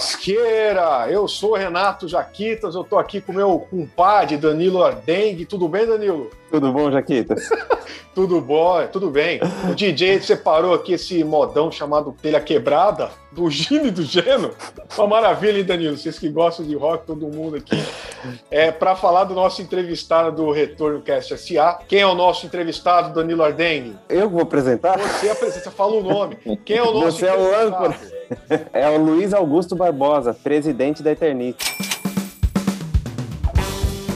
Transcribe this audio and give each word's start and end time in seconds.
lasqueira! 0.00 1.10
Eu 1.10 1.28
sou 1.28 1.54
Renato 1.54 2.08
Jaquitas, 2.08 2.74
eu 2.74 2.82
tô 2.82 2.98
aqui 2.98 3.20
com 3.20 3.32
meu 3.32 3.58
compadre 3.70 4.38
Danilo 4.38 4.82
Ardengue. 4.82 5.44
Tudo 5.44 5.68
bem, 5.68 5.86
Danilo? 5.86 6.30
Tudo 6.50 6.72
bom, 6.72 6.90
Jaquitas? 6.90 7.48
tudo 8.14 8.40
bom, 8.40 8.86
tudo 8.86 9.10
bem. 9.10 9.40
O 9.70 9.74
DJ 9.74 10.20
separou 10.20 10.74
aqui 10.74 10.94
esse 10.94 11.22
modão 11.22 11.70
chamado 11.70 12.14
Telha 12.20 12.40
Quebrada, 12.40 13.10
do 13.32 13.48
Gino 13.50 13.86
e 13.86 13.90
do 13.90 14.02
Geno. 14.02 14.52
Uma 14.96 15.06
maravilha, 15.06 15.58
hein, 15.58 15.64
Danilo? 15.64 15.96
Vocês 15.96 16.18
que 16.18 16.28
gostam 16.28 16.66
de 16.66 16.74
rock, 16.74 17.06
todo 17.06 17.26
mundo 17.28 17.56
aqui. 17.56 17.82
É 18.50 18.70
para 18.70 18.96
falar 18.96 19.24
do 19.24 19.34
nosso 19.34 19.62
entrevistado 19.62 20.44
do 20.44 20.50
Retorno 20.50 21.00
Cast 21.00 21.36
SA. 21.38 21.78
Quem 21.88 22.00
é 22.00 22.06
o 22.06 22.14
nosso 22.14 22.46
entrevistado, 22.46 23.14
Danilo 23.14 23.42
Ardengue? 23.42 23.96
Eu 24.08 24.28
vou 24.28 24.42
apresentar? 24.42 24.98
Você 24.98 25.30
apresenta, 25.30 25.70
fala 25.70 25.94
o 25.94 26.02
nome. 26.02 26.36
Quem 26.64 26.78
é 26.78 26.82
o 26.82 26.92
nosso 26.92 27.18
Você 27.18 27.26
é 27.26 27.36
o 27.36 27.66
âncora. 27.66 27.96
É 28.72 28.88
o 28.88 28.96
Luiz 28.96 29.34
Augusto 29.34 29.74
Barbosa, 29.74 30.32
presidente 30.32 31.02
da 31.02 31.12
Eternite. 31.12 31.99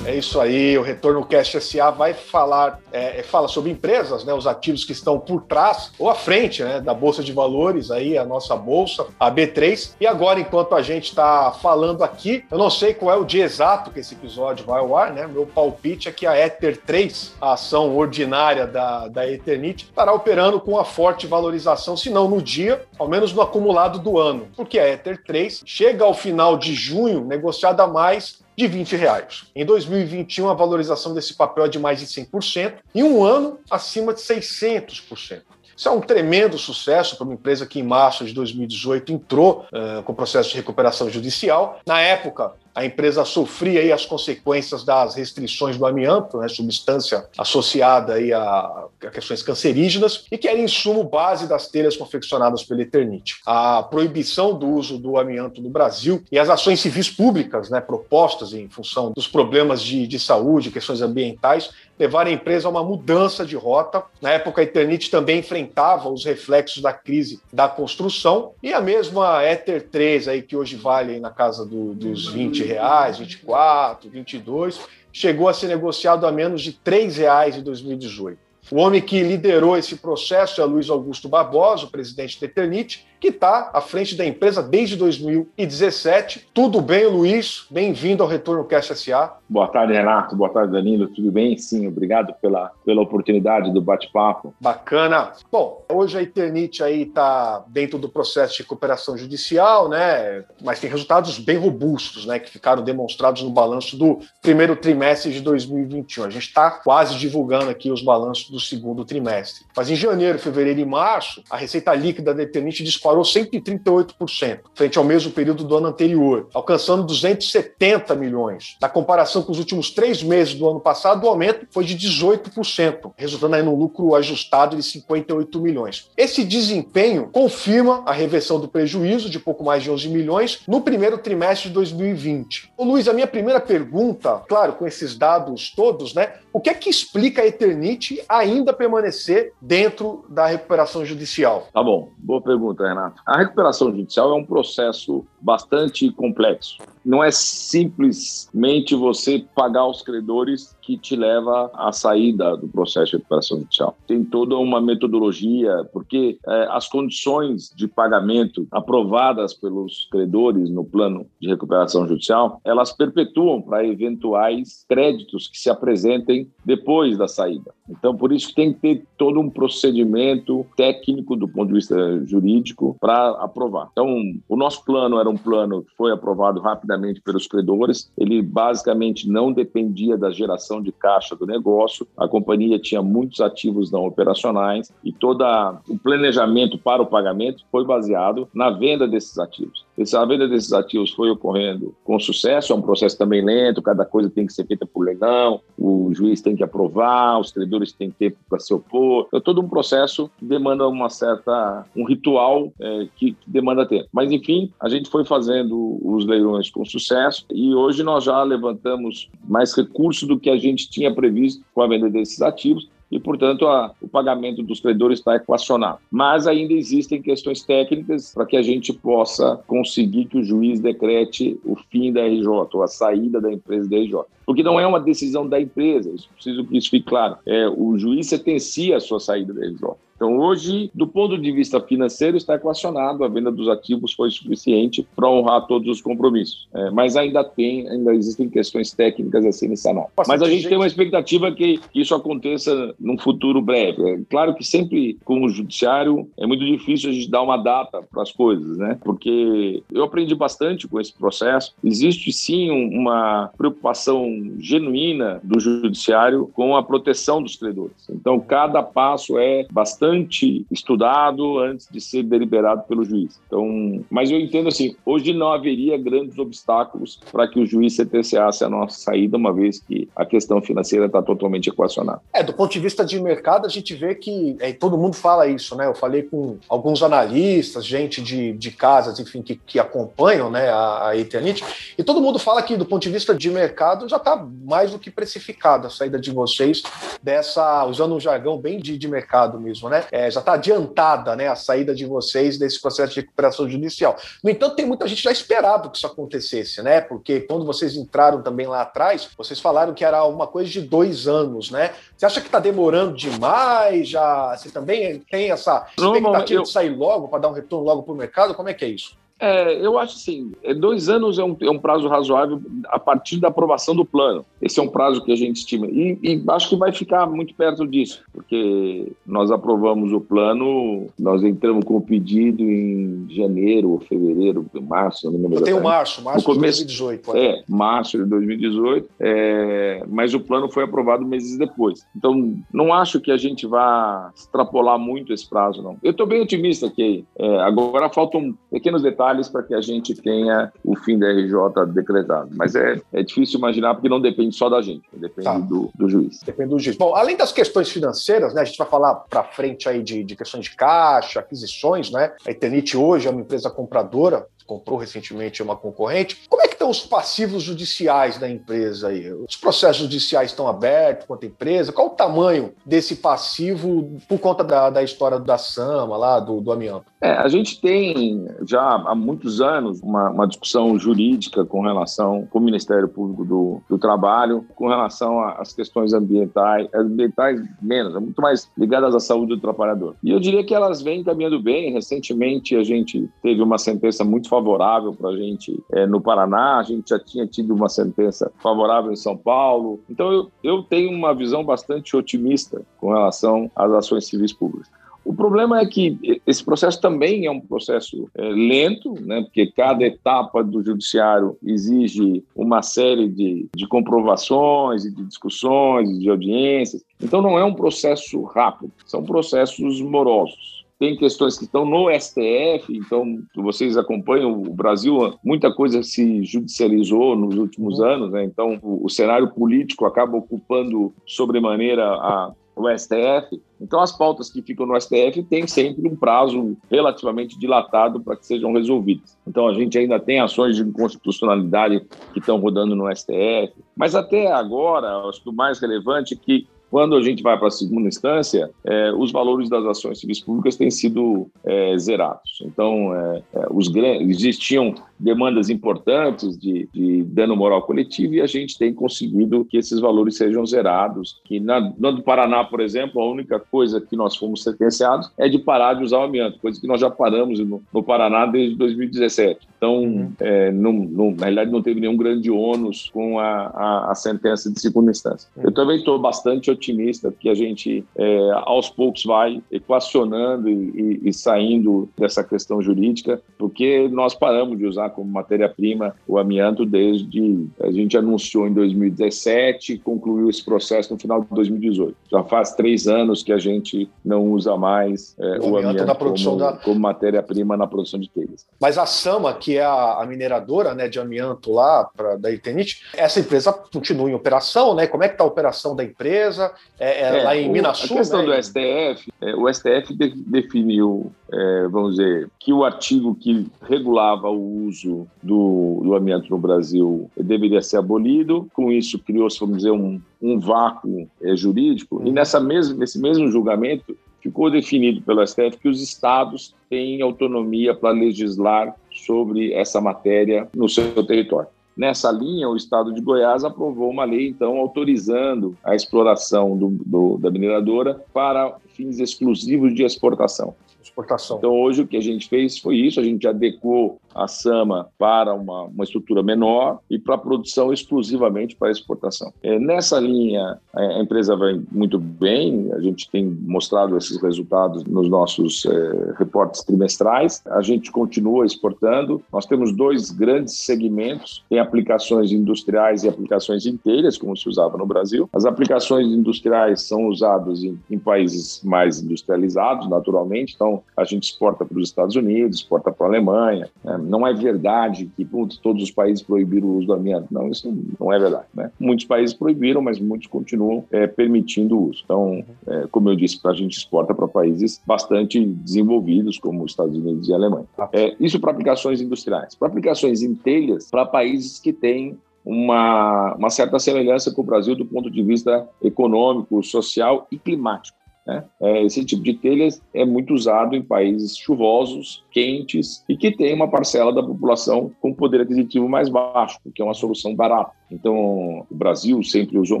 É 0.06 0.14
isso 0.14 0.38
aí, 0.38 0.76
o 0.76 0.82
Retorno 0.82 1.24
Cast 1.24 1.58
SA 1.62 1.90
vai 1.90 2.12
falar, 2.12 2.78
é, 2.92 3.20
é, 3.20 3.22
fala 3.22 3.48
sobre 3.48 3.70
empresas, 3.70 4.22
né, 4.22 4.34
os 4.34 4.46
ativos 4.46 4.84
que 4.84 4.92
estão 4.92 5.18
por 5.18 5.42
trás 5.42 5.92
ou 5.98 6.10
à 6.10 6.14
frente 6.14 6.62
né, 6.62 6.78
da 6.78 6.92
Bolsa 6.92 7.22
de 7.22 7.32
Valores, 7.32 7.90
aí 7.90 8.18
a 8.18 8.24
nossa 8.24 8.54
bolsa, 8.54 9.06
a 9.18 9.30
B3. 9.30 9.94
E 9.98 10.06
agora, 10.06 10.38
enquanto 10.38 10.74
a 10.74 10.82
gente 10.82 11.04
está 11.04 11.50
falando 11.52 12.04
aqui, 12.04 12.44
eu 12.50 12.58
não 12.58 12.68
sei 12.68 12.92
qual 12.92 13.16
é 13.16 13.18
o 13.18 13.24
dia 13.24 13.44
exato 13.44 13.90
que 13.90 14.00
esse 14.00 14.14
episódio 14.14 14.66
vai 14.66 14.80
ao 14.80 14.94
ar, 14.94 15.10
né? 15.10 15.26
Meu 15.26 15.46
palpite 15.46 16.06
é 16.06 16.12
que 16.12 16.26
a 16.26 16.38
Ether 16.38 16.76
3, 16.84 17.36
a 17.40 17.54
ação 17.54 17.96
ordinária 17.96 18.66
da, 18.66 19.08
da 19.08 19.26
Eternit, 19.26 19.86
estará 19.86 20.12
operando 20.12 20.60
com 20.60 20.72
uma 20.72 20.84
forte 20.84 21.26
valorização, 21.26 21.96
se 21.96 22.10
não 22.10 22.28
no 22.28 22.42
dia, 22.42 22.84
ao 22.98 23.08
menos 23.08 23.32
no 23.32 23.40
acumulado 23.40 23.98
do 23.98 24.18
ano. 24.18 24.48
Porque 24.54 24.78
a 24.78 24.86
Ether 24.86 25.22
3 25.24 25.62
chega 25.64 26.04
ao 26.04 26.12
final 26.12 26.58
de 26.58 26.74
junho 26.74 27.24
negociada 27.24 27.86
mais 27.86 28.43
de 28.56 28.66
20 28.66 28.96
reais. 28.96 29.44
Em 29.54 29.64
2021, 29.64 30.48
a 30.48 30.54
valorização 30.54 31.14
desse 31.14 31.34
papel 31.34 31.64
é 31.64 31.68
de 31.68 31.78
mais 31.78 32.00
de 32.00 32.06
100%, 32.06 32.74
e 32.94 33.02
um 33.02 33.24
ano 33.24 33.58
acima 33.70 34.14
de 34.14 34.20
600%. 34.20 35.42
Isso 35.76 35.88
é 35.88 35.92
um 35.92 36.00
tremendo 36.00 36.56
sucesso 36.56 37.16
para 37.16 37.24
uma 37.24 37.34
empresa 37.34 37.66
que, 37.66 37.80
em 37.80 37.82
março 37.82 38.24
de 38.24 38.32
2018, 38.32 39.12
entrou 39.12 39.66
uh, 39.72 40.02
com 40.04 40.14
processo 40.14 40.50
de 40.50 40.56
recuperação 40.56 41.10
judicial. 41.10 41.80
Na 41.84 42.00
época, 42.00 42.52
a 42.74 42.84
empresa 42.84 43.24
sofria 43.24 43.80
aí 43.80 43.92
as 43.92 44.04
consequências 44.04 44.84
das 44.84 45.14
restrições 45.14 45.76
do 45.76 45.86
amianto, 45.86 46.38
né, 46.38 46.48
substância 46.48 47.24
associada 47.38 48.14
aí 48.14 48.32
a, 48.32 48.40
a, 48.40 49.10
questões 49.10 49.42
cancerígenas, 49.42 50.24
e 50.30 50.36
que 50.36 50.48
era 50.48 50.58
insumo 50.58 51.04
base 51.04 51.46
das 51.46 51.68
telhas 51.68 51.96
confeccionadas 51.96 52.64
pela 52.64 52.82
Eternit. 52.82 53.36
A 53.46 53.82
proibição 53.82 54.58
do 54.58 54.68
uso 54.68 54.98
do 54.98 55.16
amianto 55.16 55.62
no 55.62 55.70
Brasil 55.70 56.22
e 56.32 56.38
as 56.38 56.48
ações 56.48 56.80
civis 56.80 57.08
públicas 57.08 57.70
né, 57.70 57.80
propostas 57.80 58.52
em 58.52 58.68
função 58.68 59.12
dos 59.12 59.28
problemas 59.28 59.80
de, 59.82 60.06
de 60.06 60.18
saúde, 60.18 60.70
questões 60.70 61.00
ambientais, 61.00 61.70
levaram 61.98 62.30
a 62.30 62.34
empresa 62.34 62.66
a 62.66 62.70
uma 62.70 62.82
mudança 62.82 63.44
de 63.44 63.56
rota. 63.56 64.02
Na 64.20 64.30
época, 64.30 64.60
a 64.60 64.64
Eternit 64.64 65.10
também 65.10 65.38
enfrentava 65.38 66.08
os 66.08 66.24
reflexos 66.24 66.82
da 66.82 66.92
crise 66.92 67.40
da 67.52 67.68
construção 67.68 68.52
e 68.62 68.72
a 68.72 68.80
mesma 68.80 69.44
Ether 69.44 69.88
3, 69.90 70.28
aí, 70.28 70.42
que 70.42 70.56
hoje 70.56 70.76
vale 70.76 71.20
na 71.20 71.30
casa 71.30 71.64
do, 71.64 71.94
dos 71.94 72.28
20 72.28 72.63
reais, 72.64 73.18
24, 73.18 74.10
22, 74.10 74.80
chegou 75.12 75.48
a 75.48 75.54
ser 75.54 75.68
negociado 75.68 76.26
a 76.26 76.32
menos 76.32 76.62
de 76.62 76.72
3 76.72 77.16
reais 77.16 77.56
em 77.56 77.62
2018. 77.62 78.38
O 78.70 78.76
homem 78.76 79.00
que 79.00 79.22
liderou 79.22 79.76
esse 79.76 79.96
processo 79.96 80.60
é 80.60 80.64
Luiz 80.64 80.88
Augusto 80.88 81.28
Barbosa, 81.28 81.84
o 81.84 81.90
presidente 81.90 82.40
da 82.40 82.46
Eternit, 82.46 83.06
que 83.24 83.28
está 83.28 83.70
à 83.72 83.80
frente 83.80 84.14
da 84.14 84.26
empresa 84.26 84.62
desde 84.62 84.96
2017. 84.96 86.46
Tudo 86.52 86.82
bem, 86.82 87.06
Luiz? 87.06 87.64
Bem-vindo 87.70 88.22
ao 88.22 88.28
Retorno 88.28 88.66
Cash 88.66 88.88
SA. 88.88 89.38
Boa 89.48 89.66
tarde, 89.66 89.94
Renato. 89.94 90.36
Boa 90.36 90.50
tarde, 90.50 90.72
Danilo. 90.72 91.08
Tudo 91.08 91.32
bem? 91.32 91.56
Sim, 91.56 91.86
obrigado 91.86 92.34
pela, 92.34 92.70
pela 92.84 93.00
oportunidade 93.00 93.72
do 93.72 93.80
bate-papo. 93.80 94.54
Bacana. 94.60 95.32
Bom, 95.50 95.82
hoje 95.90 96.18
a 96.18 96.22
Eternit 96.22 96.82
aí 96.82 97.02
está 97.02 97.64
dentro 97.68 97.98
do 97.98 98.10
processo 98.10 98.56
de 98.56 98.62
recuperação 98.62 99.16
judicial, 99.16 99.88
né? 99.88 100.44
Mas 100.62 100.78
tem 100.78 100.90
resultados 100.90 101.38
bem 101.38 101.56
robustos, 101.56 102.26
né? 102.26 102.38
Que 102.38 102.50
ficaram 102.50 102.82
demonstrados 102.82 103.42
no 103.42 103.50
balanço 103.50 103.96
do 103.96 104.18
primeiro 104.42 104.76
trimestre 104.76 105.32
de 105.32 105.40
2021. 105.40 106.24
A 106.24 106.30
gente 106.30 106.48
está 106.48 106.70
quase 106.70 107.16
divulgando 107.16 107.70
aqui 107.70 107.90
os 107.90 108.02
balanços 108.02 108.50
do 108.50 108.60
segundo 108.60 109.02
trimestre. 109.02 109.64
Mas 109.74 109.88
em 109.88 109.96
janeiro, 109.96 110.38
fevereiro 110.38 110.80
e 110.80 110.84
março, 110.84 111.42
a 111.48 111.56
receita 111.56 111.94
líquida 111.94 112.34
da 112.34 112.42
Eternit 112.42 112.82
disparou 112.82 113.13
disparou 113.14 113.22
138%, 113.22 114.60
frente 114.74 114.98
ao 114.98 115.04
mesmo 115.04 115.30
período 115.30 115.64
do 115.64 115.76
ano 115.76 115.88
anterior, 115.88 116.48
alcançando 116.52 117.04
270 117.04 118.14
milhões. 118.14 118.76
Na 118.80 118.88
comparação 118.88 119.42
com 119.42 119.52
os 119.52 119.58
últimos 119.58 119.90
três 119.90 120.22
meses 120.22 120.54
do 120.54 120.68
ano 120.68 120.80
passado, 120.80 121.24
o 121.24 121.28
aumento 121.28 121.66
foi 121.70 121.84
de 121.84 121.96
18%, 121.96 123.12
resultando 123.16 123.54
aí 123.54 123.62
num 123.62 123.74
lucro 123.74 124.14
ajustado 124.14 124.76
de 124.76 124.82
58 124.82 125.60
milhões. 125.60 126.10
Esse 126.16 126.44
desempenho 126.44 127.28
confirma 127.30 128.02
a 128.06 128.12
reversão 128.12 128.58
do 128.58 128.68
prejuízo 128.68 129.30
de 129.30 129.38
pouco 129.38 129.64
mais 129.64 129.82
de 129.82 129.90
11 129.90 130.08
milhões 130.08 130.62
no 130.66 130.80
primeiro 130.80 131.18
trimestre 131.18 131.68
de 131.68 131.74
2020. 131.74 132.72
Ô 132.76 132.84
Luiz, 132.84 133.08
a 133.08 133.12
minha 133.12 133.26
primeira 133.26 133.60
pergunta, 133.60 134.42
claro, 134.48 134.74
com 134.74 134.86
esses 134.86 135.16
dados 135.16 135.72
todos, 135.74 136.14
né? 136.14 136.34
O 136.52 136.60
que 136.60 136.70
é 136.70 136.74
que 136.74 136.88
explica 136.88 137.42
a 137.42 137.46
Eternite 137.46 138.22
ainda 138.28 138.72
permanecer 138.72 139.52
dentro 139.60 140.24
da 140.28 140.46
recuperação 140.46 141.04
judicial? 141.04 141.66
Tá 141.72 141.82
bom, 141.82 142.12
boa 142.16 142.40
pergunta, 142.40 142.86
Renato. 142.86 143.03
Renato. 143.04 143.22
A 143.26 143.38
recuperação 143.38 143.90
judicial 143.90 144.30
é 144.32 144.34
um 144.34 144.44
processo 144.44 145.24
bastante 145.40 146.10
complexo. 146.10 146.78
Não 147.04 147.22
é 147.22 147.30
simplesmente 147.30 148.94
você 148.94 149.44
pagar 149.54 149.86
os 149.86 150.02
credores 150.02 150.73
que 150.84 150.98
te 150.98 151.16
leva 151.16 151.70
à 151.74 151.92
saída 151.92 152.56
do 152.56 152.68
processo 152.68 153.12
de 153.12 153.16
recuperação 153.16 153.58
judicial. 153.58 153.96
Tem 154.06 154.24
toda 154.24 154.56
uma 154.56 154.80
metodologia, 154.80 155.88
porque 155.92 156.38
é, 156.46 156.68
as 156.70 156.88
condições 156.88 157.72
de 157.74 157.88
pagamento 157.88 158.66
aprovadas 158.70 159.54
pelos 159.54 160.08
credores 160.10 160.70
no 160.70 160.84
plano 160.84 161.26
de 161.40 161.48
recuperação 161.48 162.06
judicial, 162.06 162.60
elas 162.64 162.92
perpetuam 162.92 163.62
para 163.62 163.86
eventuais 163.86 164.84
créditos 164.88 165.48
que 165.48 165.58
se 165.58 165.70
apresentem 165.70 166.48
depois 166.64 167.16
da 167.16 167.26
saída. 167.26 167.72
Então, 167.88 168.16
por 168.16 168.32
isso 168.32 168.54
tem 168.54 168.72
que 168.72 168.80
ter 168.80 169.06
todo 169.18 169.40
um 169.40 169.50
procedimento 169.50 170.66
técnico 170.76 171.36
do 171.36 171.48
ponto 171.48 171.68
de 171.68 171.74
vista 171.74 172.24
jurídico 172.24 172.96
para 173.00 173.30
aprovar. 173.42 173.88
Então, 173.92 174.08
o 174.48 174.56
nosso 174.56 174.84
plano 174.84 175.18
era 175.18 175.28
um 175.28 175.36
plano 175.36 175.82
que 175.82 175.94
foi 175.96 176.12
aprovado 176.12 176.60
rapidamente 176.60 177.20
pelos 177.20 177.46
credores. 177.46 178.10
Ele 178.16 178.40
basicamente 178.42 179.28
não 179.28 179.52
dependia 179.52 180.16
da 180.16 180.30
geração 180.30 180.73
de 180.80 180.92
caixa 180.92 181.34
do 181.34 181.46
negócio. 181.46 182.06
A 182.16 182.28
companhia 182.28 182.78
tinha 182.78 183.02
muitos 183.02 183.40
ativos 183.40 183.90
não 183.90 184.06
operacionais 184.06 184.92
e 185.04 185.12
todo 185.12 185.44
o 185.88 185.98
planejamento 185.98 186.78
para 186.78 187.02
o 187.02 187.06
pagamento 187.06 187.64
foi 187.70 187.84
baseado 187.84 188.48
na 188.54 188.70
venda 188.70 189.06
desses 189.06 189.38
ativos. 189.38 189.84
Essa 189.96 190.24
venda 190.26 190.48
desses 190.48 190.72
ativos 190.72 191.10
foi 191.12 191.30
ocorrendo 191.30 191.94
com 192.02 192.18
sucesso, 192.18 192.72
é 192.72 192.76
um 192.76 192.82
processo 192.82 193.16
também 193.16 193.44
lento, 193.44 193.82
cada 193.82 194.04
coisa 194.04 194.28
tem 194.28 194.46
que 194.46 194.52
ser 194.52 194.66
feita 194.66 194.84
por 194.84 195.04
leilão, 195.04 195.60
o 195.78 196.12
juiz 196.12 196.40
tem 196.40 196.56
que 196.56 196.64
aprovar, 196.64 197.38
os 197.38 197.52
credores 197.52 197.92
têm 197.92 198.10
tempo 198.10 198.36
para 198.48 198.58
se 198.58 198.74
opor. 198.74 199.28
É 199.32 199.40
todo 199.40 199.60
um 199.60 199.68
processo 199.68 200.30
que 200.38 200.44
demanda 200.44 200.88
uma 200.88 201.08
certa, 201.08 201.86
um 201.94 202.04
ritual 202.04 202.72
é, 202.80 203.08
que, 203.16 203.32
que 203.32 203.50
demanda 203.50 203.86
tempo. 203.86 204.08
Mas, 204.12 204.32
enfim, 204.32 204.72
a 204.80 204.88
gente 204.88 205.08
foi 205.08 205.24
fazendo 205.24 205.98
os 206.02 206.26
leilões 206.26 206.70
com 206.70 206.84
sucesso 206.84 207.46
e 207.52 207.74
hoje 207.74 208.02
nós 208.02 208.24
já 208.24 208.42
levantamos 208.42 209.30
mais 209.46 209.74
recursos 209.74 210.26
do 210.26 210.38
que 210.38 210.50
a 210.50 210.56
gente 210.68 210.90
tinha 210.90 211.14
previsto 211.14 211.64
com 211.74 211.82
a 211.82 211.86
venda 211.86 212.10
desses 212.10 212.40
ativos 212.42 212.88
e, 213.10 213.20
portanto, 213.20 213.66
a, 213.66 213.92
o 214.00 214.08
pagamento 214.08 214.62
dos 214.62 214.80
credores 214.80 215.20
está 215.20 215.36
equacionado. 215.36 215.98
Mas 216.10 216.46
ainda 216.46 216.72
existem 216.72 217.22
questões 217.22 217.62
técnicas 217.62 218.32
para 218.34 218.44
que 218.44 218.56
a 218.56 218.62
gente 218.62 218.92
possa 218.92 219.60
conseguir 219.66 220.24
que 220.24 220.38
o 220.38 220.44
juiz 220.44 220.80
decrete 220.80 221.56
o 221.64 221.76
fim 221.76 222.12
da 222.12 222.26
RJ, 222.26 222.48
ou 222.48 222.82
a 222.82 222.88
saída 222.88 223.40
da 223.40 223.52
empresa 223.52 223.88
da 223.88 223.96
RJ. 223.96 224.16
Porque 224.44 224.62
não 224.62 224.80
é 224.80 224.86
uma 224.86 224.98
decisão 224.98 225.48
da 225.48 225.60
empresa, 225.60 226.10
isso 226.10 226.28
preciso 226.34 226.64
que 226.64 226.76
isso 226.76 226.90
fique 226.90 227.06
claro. 227.06 227.36
É, 227.46 227.68
o 227.68 227.96
juiz 227.96 228.26
sentencia 228.26 228.96
a 228.96 229.00
sua 229.00 229.20
saída 229.20 229.52
da 229.52 229.64
RJ. 229.64 229.92
Então, 230.16 230.38
hoje, 230.38 230.90
do 230.94 231.06
ponto 231.06 231.36
de 231.36 231.50
vista 231.50 231.80
financeiro, 231.80 232.36
está 232.36 232.54
equacionado, 232.54 233.24
a 233.24 233.28
venda 233.28 233.50
dos 233.50 233.68
ativos 233.68 234.12
foi 234.12 234.30
suficiente 234.30 235.06
para 235.14 235.28
honrar 235.28 235.66
todos 235.66 235.88
os 235.88 236.00
compromissos. 236.00 236.68
É, 236.72 236.90
mas 236.90 237.16
ainda 237.16 237.42
tem, 237.42 237.88
ainda 237.88 238.14
existem 238.14 238.48
questões 238.48 238.92
técnicas 238.92 239.44
a 239.44 239.52
serem 239.52 239.76
sanadas. 239.76 240.10
Mas 240.26 240.42
a 240.42 240.48
gente 240.48 240.68
tem 240.68 240.76
uma 240.76 240.86
expectativa 240.86 241.50
que, 241.50 241.78
que 241.92 242.00
isso 242.00 242.14
aconteça 242.14 242.94
num 242.98 243.18
futuro 243.18 243.60
breve. 243.60 244.02
É 244.02 244.20
claro 244.30 244.54
que 244.54 244.64
sempre, 244.64 245.18
com 245.24 245.44
o 245.44 245.48
judiciário, 245.48 246.28
é 246.38 246.46
muito 246.46 246.64
difícil 246.64 247.10
a 247.10 247.12
gente 247.12 247.30
dar 247.30 247.42
uma 247.42 247.56
data 247.56 248.02
para 248.02 248.22
as 248.22 248.30
coisas, 248.30 248.78
né? 248.78 248.98
Porque 249.02 249.82
eu 249.92 250.04
aprendi 250.04 250.34
bastante 250.34 250.86
com 250.86 251.00
esse 251.00 251.12
processo. 251.12 251.74
Existe 251.82 252.32
sim 252.32 252.70
uma 252.70 253.50
preocupação 253.56 254.24
genuína 254.58 255.40
do 255.42 255.58
judiciário 255.58 256.50
com 256.54 256.76
a 256.76 256.82
proteção 256.82 257.42
dos 257.42 257.56
credores. 257.56 257.94
Então, 258.08 258.38
cada 258.38 258.82
passo 258.82 259.38
é 259.38 259.66
bastante 259.70 260.03
bastante 260.04 260.66
estudado 260.70 261.58
antes 261.58 261.88
de 261.90 262.00
ser 262.00 262.22
deliberado 262.22 262.82
pelo 262.82 263.04
juiz. 263.04 263.40
Então, 263.46 264.04
mas 264.10 264.30
eu 264.30 264.38
entendo 264.38 264.68
assim, 264.68 264.94
hoje 265.04 265.32
não 265.32 265.52
haveria 265.52 265.96
grandes 265.96 266.38
obstáculos 266.38 267.20
para 267.32 267.48
que 267.48 267.58
o 267.58 267.66
juiz 267.66 267.96
sentenciasse 267.96 268.64
a 268.64 268.68
nossa 268.68 268.98
saída, 268.98 269.36
uma 269.36 269.52
vez 269.52 269.80
que 269.80 270.08
a 270.14 270.26
questão 270.26 270.60
financeira 270.60 271.06
está 271.06 271.22
totalmente 271.22 271.70
equacionada. 271.70 272.20
É, 272.32 272.42
do 272.42 272.52
ponto 272.52 272.72
de 272.72 272.80
vista 272.80 273.04
de 273.04 273.20
mercado, 273.20 273.66
a 273.66 273.70
gente 273.70 273.94
vê 273.94 274.14
que 274.14 274.56
é, 274.60 274.72
todo 274.72 274.98
mundo 274.98 275.14
fala 275.14 275.46
isso, 275.46 275.74
né? 275.76 275.86
Eu 275.86 275.94
falei 275.94 276.22
com 276.22 276.58
alguns 276.68 277.02
analistas, 277.02 277.86
gente 277.86 278.20
de, 278.20 278.52
de 278.52 278.70
casas, 278.70 279.18
enfim, 279.18 279.42
que, 279.42 279.56
que 279.56 279.78
acompanham 279.78 280.50
né, 280.50 280.68
a, 280.68 281.08
a 281.08 281.16
Eternit, 281.16 281.64
e 281.96 282.02
todo 282.02 282.20
mundo 282.20 282.38
fala 282.38 282.62
que, 282.62 282.76
do 282.76 282.84
ponto 282.84 283.02
de 283.02 283.10
vista 283.10 283.34
de 283.34 283.50
mercado, 283.50 284.08
já 284.08 284.16
está 284.16 284.36
mais 284.64 284.92
do 284.92 284.98
que 284.98 285.10
precificado 285.10 285.86
a 285.86 285.90
saída 285.90 286.18
de 286.18 286.30
vocês 286.30 286.82
dessa, 287.22 287.84
usando 287.86 288.14
um 288.14 288.20
jargão 288.20 288.58
bem 288.58 288.78
de, 288.78 288.98
de 288.98 289.08
mercado 289.08 289.58
mesmo, 289.58 289.88
né? 289.88 289.93
É, 290.10 290.30
já 290.30 290.40
está 290.40 290.54
adiantada 290.54 291.36
né, 291.36 291.48
a 291.48 291.56
saída 291.56 291.94
de 291.94 292.06
vocês 292.06 292.58
desse 292.58 292.80
processo 292.80 293.14
de 293.14 293.20
recuperação 293.20 293.68
judicial. 293.68 294.16
No 294.42 294.50
entanto, 294.50 294.76
tem 294.76 294.86
muita 294.86 295.06
gente 295.06 295.22
já 295.22 295.30
esperado 295.30 295.90
que 295.90 295.96
isso 295.96 296.06
acontecesse, 296.06 296.82
né? 296.82 297.00
Porque 297.00 297.40
quando 297.40 297.64
vocês 297.64 297.96
entraram 297.96 298.42
também 298.42 298.66
lá 298.66 298.82
atrás, 298.82 299.28
vocês 299.36 299.60
falaram 299.60 299.94
que 299.94 300.04
era 300.04 300.24
uma 300.24 300.46
coisa 300.46 300.70
de 300.70 300.80
dois 300.80 301.26
anos, 301.26 301.70
né? 301.70 301.92
Você 302.16 302.26
acha 302.26 302.40
que 302.40 302.46
está 302.46 302.58
demorando 302.58 303.16
demais? 303.16 304.08
Já 304.08 304.56
você 304.56 304.70
também 304.70 305.18
tem 305.30 305.50
essa 305.50 305.86
expectativa 305.96 306.30
não, 306.30 306.44
eu... 306.48 306.62
de 306.62 306.70
sair 306.70 306.90
logo 306.90 307.28
para 307.28 307.40
dar 307.40 307.48
um 307.48 307.52
retorno 307.52 307.84
logo 307.84 308.02
para 308.02 308.12
o 308.12 308.16
mercado? 308.16 308.54
Como 308.54 308.68
é 308.68 308.74
que 308.74 308.84
é 308.84 308.88
isso? 308.88 309.16
É, 309.40 309.84
eu 309.84 309.98
acho 309.98 310.16
assim, 310.16 310.52
é, 310.62 310.72
dois 310.72 311.08
anos 311.08 311.38
é 311.38 311.44
um, 311.44 311.56
é 311.60 311.70
um, 311.70 311.78
prazo 311.78 312.06
razoável 312.06 312.62
a 312.86 312.98
partir 312.98 313.38
da 313.38 313.48
aprovação 313.48 313.94
do 313.94 314.04
plano. 314.04 314.44
Esse 314.62 314.78
é 314.78 314.82
um 314.82 314.88
prazo 314.88 315.24
que 315.24 315.32
a 315.32 315.36
gente 315.36 315.56
estima. 315.56 315.86
E, 315.86 316.18
e, 316.22 316.44
acho 316.48 316.68
que 316.68 316.76
vai 316.76 316.92
ficar 316.92 317.26
muito 317.26 317.52
perto 317.54 317.86
disso, 317.86 318.22
porque 318.32 319.12
nós 319.26 319.50
aprovamos 319.50 320.12
o 320.12 320.20
plano, 320.20 321.08
nós 321.18 321.42
entramos 321.42 321.84
com 321.84 321.96
o 321.96 322.00
pedido 322.00 322.62
em 322.62 323.26
janeiro 323.28 323.90
ou 323.90 324.00
fevereiro, 324.00 324.64
março, 324.82 325.30
não 325.30 325.48
lembro. 325.48 325.64
Tem 325.64 325.74
o 325.74 325.82
março, 325.82 326.22
março 326.22 326.52
de 326.52 326.58
2018. 326.60 327.36
É, 327.36 327.64
março 327.68 328.18
de 328.18 328.24
2018, 328.24 329.08
é, 329.18 330.04
mas 330.08 330.32
o 330.32 330.40
plano 330.40 330.70
foi 330.70 330.84
aprovado 330.84 331.24
meses 331.26 331.58
depois. 331.58 332.06
Então, 332.16 332.56
não 332.72 332.94
acho 332.94 333.20
que 333.20 333.32
a 333.32 333.36
gente 333.36 333.66
vá 333.66 334.30
extrapolar 334.34 334.98
muito 334.98 335.32
esse 335.32 335.48
prazo, 335.48 335.82
não. 335.82 335.96
Eu 336.02 336.12
estou 336.12 336.26
bem 336.26 336.40
otimista 336.40 336.88
que 336.88 337.24
é, 337.36 337.58
agora 337.60 338.08
faltam 338.08 338.56
pequenos 338.70 339.02
detalhes 339.02 339.23
detalhes 339.24 339.48
para 339.48 339.62
que 339.62 339.74
a 339.74 339.80
gente 339.80 340.14
tenha 340.14 340.72
o 340.84 340.96
fim 340.96 341.18
da 341.18 341.30
RJ 341.30 341.86
decretado. 341.92 342.50
Mas 342.54 342.74
é, 342.74 343.00
é 343.12 343.22
difícil 343.22 343.58
imaginar 343.58 343.94
porque 343.94 344.08
não 344.08 344.20
depende 344.20 344.54
só 344.54 344.68
da 344.68 344.82
gente, 344.82 345.02
depende 345.12 345.44
tá. 345.44 345.58
do, 345.58 345.90
do, 345.94 346.08
juiz. 346.08 346.40
Depende 346.44 346.70
do 346.70 346.78
juiz. 346.78 346.96
Bom, 346.96 347.14
além 347.14 347.36
das 347.36 347.52
questões 347.52 347.88
financeiras, 347.88 348.54
né, 348.54 348.62
a 348.62 348.64
gente 348.64 348.76
vai 348.76 348.88
falar 348.88 349.14
para 349.14 349.44
frente 349.44 349.88
aí 349.88 350.02
de, 350.02 350.22
de 350.22 350.36
questões 350.36 350.64
de 350.64 350.76
caixa, 350.76 351.40
aquisições, 351.40 352.10
né? 352.10 352.32
A 352.46 352.50
Eternit 352.50 352.96
hoje 352.96 353.28
é 353.28 353.30
uma 353.30 353.40
empresa 353.40 353.70
compradora 353.70 354.46
comprou 354.66 354.98
recentemente 354.98 355.62
uma 355.62 355.76
concorrente. 355.76 356.44
Como 356.48 356.62
é 356.62 356.66
que 356.66 356.74
estão 356.74 356.90
os 356.90 357.00
passivos 357.00 357.62
judiciais 357.62 358.38
da 358.38 358.48
empresa 358.48 359.08
aí? 359.08 359.32
Os 359.32 359.56
processos 359.56 359.98
judiciais 359.98 360.50
estão 360.50 360.68
abertos 360.68 361.26
quanto 361.26 361.44
à 361.44 361.46
empresa? 361.46 361.92
Qual 361.92 362.08
o 362.08 362.10
tamanho 362.10 362.72
desse 362.84 363.16
passivo 363.16 364.18
por 364.28 364.38
conta 364.38 364.64
da, 364.64 364.90
da 364.90 365.02
história 365.02 365.38
da 365.38 365.58
Sama 365.58 366.16
lá, 366.16 366.40
do, 366.40 366.60
do 366.60 366.72
amianto? 366.72 367.06
É, 367.20 367.30
a 367.30 367.48
gente 367.48 367.80
tem 367.80 368.46
já 368.66 368.82
há 368.82 369.14
muitos 369.14 369.60
anos 369.60 370.00
uma, 370.02 370.28
uma, 370.28 370.46
discussão 370.46 370.98
jurídica 370.98 371.64
com 371.64 371.80
relação 371.80 372.46
com 372.50 372.58
o 372.58 372.62
Ministério 372.62 373.08
Público 373.08 373.44
do, 373.46 373.80
do 373.88 373.98
Trabalho, 373.98 374.66
com 374.74 374.88
relação 374.88 375.40
às 375.40 375.72
questões 375.72 376.12
ambientais, 376.12 376.86
ambientais 376.94 377.62
menos, 377.80 378.14
é 378.14 378.20
muito 378.20 378.42
mais 378.42 378.70
ligadas 378.76 379.14
à 379.14 379.20
saúde 379.20 379.54
do 379.54 379.60
trabalhador. 379.60 380.16
E 380.22 380.30
eu 380.30 380.38
diria 380.38 380.62
que 380.62 380.74
elas 380.74 381.00
vêm 381.00 381.24
caminhando 381.24 381.62
bem. 381.62 381.92
Recentemente 381.92 382.76
a 382.76 382.84
gente 382.84 383.26
teve 383.42 383.62
uma 383.62 383.78
sentença 383.78 384.22
muito 384.22 384.50
favorável 384.54 385.12
para 385.12 385.30
a 385.30 385.36
gente 385.36 385.82
é, 385.92 386.06
no 386.06 386.20
Paraná, 386.20 386.78
a 386.78 386.82
gente 386.82 387.10
já 387.10 387.18
tinha 387.18 387.46
tido 387.46 387.74
uma 387.74 387.88
sentença 387.88 388.52
favorável 388.62 389.10
em 389.12 389.16
São 389.16 389.36
Paulo. 389.36 390.00
Então, 390.08 390.32
eu, 390.32 390.50
eu 390.62 390.82
tenho 390.82 391.10
uma 391.10 391.34
visão 391.34 391.64
bastante 391.64 392.16
otimista 392.16 392.82
com 392.98 393.12
relação 393.12 393.70
às 393.74 393.90
ações 393.90 394.26
civis 394.26 394.52
públicas. 394.52 394.88
O 395.24 395.34
problema 395.34 395.80
é 395.80 395.86
que 395.86 396.40
esse 396.46 396.62
processo 396.62 397.00
também 397.00 397.46
é 397.46 397.50
um 397.50 397.58
processo 397.58 398.28
é, 398.34 398.42
lento, 398.42 399.14
né, 399.22 399.40
porque 399.40 399.66
cada 399.68 400.04
etapa 400.04 400.62
do 400.62 400.84
judiciário 400.84 401.56
exige 401.64 402.44
uma 402.54 402.82
série 402.82 403.26
de, 403.26 403.66
de 403.74 403.88
comprovações 403.88 405.02
de 405.02 405.24
discussões, 405.24 406.18
de 406.18 406.28
audiências. 406.28 407.02
Então, 407.20 407.40
não 407.40 407.58
é 407.58 407.64
um 407.64 407.74
processo 407.74 408.42
rápido, 408.42 408.92
são 409.06 409.24
processos 409.24 410.00
morosos 410.02 410.83
tem 410.98 411.16
questões 411.16 411.58
que 411.58 411.64
estão 411.64 411.84
no 411.84 412.08
STF, 412.10 412.96
então 412.96 413.38
vocês 413.56 413.96
acompanham 413.96 414.52
o 414.52 414.72
Brasil, 414.72 415.34
muita 415.42 415.72
coisa 415.72 416.02
se 416.02 416.44
judicializou 416.44 417.36
nos 417.36 417.56
últimos 417.56 417.98
uhum. 417.98 418.06
anos, 418.06 418.30
né? 418.30 418.44
então 418.44 418.78
o, 418.82 419.04
o, 419.04 419.10
cenário 419.10 419.48
político 419.48 420.06
acaba 420.06 420.36
ocupando 420.36 421.12
sobremaneira 421.26 422.04
a, 422.04 422.52
o 422.76 422.88
STF. 422.88 423.60
Então 423.80 424.00
as 424.00 424.16
pautas 424.16 424.50
que 424.50 424.62
ficam 424.62 424.86
no 424.86 424.98
STF 424.98 425.42
têm 425.48 425.66
sempre 425.66 426.08
um 426.08 426.16
prazo 426.16 426.76
relativamente 426.90 427.58
dilatado 427.58 428.20
para 428.20 428.36
que 428.36 428.46
sejam 428.46 428.72
resolvidas. 428.72 429.36
Então 429.46 429.68
a 429.68 429.74
gente 429.74 429.98
ainda 429.98 430.18
tem 430.18 430.40
ações 430.40 430.76
de 430.76 430.82
inconstitucionalidade 430.82 432.00
que 432.32 432.38
estão 432.38 432.58
rodando 432.58 432.94
no 432.94 433.14
STF, 433.14 433.74
mas 433.96 434.14
até 434.14 434.50
agora, 434.50 435.28
acho 435.28 435.42
que 435.42 435.50
o 435.50 435.52
mais 435.52 435.78
relevante 435.80 436.34
é 436.34 436.36
que 436.36 436.66
quando 436.94 437.16
a 437.16 437.22
gente 437.22 437.42
vai 437.42 437.58
para 437.58 437.66
a 437.66 437.72
segunda 437.72 438.06
instância, 438.06 438.70
é, 438.84 439.12
os 439.14 439.32
valores 439.32 439.68
das 439.68 439.84
ações 439.84 440.20
civis 440.20 440.38
públicas 440.38 440.76
têm 440.76 440.92
sido 440.92 441.48
é, 441.64 441.98
zerados. 441.98 442.62
Então, 442.64 443.12
é, 443.12 443.42
é 443.52 443.66
os 443.68 443.92
existiam 444.20 444.94
demandas 445.18 445.70
importantes 445.70 446.56
de, 446.56 446.88
de, 446.94 447.24
dano 447.24 447.56
moral 447.56 447.82
coletivo 447.82 448.34
e 448.34 448.40
a 448.40 448.46
gente 448.46 448.78
tem 448.78 448.94
conseguido 448.94 449.64
que 449.64 449.76
esses 449.76 449.98
valores 449.98 450.36
sejam 450.36 450.64
zerados. 450.64 451.40
Que 451.44 451.58
na, 451.58 451.80
no 451.98 452.22
Paraná, 452.22 452.62
por 452.62 452.80
exemplo, 452.80 453.20
a 453.20 453.28
única 453.28 453.58
coisa 453.58 454.00
que 454.00 454.14
nós 454.14 454.36
fomos 454.36 454.62
sentenciados 454.62 455.32
é 455.36 455.48
de 455.48 455.58
parar 455.58 455.94
de 455.94 456.04
usar 456.04 456.18
o 456.18 456.22
amianto, 456.22 456.60
coisa 456.60 456.80
que 456.80 456.86
nós 456.86 457.00
já 457.00 457.10
paramos 457.10 457.58
no, 457.58 457.82
no 457.92 458.02
Paraná 458.04 458.46
desde 458.46 458.76
2017. 458.76 459.66
Então, 459.76 459.98
uhum. 459.98 460.32
é, 460.38 460.70
não, 460.70 460.92
não, 460.92 461.30
na 461.32 461.46
realidade, 461.46 461.72
não 461.72 461.82
teve 461.82 462.00
nenhum 462.00 462.16
grande 462.16 462.52
ônus 462.52 463.10
com 463.12 463.40
a, 463.40 463.66
a, 463.66 464.12
a 464.12 464.14
sentença 464.14 464.70
de 464.70 464.80
segunda 464.80 465.10
instância. 465.10 465.48
Uhum. 465.56 465.64
Eu 465.64 465.72
também 465.72 465.98
estou 465.98 466.20
bastante 466.20 466.70
otimista 466.70 466.83
otimista 466.84 467.32
que 467.32 467.48
a 467.48 467.54
gente, 467.54 468.04
é, 468.16 468.50
aos 468.64 468.90
poucos, 468.90 469.24
vai 469.24 469.62
equacionando 469.70 470.68
e, 470.68 471.20
e, 471.24 471.28
e, 471.28 471.32
saindo 471.32 472.08
dessa 472.18 472.44
questão 472.44 472.80
jurídica, 472.82 473.40
porque 473.58 474.08
nós 474.08 474.34
paramos 474.34 474.78
de 474.78 474.86
usar 474.86 475.10
como 475.10 475.30
matéria-prima 475.30 476.14
o 476.26 476.38
amianto 476.38 476.84
desde. 476.84 477.66
A 477.80 477.90
gente 477.90 478.16
anunciou 478.16 478.66
em 478.66 478.72
2017 478.72 479.94
e 479.94 479.98
concluiu 479.98 480.50
esse 480.50 480.64
processo 480.64 481.12
no 481.12 481.18
final 481.18 481.40
de 481.40 481.48
2018. 481.50 482.16
Já 482.30 482.42
faz 482.44 482.74
três 482.74 483.08
anos 483.08 483.42
que 483.42 483.52
a 483.52 483.58
gente 483.58 484.08
não 484.24 484.44
usa 484.50 484.76
mais 484.76 485.34
é, 485.38 485.58
o, 485.58 485.70
o, 485.70 485.76
amianto, 485.76 486.02
amianto 486.02 486.44
como, 486.44 486.56
da... 486.56 486.72
como 486.72 487.00
matéria-prima 487.00 487.76
na 487.76 487.86
produção 487.86 488.20
de 488.20 488.28
telhas. 488.28 488.66
Mas 488.80 488.98
a 488.98 489.06
Sama, 489.06 489.54
que 489.54 489.76
é 489.76 489.84
a, 489.84 490.22
a 490.22 490.26
mineradora 490.26 490.94
né, 490.94 491.08
de 491.08 491.18
amianto 491.18 491.72
lá 491.72 492.04
pra, 492.16 492.36
da 492.36 492.50
Itenit, 492.50 493.02
essa 493.16 493.40
empresa 493.40 493.72
continua 493.72 494.30
em 494.30 494.34
operação, 494.34 494.94
né? 494.94 495.06
Como 495.06 495.22
é 495.22 495.28
que 495.28 495.34
está 495.34 495.44
a 495.44 495.46
operação 495.46 495.94
da 495.96 496.04
empresa? 496.04 496.63
É, 496.98 497.22
é, 497.22 497.40
é, 497.40 497.42
lá 497.42 497.56
em 497.56 497.70
Minas 497.70 497.98
Sul. 497.98 498.16
A 498.16 498.20
questão 498.20 498.46
né? 498.46 498.56
do 498.56 498.62
STF, 498.62 499.32
é, 499.40 499.54
o 499.54 499.72
STF 499.72 500.14
de, 500.14 500.28
definiu, 500.36 501.32
é, 501.52 501.88
vamos 501.88 502.16
dizer, 502.16 502.48
que 502.58 502.72
o 502.72 502.84
artigo 502.84 503.34
que 503.34 503.66
regulava 503.82 504.48
o 504.48 504.86
uso 504.86 505.26
do, 505.42 506.00
do 506.02 506.14
amianto 506.14 506.50
no 506.50 506.58
Brasil 506.58 507.30
deveria 507.36 507.82
ser 507.82 507.98
abolido. 507.98 508.68
Com 508.72 508.90
isso, 508.90 509.18
criou-se, 509.18 509.58
vamos 509.58 509.78
dizer, 509.78 509.90
um, 509.90 510.20
um 510.40 510.58
vácuo 510.58 511.28
jurídico. 511.54 512.20
E 512.22 512.28
uhum. 512.28 512.32
nessa 512.32 512.60
mesma, 512.60 512.96
nesse 512.96 513.20
mesmo 513.20 513.50
julgamento, 513.50 514.16
ficou 514.44 514.70
definido 514.70 515.22
pelo 515.22 515.44
STF 515.46 515.78
que 515.78 515.88
os 515.88 516.02
estados 516.02 516.74
têm 516.90 517.22
autonomia 517.22 517.94
para 517.94 518.10
legislar 518.10 518.94
sobre 519.10 519.72
essa 519.72 520.02
matéria 520.02 520.68
no 520.74 520.86
seu 520.86 521.24
território. 521.24 521.68
Nessa 521.96 522.30
linha, 522.32 522.68
o 522.68 522.76
Estado 522.76 523.12
de 523.12 523.20
Goiás 523.20 523.64
aprovou 523.64 524.10
uma 524.10 524.24
lei, 524.24 524.48
então, 524.48 524.78
autorizando 524.78 525.76
a 525.84 525.94
exploração 525.94 526.76
do, 526.76 526.88
do, 526.88 527.38
da 527.38 527.50
mineradora 527.50 528.24
para 528.32 528.76
fins 528.88 529.20
exclusivos 529.20 529.94
de 529.94 530.02
exportação. 530.02 530.74
Exportação. 531.00 531.58
Então, 531.58 531.70
hoje 531.70 532.02
o 532.02 532.06
que 532.06 532.16
a 532.16 532.20
gente 532.20 532.48
fez 532.48 532.78
foi 532.78 532.96
isso: 532.96 533.20
a 533.20 533.22
gente 533.22 533.46
adequou 533.46 534.18
a 534.34 534.48
Sama 534.48 535.08
para 535.18 535.54
uma, 535.54 535.84
uma 535.84 536.04
estrutura 536.04 536.42
menor 536.42 536.98
e 537.08 537.18
para 537.18 537.38
produção 537.38 537.92
exclusivamente 537.92 538.76
para 538.76 538.90
exportação. 538.90 539.52
É, 539.62 539.78
nessa 539.78 540.18
linha, 540.18 540.78
a 540.94 541.20
empresa 541.20 541.56
vai 541.56 541.80
muito 541.90 542.18
bem, 542.18 542.92
a 542.92 543.00
gente 543.00 543.30
tem 543.30 543.44
mostrado 543.44 544.16
esses 544.16 544.40
resultados 544.40 545.04
nos 545.04 545.28
nossos 545.28 545.86
é, 545.86 546.34
reportes 546.38 546.82
trimestrais, 546.82 547.62
a 547.66 547.82
gente 547.82 548.10
continua 548.10 548.66
exportando. 548.66 549.42
Nós 549.52 549.66
temos 549.66 549.92
dois 549.92 550.30
grandes 550.30 550.78
segmentos: 550.78 551.64
tem 551.68 551.78
aplicações 551.78 552.52
industriais 552.52 553.24
e 553.24 553.28
aplicações 553.28 553.86
inteiras, 553.86 554.36
como 554.36 554.56
se 554.56 554.68
usava 554.68 554.96
no 554.98 555.06
Brasil. 555.06 555.48
As 555.52 555.64
aplicações 555.64 556.26
industriais 556.26 557.02
são 557.02 557.26
usadas 557.26 557.82
em, 557.82 557.98
em 558.10 558.18
países 558.18 558.82
mais 558.82 559.22
industrializados, 559.22 560.08
naturalmente. 560.08 560.74
Então, 560.74 561.02
a 561.16 561.24
gente 561.24 561.44
exporta 561.44 561.84
para 561.84 561.98
os 561.98 562.08
Estados 562.08 562.36
Unidos, 562.36 562.78
exporta 562.78 563.12
para 563.12 563.26
a 563.26 563.30
Alemanha. 563.30 563.88
Né? 564.02 564.18
Não 564.24 564.46
é 564.46 564.52
verdade 564.52 565.30
que 565.36 565.44
putz, 565.44 565.76
todos 565.76 566.02
os 566.02 566.10
países 566.10 566.42
proibiram 566.42 566.88
o 566.88 566.96
uso 566.98 567.06
do 567.06 567.12
amianto. 567.12 567.52
Não, 567.52 567.68
isso 567.68 567.92
não 568.18 568.32
é 568.32 568.38
verdade. 568.38 568.66
Né? 568.74 568.90
Muitos 568.98 569.24
países 569.24 569.54
proibiram, 569.54 570.02
mas 570.02 570.18
muitos 570.18 570.46
continuam 570.48 571.04
é, 571.10 571.26
permitindo 571.26 571.96
o 571.96 572.10
uso. 572.10 572.22
Então, 572.24 572.64
é, 572.86 573.06
como 573.10 573.28
eu 573.28 573.36
disse, 573.36 573.58
a 573.64 573.72
gente 573.72 573.96
exporta 573.96 574.34
para 574.34 574.48
países 574.48 575.00
bastante 575.06 575.64
desenvolvidos, 575.64 576.58
como 576.58 576.84
os 576.84 576.92
Estados 576.92 577.16
Unidos 577.16 577.48
e 577.48 577.52
a 577.52 577.56
Alemanha. 577.56 577.86
É, 578.12 578.34
isso 578.40 578.60
para 578.60 578.70
aplicações 578.70 579.20
industriais. 579.20 579.74
Para 579.74 579.88
aplicações 579.88 580.42
em 580.42 580.54
telhas, 580.54 581.10
para 581.10 581.24
países 581.26 581.78
que 581.78 581.92
têm 581.92 582.36
uma, 582.64 583.54
uma 583.54 583.70
certa 583.70 583.98
semelhança 583.98 584.50
com 584.50 584.62
o 584.62 584.64
Brasil 584.64 584.96
do 584.96 585.04
ponto 585.04 585.30
de 585.30 585.42
vista 585.42 585.86
econômico, 586.02 586.82
social 586.82 587.46
e 587.50 587.58
climático. 587.58 588.16
Né? 588.46 588.64
É, 588.80 589.02
esse 589.02 589.24
tipo 589.24 589.42
de 589.42 589.54
telhas 589.54 590.02
é 590.12 590.24
muito 590.24 590.52
usado 590.52 590.94
em 590.94 591.02
países 591.02 591.56
chuvosos, 591.56 592.44
quentes 592.50 593.24
e 593.28 593.36
que 593.36 593.50
tem 593.50 593.72
uma 593.72 593.88
parcela 593.88 594.32
da 594.32 594.42
população 594.42 595.10
com 595.20 595.32
poder 595.32 595.62
aquisitivo 595.62 596.08
mais 596.08 596.28
baixo, 596.28 596.78
que 596.94 597.00
é 597.00 597.04
uma 597.04 597.14
solução 597.14 597.54
barata. 597.54 597.92
Então, 598.10 598.86
o 598.90 598.94
Brasil 598.94 599.42
sempre 599.42 599.78
usou 599.78 600.00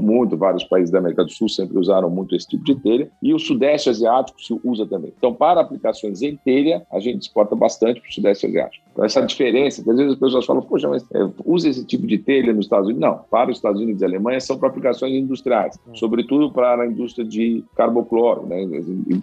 muito, 0.00 0.36
vários 0.36 0.64
países 0.64 0.90
da 0.90 0.98
América 0.98 1.24
do 1.24 1.30
Sul 1.30 1.48
sempre 1.48 1.78
usaram 1.78 2.10
muito 2.10 2.34
esse 2.34 2.46
tipo 2.46 2.64
de 2.64 2.74
telha 2.76 3.10
e 3.22 3.32
o 3.32 3.38
Sudeste 3.38 3.90
Asiático 3.90 4.40
se 4.40 4.58
usa 4.62 4.86
também. 4.86 5.12
Então, 5.16 5.32
para 5.32 5.60
aplicações 5.60 6.22
em 6.22 6.36
telha, 6.36 6.86
a 6.90 7.00
gente 7.00 7.22
exporta 7.22 7.54
bastante 7.56 8.00
para 8.00 8.08
o 8.08 8.12
Sudeste 8.12 8.46
Asiático. 8.46 8.84
Então, 8.92 9.04
essa 9.04 9.20
diferença, 9.22 9.82
que 9.82 9.90
às 9.90 9.96
vezes 9.96 10.12
as 10.12 10.18
pessoas 10.18 10.46
falam, 10.46 10.62
poxa, 10.62 10.88
mas 10.88 11.02
é, 11.12 11.28
usa 11.44 11.68
esse 11.68 11.84
tipo 11.84 12.06
de 12.06 12.18
telha 12.18 12.52
nos 12.52 12.66
Estados 12.66 12.86
Unidos? 12.86 13.00
Não, 13.00 13.18
para 13.30 13.50
os 13.50 13.56
Estados 13.56 13.80
Unidos 13.80 14.00
e 14.02 14.04
Alemanha 14.04 14.40
são 14.40 14.56
para 14.56 14.68
aplicações 14.68 15.12
industriais, 15.14 15.76
hum. 15.86 15.94
sobretudo 15.94 16.52
para 16.52 16.82
a 16.82 16.86
indústria 16.86 17.24
de 17.24 17.64
carbocloro, 17.74 18.46
né? 18.46 18.62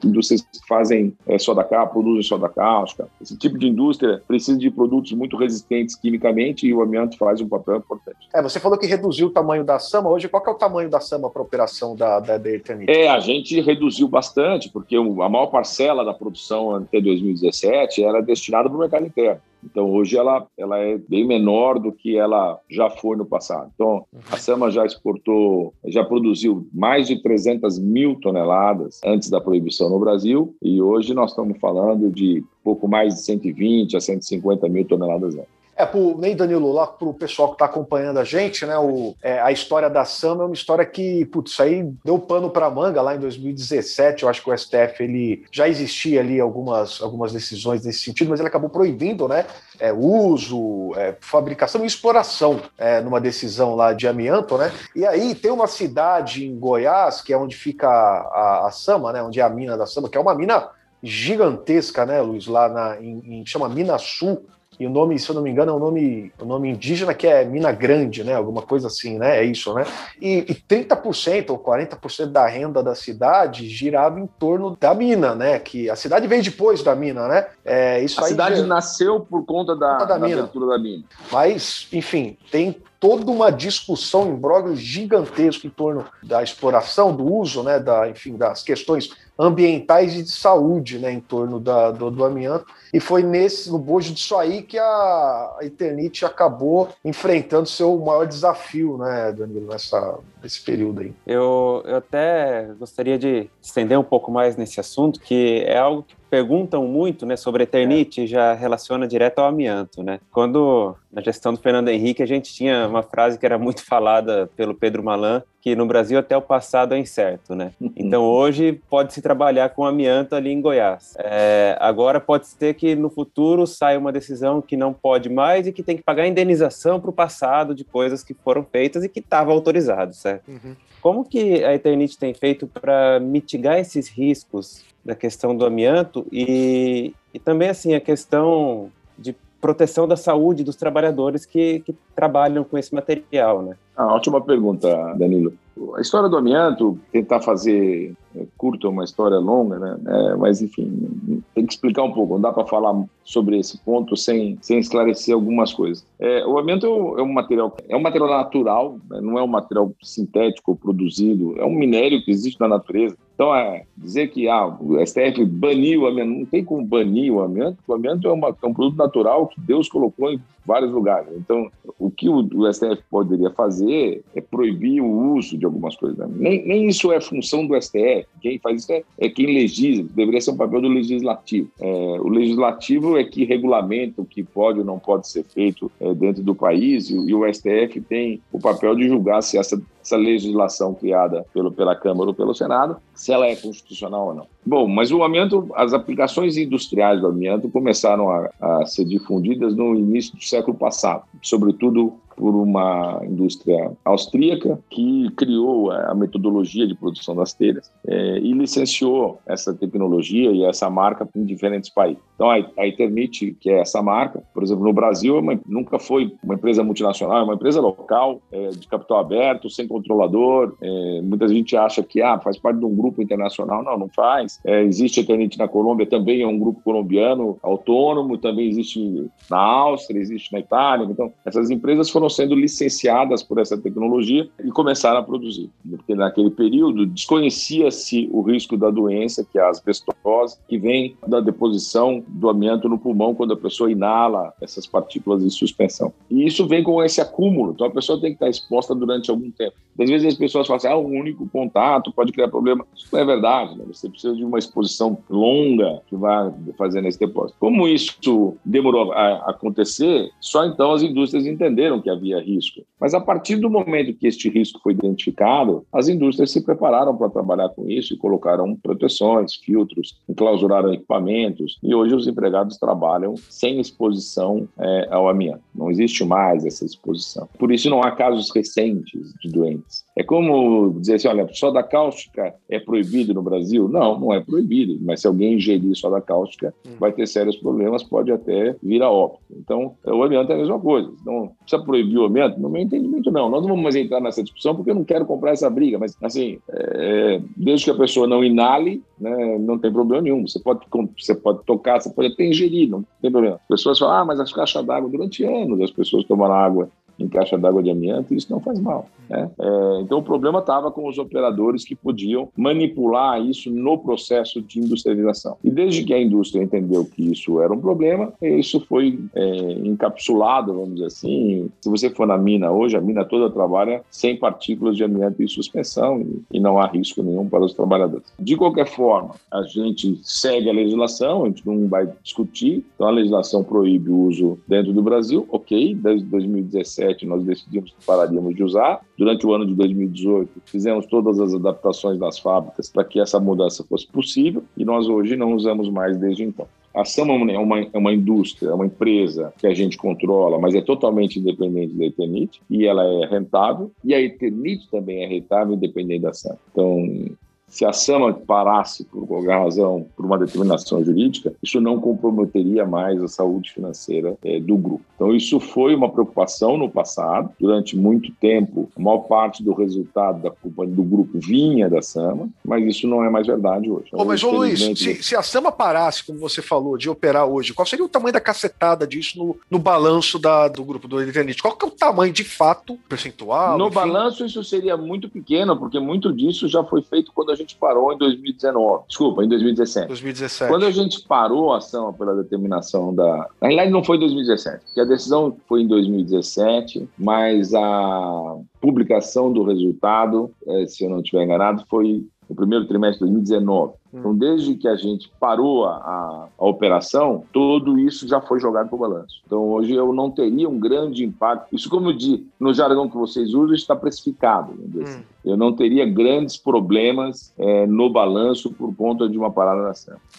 indústrias 0.03 0.41
que 0.41 0.67
fazem 0.67 1.13
é, 1.25 1.38
soda 1.38 1.63
cáustica, 1.63 1.93
produzem 1.93 2.23
soda 2.23 2.50
cáustica. 2.50 3.07
Esse 3.21 3.38
tipo 3.38 3.57
de 3.57 3.67
indústria 3.67 4.21
precisa 4.27 4.57
de 4.57 4.69
produtos 4.69 5.13
muito 5.13 5.38
resistentes 5.38 5.95
quimicamente 5.95 6.67
e 6.67 6.73
o 6.73 6.81
amianto 6.81 7.17
faz 7.17 7.39
um 7.39 7.47
papel 7.47 7.77
importante. 7.77 8.27
É, 8.33 8.41
você 8.41 8.59
falou 8.59 8.70
que 8.77 8.87
reduziu 8.87 9.27
o 9.27 9.31
tamanho 9.31 9.63
da 9.63 9.79
SAMA. 9.79 10.09
Hoje, 10.09 10.27
qual 10.27 10.43
é 10.45 10.49
o 10.49 10.55
tamanho 10.55 10.89
da 10.89 10.99
SAMA 10.99 11.29
para 11.29 11.41
operação 11.41 11.95
da, 11.95 12.19
da, 12.19 12.37
da? 12.37 12.49
É, 12.87 13.07
a 13.07 13.19
gente 13.19 13.59
reduziu 13.61 14.07
bastante, 14.07 14.69
porque 14.69 14.95
a 14.95 15.29
maior 15.29 15.47
parcela 15.47 16.03
da 16.03 16.13
produção 16.13 16.75
até 16.75 16.99
2017 16.99 18.03
era 18.03 18.21
destinada 18.21 18.69
para 18.69 18.75
o 18.75 18.79
mercado 18.79 19.05
interno. 19.05 19.41
Então, 19.63 19.91
hoje 19.91 20.17
ela, 20.17 20.47
ela 20.57 20.79
é 20.79 20.97
bem 20.97 21.25
menor 21.25 21.79
do 21.79 21.91
que 21.91 22.17
ela 22.17 22.59
já 22.69 22.89
foi 22.89 23.15
no 23.15 23.25
passado. 23.25 23.69
Então, 23.73 24.05
a 24.31 24.37
Sama 24.37 24.71
já 24.71 24.85
exportou, 24.85 25.73
já 25.85 26.03
produziu 26.03 26.67
mais 26.73 27.07
de 27.07 27.21
300 27.21 27.77
mil 27.79 28.15
toneladas 28.19 28.99
antes 29.05 29.29
da 29.29 29.39
proibição 29.39 29.89
no 29.89 29.99
Brasil, 29.99 30.55
e 30.61 30.81
hoje 30.81 31.13
nós 31.13 31.31
estamos 31.31 31.57
falando 31.59 32.09
de 32.09 32.43
pouco 32.63 32.87
mais 32.87 33.15
de 33.15 33.21
120 33.21 33.97
a 33.97 34.01
150 34.01 34.67
mil 34.67 34.85
toneladas. 34.85 35.35
É, 35.75 35.85
pro, 35.85 36.17
nem 36.17 36.35
Danilo, 36.35 36.71
lá 36.71 36.85
para 36.85 37.07
o 37.07 37.13
pessoal 37.13 37.49
que 37.49 37.55
está 37.55 37.65
acompanhando 37.65 38.19
a 38.19 38.23
gente, 38.23 38.65
né? 38.65 38.77
O, 38.77 39.15
é, 39.21 39.39
a 39.39 39.51
história 39.51 39.89
da 39.89 40.05
Sama 40.05 40.43
é 40.43 40.45
uma 40.45 40.53
história 40.53 40.85
que, 40.85 41.25
putz, 41.25 41.59
aí 41.59 41.83
deu 42.03 42.19
pano 42.19 42.49
para 42.49 42.69
manga 42.69 43.01
lá 43.01 43.15
em 43.15 43.19
2017. 43.19 44.23
Eu 44.23 44.29
acho 44.29 44.43
que 44.43 44.49
o 44.49 44.57
STF 44.57 45.01
ele 45.01 45.45
já 45.51 45.67
existia 45.67 46.19
ali 46.19 46.39
algumas, 46.39 47.01
algumas 47.01 47.31
decisões 47.31 47.83
nesse 47.83 47.99
sentido, 47.99 48.29
mas 48.29 48.39
ele 48.39 48.49
acabou 48.49 48.69
proibindo, 48.69 49.27
né? 49.27 49.45
É, 49.79 49.91
uso, 49.91 50.93
é, 50.95 51.15
fabricação 51.19 51.83
e 51.83 51.87
exploração 51.87 52.61
é, 52.77 53.01
numa 53.01 53.19
decisão 53.19 53.73
lá 53.75 53.93
de 53.93 54.07
amianto, 54.07 54.57
né? 54.57 54.71
E 54.95 55.05
aí 55.05 55.33
tem 55.33 55.51
uma 55.51 55.67
cidade 55.67 56.45
em 56.45 56.59
Goiás, 56.59 57.21
que 57.21 57.33
é 57.33 57.37
onde 57.37 57.55
fica 57.55 57.87
a, 57.87 58.67
a 58.67 58.71
Sama, 58.71 59.11
né? 59.11 59.23
Onde 59.23 59.39
é 59.39 59.43
a 59.43 59.49
mina 59.49 59.77
da 59.77 59.85
Sama, 59.85 60.09
que 60.09 60.17
é 60.17 60.21
uma 60.21 60.35
mina 60.35 60.69
gigantesca, 61.03 62.05
né, 62.05 62.21
Luiz, 62.21 62.47
lá 62.47 62.69
na, 62.69 63.01
em, 63.01 63.39
em 63.39 63.45
chama 63.45 63.67
Mina 63.67 63.97
Sul, 63.97 64.45
e 64.81 64.88
o 64.88 64.89
nome, 64.89 65.19
se 65.19 65.29
eu 65.29 65.35
não 65.35 65.43
me 65.43 65.51
engano, 65.51 65.71
é 65.71 65.75
um 65.75 65.79
nome, 65.79 66.33
um 66.41 66.45
nome 66.45 66.71
indígena 66.71 67.13
que 67.13 67.27
é 67.27 67.45
Mina 67.45 67.71
Grande, 67.71 68.23
né? 68.23 68.33
Alguma 68.33 68.63
coisa 68.63 68.88
assim, 68.88 69.19
né? 69.19 69.38
É 69.38 69.43
isso, 69.43 69.71
né? 69.75 69.85
E, 70.19 70.39
e 70.39 70.55
30% 70.55 71.51
ou 71.51 71.59
40% 71.59 72.25
da 72.31 72.47
renda 72.47 72.81
da 72.81 72.95
cidade 72.95 73.69
girava 73.69 74.19
em 74.19 74.25
torno 74.25 74.75
da 74.79 74.95
mina, 74.95 75.35
né? 75.35 75.59
Que 75.59 75.88
a 75.88 75.95
cidade 75.95 76.25
veio 76.25 76.41
depois 76.41 76.81
da 76.81 76.95
mina, 76.95 77.27
né? 77.27 77.45
É, 77.63 78.03
isso 78.03 78.19
a 78.19 78.23
cidade 78.23 78.63
nasceu 78.63 79.19
por 79.19 79.45
conta 79.45 79.75
da, 79.75 79.97
conta 79.97 80.05
da, 80.07 80.17
da 80.17 80.25
mina. 80.25 80.39
abertura 80.39 80.65
da 80.65 80.79
mina. 80.79 81.03
Mas, 81.31 81.88
enfim, 81.93 82.35
tem 82.50 82.81
toda 83.01 83.31
uma 83.31 83.51
discussão, 83.51 84.29
um 84.29 84.36
imbróglio 84.36 84.75
gigantesco 84.75 85.65
em 85.65 85.72
torno 85.72 86.05
da 86.22 86.43
exploração, 86.43 87.13
do 87.13 87.25
uso, 87.25 87.63
né, 87.63 87.79
da, 87.79 88.08
enfim, 88.08 88.38
das 88.38 88.62
questões 88.62 89.10
ambientais 89.38 90.13
e 90.13 90.22
de 90.22 90.29
saúde 90.29 91.00
né, 91.00 91.12
em 91.12 91.20
torno 91.20 91.60
da, 91.60 91.89
do, 91.89 92.12
do, 92.12 92.24
amianto. 92.24 92.67
E 92.93 93.00
foi 93.00 93.24
nesse, 93.24 93.72
no 93.72 93.79
bojo 93.79 94.13
disso 94.13 94.38
aí 94.38 94.62
que 94.62 94.77
a 94.77 95.58
Eternit 95.62 96.24
acabou 96.24 96.89
enfrentando 97.03 97.67
seu 97.67 97.98
maior 97.98 98.27
desafio, 98.27 99.00
né, 99.00 99.31
Danilo, 99.31 99.67
nessa, 99.67 100.20
nesse 100.43 100.62
período 100.62 101.01
aí. 101.01 101.12
Eu, 101.25 101.81
eu 101.86 101.96
até 101.96 102.70
gostaria 102.77 103.17
de 103.17 103.50
estender 103.60 103.98
um 103.98 104.03
pouco 104.03 104.29
mais 104.29 104.55
nesse 104.55 104.79
assunto, 104.79 105.20
que 105.20 105.63
é 105.65 105.79
algo 105.79 106.03
que 106.03 106.20
perguntam 106.31 106.88
muito 106.88 107.25
né, 107.25 107.35
sobre 107.35 107.63
Eternite, 107.63 108.23
é. 108.23 108.25
já 108.25 108.53
relaciona 108.53 109.05
direto 109.05 109.39
ao 109.39 109.47
amianto. 109.47 110.01
Né? 110.01 110.21
Quando, 110.31 110.95
na 111.11 111.21
gestão 111.21 111.53
do 111.53 111.59
Fernando 111.59 111.89
Henrique, 111.89 112.23
a 112.23 112.25
gente 112.25 112.53
tinha 112.53 112.88
uma 112.88 113.03
frase 113.03 113.38
que 113.38 113.45
era 113.45 113.57
muito 113.57 113.83
falada 113.85 114.50
pelo 114.55 114.73
Pedro 114.73 115.03
Malan, 115.03 115.43
que 115.61 115.75
no 115.75 115.85
Brasil 115.85 116.17
até 116.17 116.35
o 116.35 116.41
passado 116.41 116.95
é 116.95 116.97
incerto. 116.97 117.53
Né? 117.53 117.73
Então 117.97 118.23
hoje 118.23 118.81
pode-se 118.89 119.21
trabalhar 119.21 119.69
com 119.71 119.85
amianto 119.85 120.33
ali 120.33 120.51
em 120.51 120.61
Goiás. 120.61 121.15
É, 121.19 121.75
agora 121.81 122.21
pode 122.21 122.47
ser 122.47 122.75
que 122.75 122.95
no 122.95 123.09
futuro 123.09 123.67
saia 123.67 124.00
uma 124.00 124.13
decisão 124.13 124.61
que 124.61 124.77
não 124.77 124.93
pode 124.93 125.27
mais 125.27 125.67
e 125.67 125.73
que 125.73 125.83
tem 125.83 125.97
que 125.97 126.03
pagar 126.03 126.25
indenização 126.25 126.97
para 126.97 127.09
o 127.09 127.13
passado 127.13 127.75
de 127.75 127.83
coisas 127.83 128.23
que 128.23 128.33
foram 128.33 128.63
feitas 128.63 129.03
e 129.03 129.09
que 129.09 129.19
estavam 129.19 129.53
autorizados, 129.53 130.17
certo? 130.17 130.50
Uhum. 130.50 130.75
Como 131.01 131.25
que 131.25 131.63
a 131.63 131.73
Eternit 131.73 132.17
tem 132.17 132.33
feito 132.33 132.67
para 132.67 133.19
mitigar 133.19 133.79
esses 133.79 134.07
riscos 134.07 134.83
da 135.03 135.15
questão 135.15 135.55
do 135.55 135.65
amianto 135.65 136.25
e, 136.31 137.13
e 137.34 137.39
também 137.39 137.70
assim 137.70 137.93
a 137.96 138.01
questão 138.01 138.91
de 139.17 139.36
proteção 139.60 140.08
da 140.08 140.15
saúde 140.15 140.63
dos 140.63 140.75
trabalhadores 140.75 141.46
que, 141.46 141.79
que 141.81 141.96
trabalham 142.15 142.63
com 142.63 142.77
esse 142.77 142.93
material, 142.93 143.62
né? 143.62 143.75
Ah, 144.01 144.15
ótima 144.15 144.41
pergunta, 144.41 145.13
Danilo. 145.15 145.53
A 145.96 146.01
história 146.01 146.27
do 146.27 146.36
amianto, 146.36 146.98
tentar 147.12 147.39
fazer 147.39 148.13
é, 148.36 148.46
curta 148.58 148.89
uma 148.89 149.03
história 149.03 149.38
longa, 149.38 149.77
né? 149.77 149.98
É, 150.08 150.36
mas 150.38 150.60
enfim, 150.60 151.43
tem 151.53 151.65
que 151.67 151.74
explicar 151.74 152.01
um 152.01 152.12
pouco. 152.12 152.34
Não 152.34 152.41
dá 152.41 152.51
para 152.51 152.65
falar 152.65 153.00
sobre 153.24 153.60
esse 153.60 153.77
ponto 153.84 154.17
sem, 154.17 154.58
sem 154.60 154.79
esclarecer 154.79 155.36
algumas 155.36 155.72
coisas. 155.72 156.03
É, 156.20 156.43
o 156.48 156.58
amianto 156.58 156.88
é 157.17 157.22
um 157.22 157.31
material 157.31 157.77
é 157.88 157.96
um 157.96 158.01
material 158.01 158.29
natural, 158.29 158.98
né? 159.08 159.22
não 159.22 159.38
é 159.38 159.43
um 159.43 159.48
material 159.48 159.91
sintético 160.01 160.75
produzido. 160.75 161.53
É 161.60 161.65
um 161.65 161.75
minério 161.75 162.24
que 162.24 162.31
existe 162.31 162.60
na 162.60 162.67
natureza. 162.67 163.15
Então, 163.36 163.55
é, 163.55 163.86
dizer 163.98 164.27
que 164.27 164.48
ah, 164.48 164.67
o 164.79 165.03
STF 165.03 165.43
baniu 165.46 166.01
o 166.01 166.08
amianto, 166.08 166.31
não 166.31 166.46
tem 166.46 166.63
como 166.63 166.86
banir 166.86 167.34
o 167.34 167.41
amianto, 167.41 167.77
o 167.88 167.93
amianto 167.93 168.27
é, 168.27 168.31
uma, 168.31 168.50
é 168.50 168.67
um 168.67 168.74
produto 168.74 168.98
natural 168.98 169.48
que 169.48 169.60
Deus 169.60 169.89
colocou 169.89 170.31
em 170.31 170.39
vários 170.63 170.91
lugares. 170.91 171.29
Então, 171.36 171.72
o 171.98 172.12
que 172.12 172.29
o, 172.29 172.48
o 172.53 172.72
STF 172.72 173.01
poderia 173.10 173.50
fazer 173.50 173.90
é 174.36 174.41
proibir 174.41 175.01
o 175.01 175.36
uso 175.36 175.57
de 175.57 175.65
algumas 175.65 175.95
coisas. 175.95 176.17
Né? 176.17 176.27
Nem, 176.36 176.65
nem 176.65 176.88
isso 176.88 177.12
é 177.12 177.19
função 177.19 177.65
do 177.65 177.79
STF. 177.79 178.25
Quem 178.41 178.60
faz 178.60 178.83
isso 178.83 178.91
é, 178.91 179.03
é 179.17 179.29
quem 179.29 179.48
legisla, 179.48 180.07
deveria 180.13 180.41
ser 180.41 180.51
um 180.51 180.57
papel 180.57 180.81
do 180.81 180.88
legislativo. 180.88 181.69
É, 181.79 181.86
o 182.19 182.29
legislativo 182.29 183.17
é 183.17 183.24
que 183.24 183.45
regulamenta 183.45 184.21
o 184.21 184.25
que 184.25 184.43
pode 184.43 184.79
ou 184.79 184.86
não 184.86 185.00
pode 185.00 185.27
ser 185.27 185.43
feito 185.43 185.91
é, 186.00 186.13
dentro 186.13 186.43
do 186.43 186.55
país 186.55 187.10
e, 187.10 187.15
e 187.15 187.33
o 187.33 187.51
STF 187.51 188.01
tem 188.01 188.41
o 188.51 188.60
papel 188.60 188.95
de 188.95 189.07
julgar 189.07 189.41
se 189.41 189.57
essa 189.57 189.81
essa 190.01 190.17
legislação 190.17 190.93
criada 190.93 191.45
pelo, 191.53 191.71
pela 191.71 191.95
Câmara 191.95 192.29
ou 192.29 192.33
pelo 192.33 192.53
Senado, 192.53 192.98
se 193.13 193.31
ela 193.31 193.45
é 193.45 193.55
constitucional 193.55 194.27
ou 194.27 194.33
não. 194.33 194.48
Bom, 194.65 194.88
mas 194.88 195.12
o 195.12 195.24
amianto, 195.24 195.69
as 195.75 195.93
aplicações 195.93 196.57
industriais 196.57 197.21
do 197.21 197.27
amianto 197.27 197.69
começaram 197.69 198.29
a, 198.29 198.50
a 198.60 198.86
ser 198.86 199.05
difundidas 199.05 199.75
no 199.75 199.95
início 199.95 200.36
do 200.36 200.43
século 200.43 200.75
passado, 200.75 201.24
sobretudo 201.41 202.13
por 202.41 202.55
uma 202.55 203.21
indústria 203.24 203.91
austríaca 204.03 204.79
que 204.89 205.29
criou 205.38 205.91
a 205.91 206.15
metodologia 206.15 206.88
de 206.88 206.95
produção 206.95 207.36
das 207.36 207.53
telhas 207.53 207.91
é, 208.07 208.39
e 208.39 208.51
licenciou 208.53 209.39
essa 209.45 209.71
tecnologia 209.75 210.50
e 210.50 210.63
essa 210.63 210.89
marca 210.89 211.29
em 211.36 211.45
diferentes 211.45 211.91
países. 211.91 212.24
Então, 212.33 212.50
a, 212.50 212.55
a 212.79 212.88
Eternit, 212.88 213.55
que 213.60 213.69
é 213.69 213.81
essa 213.81 214.01
marca, 214.01 214.41
por 214.55 214.63
exemplo, 214.63 214.83
no 214.83 214.91
Brasil, 214.91 215.38
é 215.38 215.39
uma, 215.39 215.60
nunca 215.67 216.00
foi 216.00 216.33
uma 216.43 216.55
empresa 216.55 216.83
multinacional, 216.83 217.38
é 217.38 217.43
uma 217.43 217.53
empresa 217.53 217.79
local, 217.79 218.41
é, 218.51 218.69
de 218.69 218.88
capital 218.88 219.19
aberto, 219.19 219.69
sem 219.69 219.88
controlador. 219.88 220.74
É, 220.81 221.21
muita 221.21 221.48
gente 221.48 221.77
acha 221.77 222.01
que 222.01 222.24
ah, 222.24 222.39
faz 222.39 222.57
parte 222.57 222.79
de 222.79 222.86
um 222.86 222.95
grupo 222.95 223.21
internacional. 223.21 223.83
Não, 223.83 224.00
não 224.00 224.10
faz. 224.10 224.60
É, 224.65 224.81
existe 224.81 225.19
a 225.19 225.24
Eternit 225.24 225.60
na 225.60 225.67
Colômbia, 225.67 226.07
também 226.07 226.41
é 226.41 226.48
um 226.48 226.57
grupo 226.57 226.81
colombiano 226.81 227.60
autônomo, 227.62 228.36
também 228.39 228.67
existe 228.67 229.29
na 229.48 229.60
Áustria, 229.60 230.19
existe 230.19 230.51
na 230.51 230.60
Itália. 230.60 231.05
Então, 231.05 231.31
essas 231.45 231.69
empresas 231.69 232.10
foram 232.10 232.30
sendo 232.31 232.55
licenciadas 232.55 233.43
por 233.43 233.59
essa 233.59 233.77
tecnologia 233.77 234.50
e 234.63 234.71
começaram 234.71 235.19
a 235.19 235.23
produzir. 235.23 235.69
Porque 235.88 236.15
naquele 236.15 236.50
período 236.50 237.05
desconhecia-se 237.05 238.29
o 238.31 238.41
risco 238.41 238.77
da 238.77 238.89
doença, 238.89 239.45
que 239.50 239.59
é 239.59 239.61
a 239.61 239.69
asbestose, 239.69 240.57
que 240.67 240.77
vem 240.77 241.15
da 241.27 241.39
deposição 241.39 242.23
do 242.27 242.50
amianto 242.50 242.89
no 242.89 242.97
pulmão 242.97 243.35
quando 243.35 243.53
a 243.53 243.57
pessoa 243.57 243.91
inala 243.91 244.53
essas 244.61 244.88
partículas 244.88 245.43
de 245.43 245.50
suspensão. 245.51 246.13
E 246.29 246.45
isso 246.45 246.65
vem 246.67 246.83
com 246.83 247.03
esse 247.03 247.21
acúmulo, 247.21 247.71
então 247.73 247.88
a 247.88 247.91
pessoa 247.91 248.19
tem 248.19 248.31
que 248.31 248.35
estar 248.35 248.50
exposta 248.50 248.95
durante 248.95 249.29
algum 249.29 249.51
tempo. 249.51 249.75
Às 250.00 250.09
vezes 250.09 250.27
as 250.27 250.35
pessoas 250.35 250.67
falam 250.67 250.77
assim, 250.77 250.88
ah, 250.88 250.97
um 250.97 251.19
único 251.19 251.47
contato 251.50 252.11
pode 252.13 252.31
criar 252.31 252.47
problema. 252.47 252.85
Isso 252.95 253.07
não 253.11 253.19
é 253.19 253.25
verdade, 253.25 253.77
né? 253.77 253.83
você 253.88 254.09
precisa 254.09 254.35
de 254.35 254.43
uma 254.43 254.57
exposição 254.57 255.17
longa 255.29 256.01
que 256.07 256.15
vai 256.15 256.51
fazendo 256.77 257.07
esse 257.07 257.19
depósito. 257.19 257.57
Como 257.59 257.88
isso 257.88 258.55
demorou 258.63 259.11
a 259.11 259.50
acontecer, 259.50 260.31
só 260.39 260.65
então 260.65 260.93
as 260.93 261.03
indústrias 261.03 261.45
entenderam 261.45 262.01
que 262.01 262.09
havia 262.09 262.20
risco. 262.21 262.81
Mas 262.99 263.13
a 263.13 263.19
partir 263.19 263.57
do 263.57 263.69
momento 263.69 264.13
que 264.13 264.27
este 264.27 264.49
risco 264.49 264.79
foi 264.81 264.93
identificado, 264.93 265.85
as 265.91 266.07
indústrias 266.07 266.51
se 266.51 266.63
prepararam 266.63 267.15
para 267.15 267.29
trabalhar 267.29 267.69
com 267.69 267.89
isso 267.89 268.13
e 268.13 268.17
colocaram 268.17 268.75
proteções, 268.75 269.55
filtros, 269.55 270.19
enclausuraram 270.29 270.93
equipamentos 270.93 271.77
e 271.81 271.93
hoje 271.93 272.15
os 272.15 272.27
empregados 272.27 272.77
trabalham 272.77 273.35
sem 273.49 273.79
exposição 273.79 274.67
é, 274.77 275.07
ao 275.11 275.29
amianto. 275.29 275.63
Não 275.73 275.89
existe 275.89 276.23
mais 276.23 276.65
essa 276.65 276.85
exposição. 276.85 277.47
Por 277.57 277.71
isso 277.71 277.89
não 277.89 278.01
há 278.01 278.11
casos 278.11 278.51
recentes 278.53 279.33
de 279.41 279.49
doentes. 279.49 280.03
É 280.21 280.23
como 280.23 280.99
dizer 280.99 281.15
assim, 281.15 281.27
olha, 281.27 281.47
soda 281.51 281.81
cáustica 281.81 282.53
é 282.69 282.79
proibido 282.79 283.33
no 283.33 283.41
Brasil? 283.41 283.89
Não, 283.89 284.19
não 284.19 284.31
é 284.31 284.39
proibido, 284.39 284.99
mas 285.01 285.21
se 285.21 285.25
alguém 285.25 285.55
ingerir 285.55 285.95
soda 285.95 286.21
cáustica, 286.21 286.71
hum. 286.85 286.91
vai 286.99 287.11
ter 287.11 287.27
sérios 287.27 287.55
problemas, 287.55 288.03
pode 288.03 288.31
até 288.31 288.75
vir 288.83 289.01
a 289.01 289.09
óbito. 289.09 289.41
Então, 289.51 289.95
o 290.05 290.21
amianto 290.21 290.51
é 290.51 290.55
a 290.55 290.59
mesma 290.59 290.79
coisa. 290.79 291.11
Então, 291.19 291.51
precisa 291.61 291.83
proibir 291.83 292.19
o 292.19 292.25
amianto? 292.25 292.59
No 292.59 292.69
meu 292.69 292.83
entendimento, 292.83 293.31
não. 293.31 293.49
Nós 293.49 293.63
não 293.63 293.69
vamos 293.69 293.83
mais 293.83 293.95
entrar 293.95 294.21
nessa 294.21 294.43
discussão 294.43 294.75
porque 294.75 294.91
eu 294.91 294.95
não 294.95 295.03
quero 295.03 295.25
comprar 295.25 295.53
essa 295.53 295.69
briga, 295.71 295.97
mas, 295.97 296.15
assim, 296.21 296.59
é, 296.69 297.41
desde 297.57 297.85
que 297.85 297.91
a 297.91 297.95
pessoa 297.95 298.27
não 298.27 298.43
inale, 298.43 299.01
né, 299.19 299.57
não 299.57 299.79
tem 299.79 299.91
problema 299.91 300.21
nenhum. 300.21 300.47
Você 300.47 300.59
pode, 300.59 300.81
você 301.17 301.33
pode 301.33 301.63
tocar, 301.65 301.99
você 301.99 302.11
pode 302.11 302.31
até 302.31 302.45
ingerir, 302.45 302.89
não 302.89 303.03
tem 303.19 303.31
problema. 303.31 303.55
As 303.55 303.67
pessoas 303.67 303.97
falam, 303.97 304.17
ah, 304.17 304.25
mas 304.25 304.39
as 304.39 304.53
caixas 304.53 304.85
d'água, 304.85 305.09
durante 305.09 305.43
anos 305.43 305.81
as 305.81 305.91
pessoas 305.91 306.25
tomaram 306.25 306.53
água 306.53 306.89
em 307.21 307.27
caixa 307.27 307.57
d'água 307.57 307.83
de 307.83 307.89
amianto, 307.89 308.33
isso 308.33 308.51
não 308.51 308.59
faz 308.59 308.79
mal. 308.79 309.07
Né? 309.29 309.49
É, 309.57 310.01
então, 310.01 310.19
o 310.19 310.23
problema 310.23 310.59
estava 310.59 310.91
com 310.91 311.07
os 311.07 311.17
operadores 311.17 311.85
que 311.85 311.95
podiam 311.95 312.49
manipular 312.55 313.41
isso 313.41 313.71
no 313.71 313.97
processo 313.97 314.61
de 314.61 314.79
industrialização. 314.79 315.57
E 315.63 315.69
desde 315.69 316.03
que 316.03 316.13
a 316.13 316.21
indústria 316.21 316.61
entendeu 316.61 317.05
que 317.05 317.31
isso 317.31 317.61
era 317.61 317.71
um 317.71 317.79
problema, 317.79 318.33
isso 318.41 318.81
foi 318.81 319.19
é, 319.33 319.71
encapsulado, 319.83 320.73
vamos 320.73 320.95
dizer 320.95 321.05
assim. 321.05 321.69
Se 321.79 321.89
você 321.89 322.09
for 322.09 322.27
na 322.27 322.37
mina 322.37 322.71
hoje, 322.71 322.97
a 322.97 323.01
mina 323.01 323.23
toda 323.23 323.49
trabalha 323.49 324.01
sem 324.11 324.35
partículas 324.35 324.97
de 324.97 325.03
amianto 325.03 325.41
em 325.41 325.47
suspensão 325.47 326.21
e, 326.21 326.57
e 326.57 326.59
não 326.59 326.77
há 326.77 326.87
risco 326.87 327.23
nenhum 327.23 327.47
para 327.47 327.63
os 327.63 327.73
trabalhadores. 327.73 328.25
De 328.39 328.57
qualquer 328.57 328.87
forma, 328.87 329.35
a 329.49 329.63
gente 329.63 330.19
segue 330.23 330.69
a 330.69 330.73
legislação, 330.73 331.43
a 331.43 331.47
gente 331.47 331.65
não 331.65 331.87
vai 331.87 332.09
discutir. 332.21 332.83
Então, 332.95 333.07
a 333.07 333.11
legislação 333.11 333.63
proíbe 333.63 334.09
o 334.09 334.27
uso 334.27 334.59
dentro 334.67 334.91
do 334.91 335.01
Brasil, 335.01 335.47
ok, 335.49 335.95
desde 335.95 336.25
2017 336.25 337.11
2017 337.12 337.25
nós 337.25 337.44
decidimos 337.44 337.91
que 337.91 338.06
pararíamos 338.06 338.56
de 338.56 338.63
usar. 338.63 339.01
Durante 339.18 339.46
o 339.46 339.53
ano 339.53 339.65
de 339.65 339.74
2018, 339.75 340.50
fizemos 340.65 341.06
todas 341.06 341.39
as 341.39 341.53
adaptações 341.53 342.18
das 342.18 342.39
fábricas 342.39 342.89
para 342.89 343.03
que 343.03 343.20
essa 343.20 343.39
mudança 343.39 343.84
fosse 343.84 344.08
possível 344.08 344.63
e 344.77 344.86
nós 344.86 345.08
hoje 345.08 345.36
não 345.36 345.53
usamos 345.53 345.89
mais 345.89 346.18
desde 346.18 346.44
então. 346.44 346.68
A 346.94 347.06
Sama 347.06 347.34
é 347.51 347.58
uma, 347.58 347.80
é 347.80 347.98
uma 347.98 348.13
indústria, 348.13 348.70
é 348.70 348.74
uma 348.74 348.86
empresa 348.86 349.53
que 349.58 349.65
a 349.65 349.74
gente 349.74 349.98
controla, 349.98 350.60
mas 350.60 350.75
é 350.75 350.82
totalmente 350.82 351.39
independente 351.39 351.94
da 351.94 352.06
Eternit 352.06 352.62
e 352.70 352.86
ela 352.86 353.03
é 353.06 353.25
rentável. 353.27 353.91
E 354.03 354.13
a 354.13 354.20
Eternit 354.20 354.89
também 354.89 355.24
é 355.24 355.27
rentável 355.27 355.74
independente 355.74 356.24
da 356.24 356.34
Sama. 356.34 356.58
Então, 356.70 357.32
se 357.65 357.86
a 357.86 357.94
Sama 357.94 358.34
parasse 358.34 359.06
por 359.06 359.25
qualquer 359.25 359.58
razão, 359.58 360.06
uma 360.31 360.38
determinação 360.38 361.03
jurídica, 361.03 361.53
isso 361.61 361.81
não 361.81 362.00
comprometeria 362.00 362.85
mais 362.85 363.21
a 363.21 363.27
saúde 363.27 363.71
financeira 363.71 364.38
é, 364.43 364.59
do 364.59 364.77
grupo. 364.77 365.03
Então, 365.15 365.35
isso 365.35 365.60
foi 365.60 365.93
uma 365.93 366.10
preocupação 366.10 366.77
no 366.77 366.89
passado. 366.89 367.51
Durante 367.60 367.97
muito 367.97 368.32
tempo, 368.39 368.89
a 368.95 369.01
maior 369.01 369.19
parte 369.19 369.62
do 369.62 369.73
resultado 369.73 370.41
da 370.41 370.49
companhia 370.49 370.95
do 370.95 371.03
grupo 371.03 371.32
vinha 371.36 371.89
da 371.89 372.01
Sama, 372.01 372.49
mas 372.63 372.84
isso 372.86 373.08
não 373.08 373.23
é 373.23 373.29
mais 373.29 373.45
verdade 373.45 373.91
hoje. 373.91 374.06
Então, 374.08 374.25
mas, 374.25 374.43
ô 374.43 374.51
Luiz, 374.51 374.79
se, 374.79 375.21
se, 375.21 375.36
a 375.36 375.41
Sama 375.41 375.71
parasse, 375.71 376.25
como 376.25 376.39
você 376.39 376.62
falou, 376.62 376.97
de 376.97 377.10
operar 377.10 377.45
hoje, 377.45 377.73
qual 377.73 377.86
seria 377.86 378.06
o 378.06 378.10
tamanho 378.10 378.34
da 378.34 378.39
cacetada 378.39 379.06
disso 379.06 379.38
no, 379.38 379.58
no 379.69 379.79
balanço 379.79 380.39
da, 380.39 380.67
do 380.67 380.84
grupo 380.84 381.08
do 381.08 381.21
Eternit? 381.21 381.62
Qual 381.62 381.75
que 381.75 381.86
é 381.86 381.88
o 381.88 381.91
tamanho, 381.91 382.32
de 382.32 382.43
fato, 382.43 382.97
percentual? 383.10 383.77
No 383.77 383.88
enfim? 383.88 383.95
balanço, 383.95 384.45
isso 384.45 384.63
seria 384.63 384.95
muito 384.95 385.29
pequeno, 385.29 385.77
porque 385.77 385.99
muito 385.99 386.32
disso 386.32 386.67
já 386.67 386.84
foi 386.84 387.01
feito 387.01 387.32
quando 387.34 387.51
a 387.51 387.56
gente 387.56 387.75
parou 387.75 388.13
em 388.13 388.17
2019. 388.17 389.03
Desculpa, 389.08 389.43
em 389.43 389.49
2017. 389.49 390.08
2017. 390.08 390.20
Quando 390.67 390.86
a 390.86 390.91
gente 390.91 391.21
parou 391.27 391.73
a 391.73 391.77
ação 391.77 392.13
pela 392.13 392.36
determinação 392.36 393.13
da. 393.13 393.49
Na 393.60 393.67
realidade, 393.67 393.91
não 393.91 394.03
foi 394.03 394.17
em 394.17 394.21
2017, 394.21 394.86
porque 394.86 395.01
a 395.01 395.05
decisão 395.05 395.57
foi 395.67 395.81
em 395.81 395.88
2017, 395.88 397.07
mas 397.17 397.73
a 397.73 398.57
publicação 398.79 399.51
do 399.51 399.63
resultado, 399.63 400.51
eh, 400.67 400.86
se 400.86 401.03
eu 401.03 401.10
não 401.10 401.19
estiver 401.19 401.43
enganado, 401.43 401.84
foi 401.89 402.25
no 402.51 402.55
primeiro 402.55 402.85
trimestre 402.85 403.25
de 403.25 403.31
2019. 403.31 403.93
Então, 404.13 404.35
desde 404.35 404.75
que 404.75 404.89
a 404.89 404.95
gente 404.97 405.31
parou 405.39 405.85
a, 405.85 405.95
a, 405.95 406.47
a, 406.59 406.65
operação, 406.65 407.45
tudo 407.53 407.97
isso 407.97 408.27
já 408.27 408.41
foi 408.41 408.59
jogado 408.59 408.89
para 408.89 408.95
o 408.97 408.99
balanço. 408.99 409.41
Então, 409.45 409.69
hoje 409.69 409.93
eu 409.93 410.11
não 410.11 410.29
teria 410.29 410.67
um 410.67 410.77
grande 410.77 411.23
impacto. 411.23 411.73
Isso, 411.73 411.89
como 411.89 412.09
eu 412.09 412.13
disse, 412.13 412.45
no 412.59 412.73
jargão 412.73 413.09
que 413.09 413.15
vocês 413.15 413.53
usam, 413.53 413.73
está 413.73 413.95
precificado. 413.95 414.73
Assim. 415.01 415.19
Hum. 415.19 415.23
Eu 415.45 415.55
não 415.55 415.71
teria 415.71 416.05
grandes 416.05 416.57
problemas 416.57 417.53
é, 417.57 417.87
no 417.87 418.09
balanço 418.09 418.73
por 418.73 418.93
conta 418.93 419.29
de 419.29 419.37
uma 419.37 419.49
parada 419.49 419.83
na. 419.83 419.93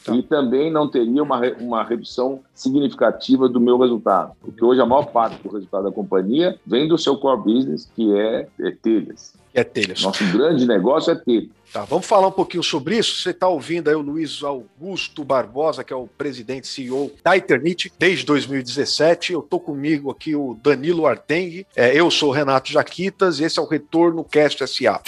Tá. 0.05 0.14
E 0.14 0.22
também 0.22 0.70
não 0.70 0.88
teria 0.88 1.22
uma, 1.22 1.40
uma 1.59 1.83
redução 1.83 2.40
significativa 2.55 3.48
do 3.48 3.59
meu 3.59 3.79
resultado. 3.79 4.33
Porque 4.42 4.62
hoje 4.62 4.83
a 4.83 4.87
maior 4.87 5.07
parte 5.07 5.42
do 5.42 5.48
resultado 5.48 5.85
da 5.85 5.92
companhia 5.92 6.59
vem 6.66 6.87
do 6.87 6.98
seu 6.98 7.16
core 7.16 7.42
business, 7.42 7.90
que 7.96 8.14
é, 8.14 8.46
é 8.61 8.70
telhas. 8.70 9.40
É 9.55 9.62
telhas. 9.62 10.03
Nosso 10.03 10.25
grande 10.33 10.67
negócio 10.67 11.12
é 11.12 11.15
telhas. 11.15 11.51
Tá, 11.73 11.87
vamos 11.87 12.05
falar 12.05 12.29
um 12.29 12.33
pouquinho 12.33 12.62
sobre 12.62 12.99
isso. 12.99 13.23
Você 13.23 13.31
está 13.31 13.49
ouvindo 13.49 13.88
aí 13.88 13.95
o 13.95 14.01
Luiz 14.01 14.43
Augusto 14.43 15.25
Barbosa, 15.25 15.83
que 15.83 15.93
é 15.93 15.97
o 15.97 16.07
presidente 16.07 16.67
CEO 16.67 17.11
da 17.25 17.35
Eternit 17.35 17.91
desde 17.99 18.27
2017. 18.27 19.33
Eu 19.33 19.41
tô 19.41 19.59
comigo 19.59 20.11
aqui 20.11 20.37
o 20.37 20.55
Danilo 20.62 21.07
Arteng. 21.07 21.65
É, 21.75 21.99
eu 21.99 22.11
sou 22.11 22.29
o 22.29 22.33
Renato 22.33 22.71
Jaquitas 22.71 23.41
e 23.41 23.45
esse 23.45 23.59
é 23.59 23.62
o 23.62 23.67
Retorno 23.67 24.23
Cast 24.23 24.67
SA. 24.67 25.01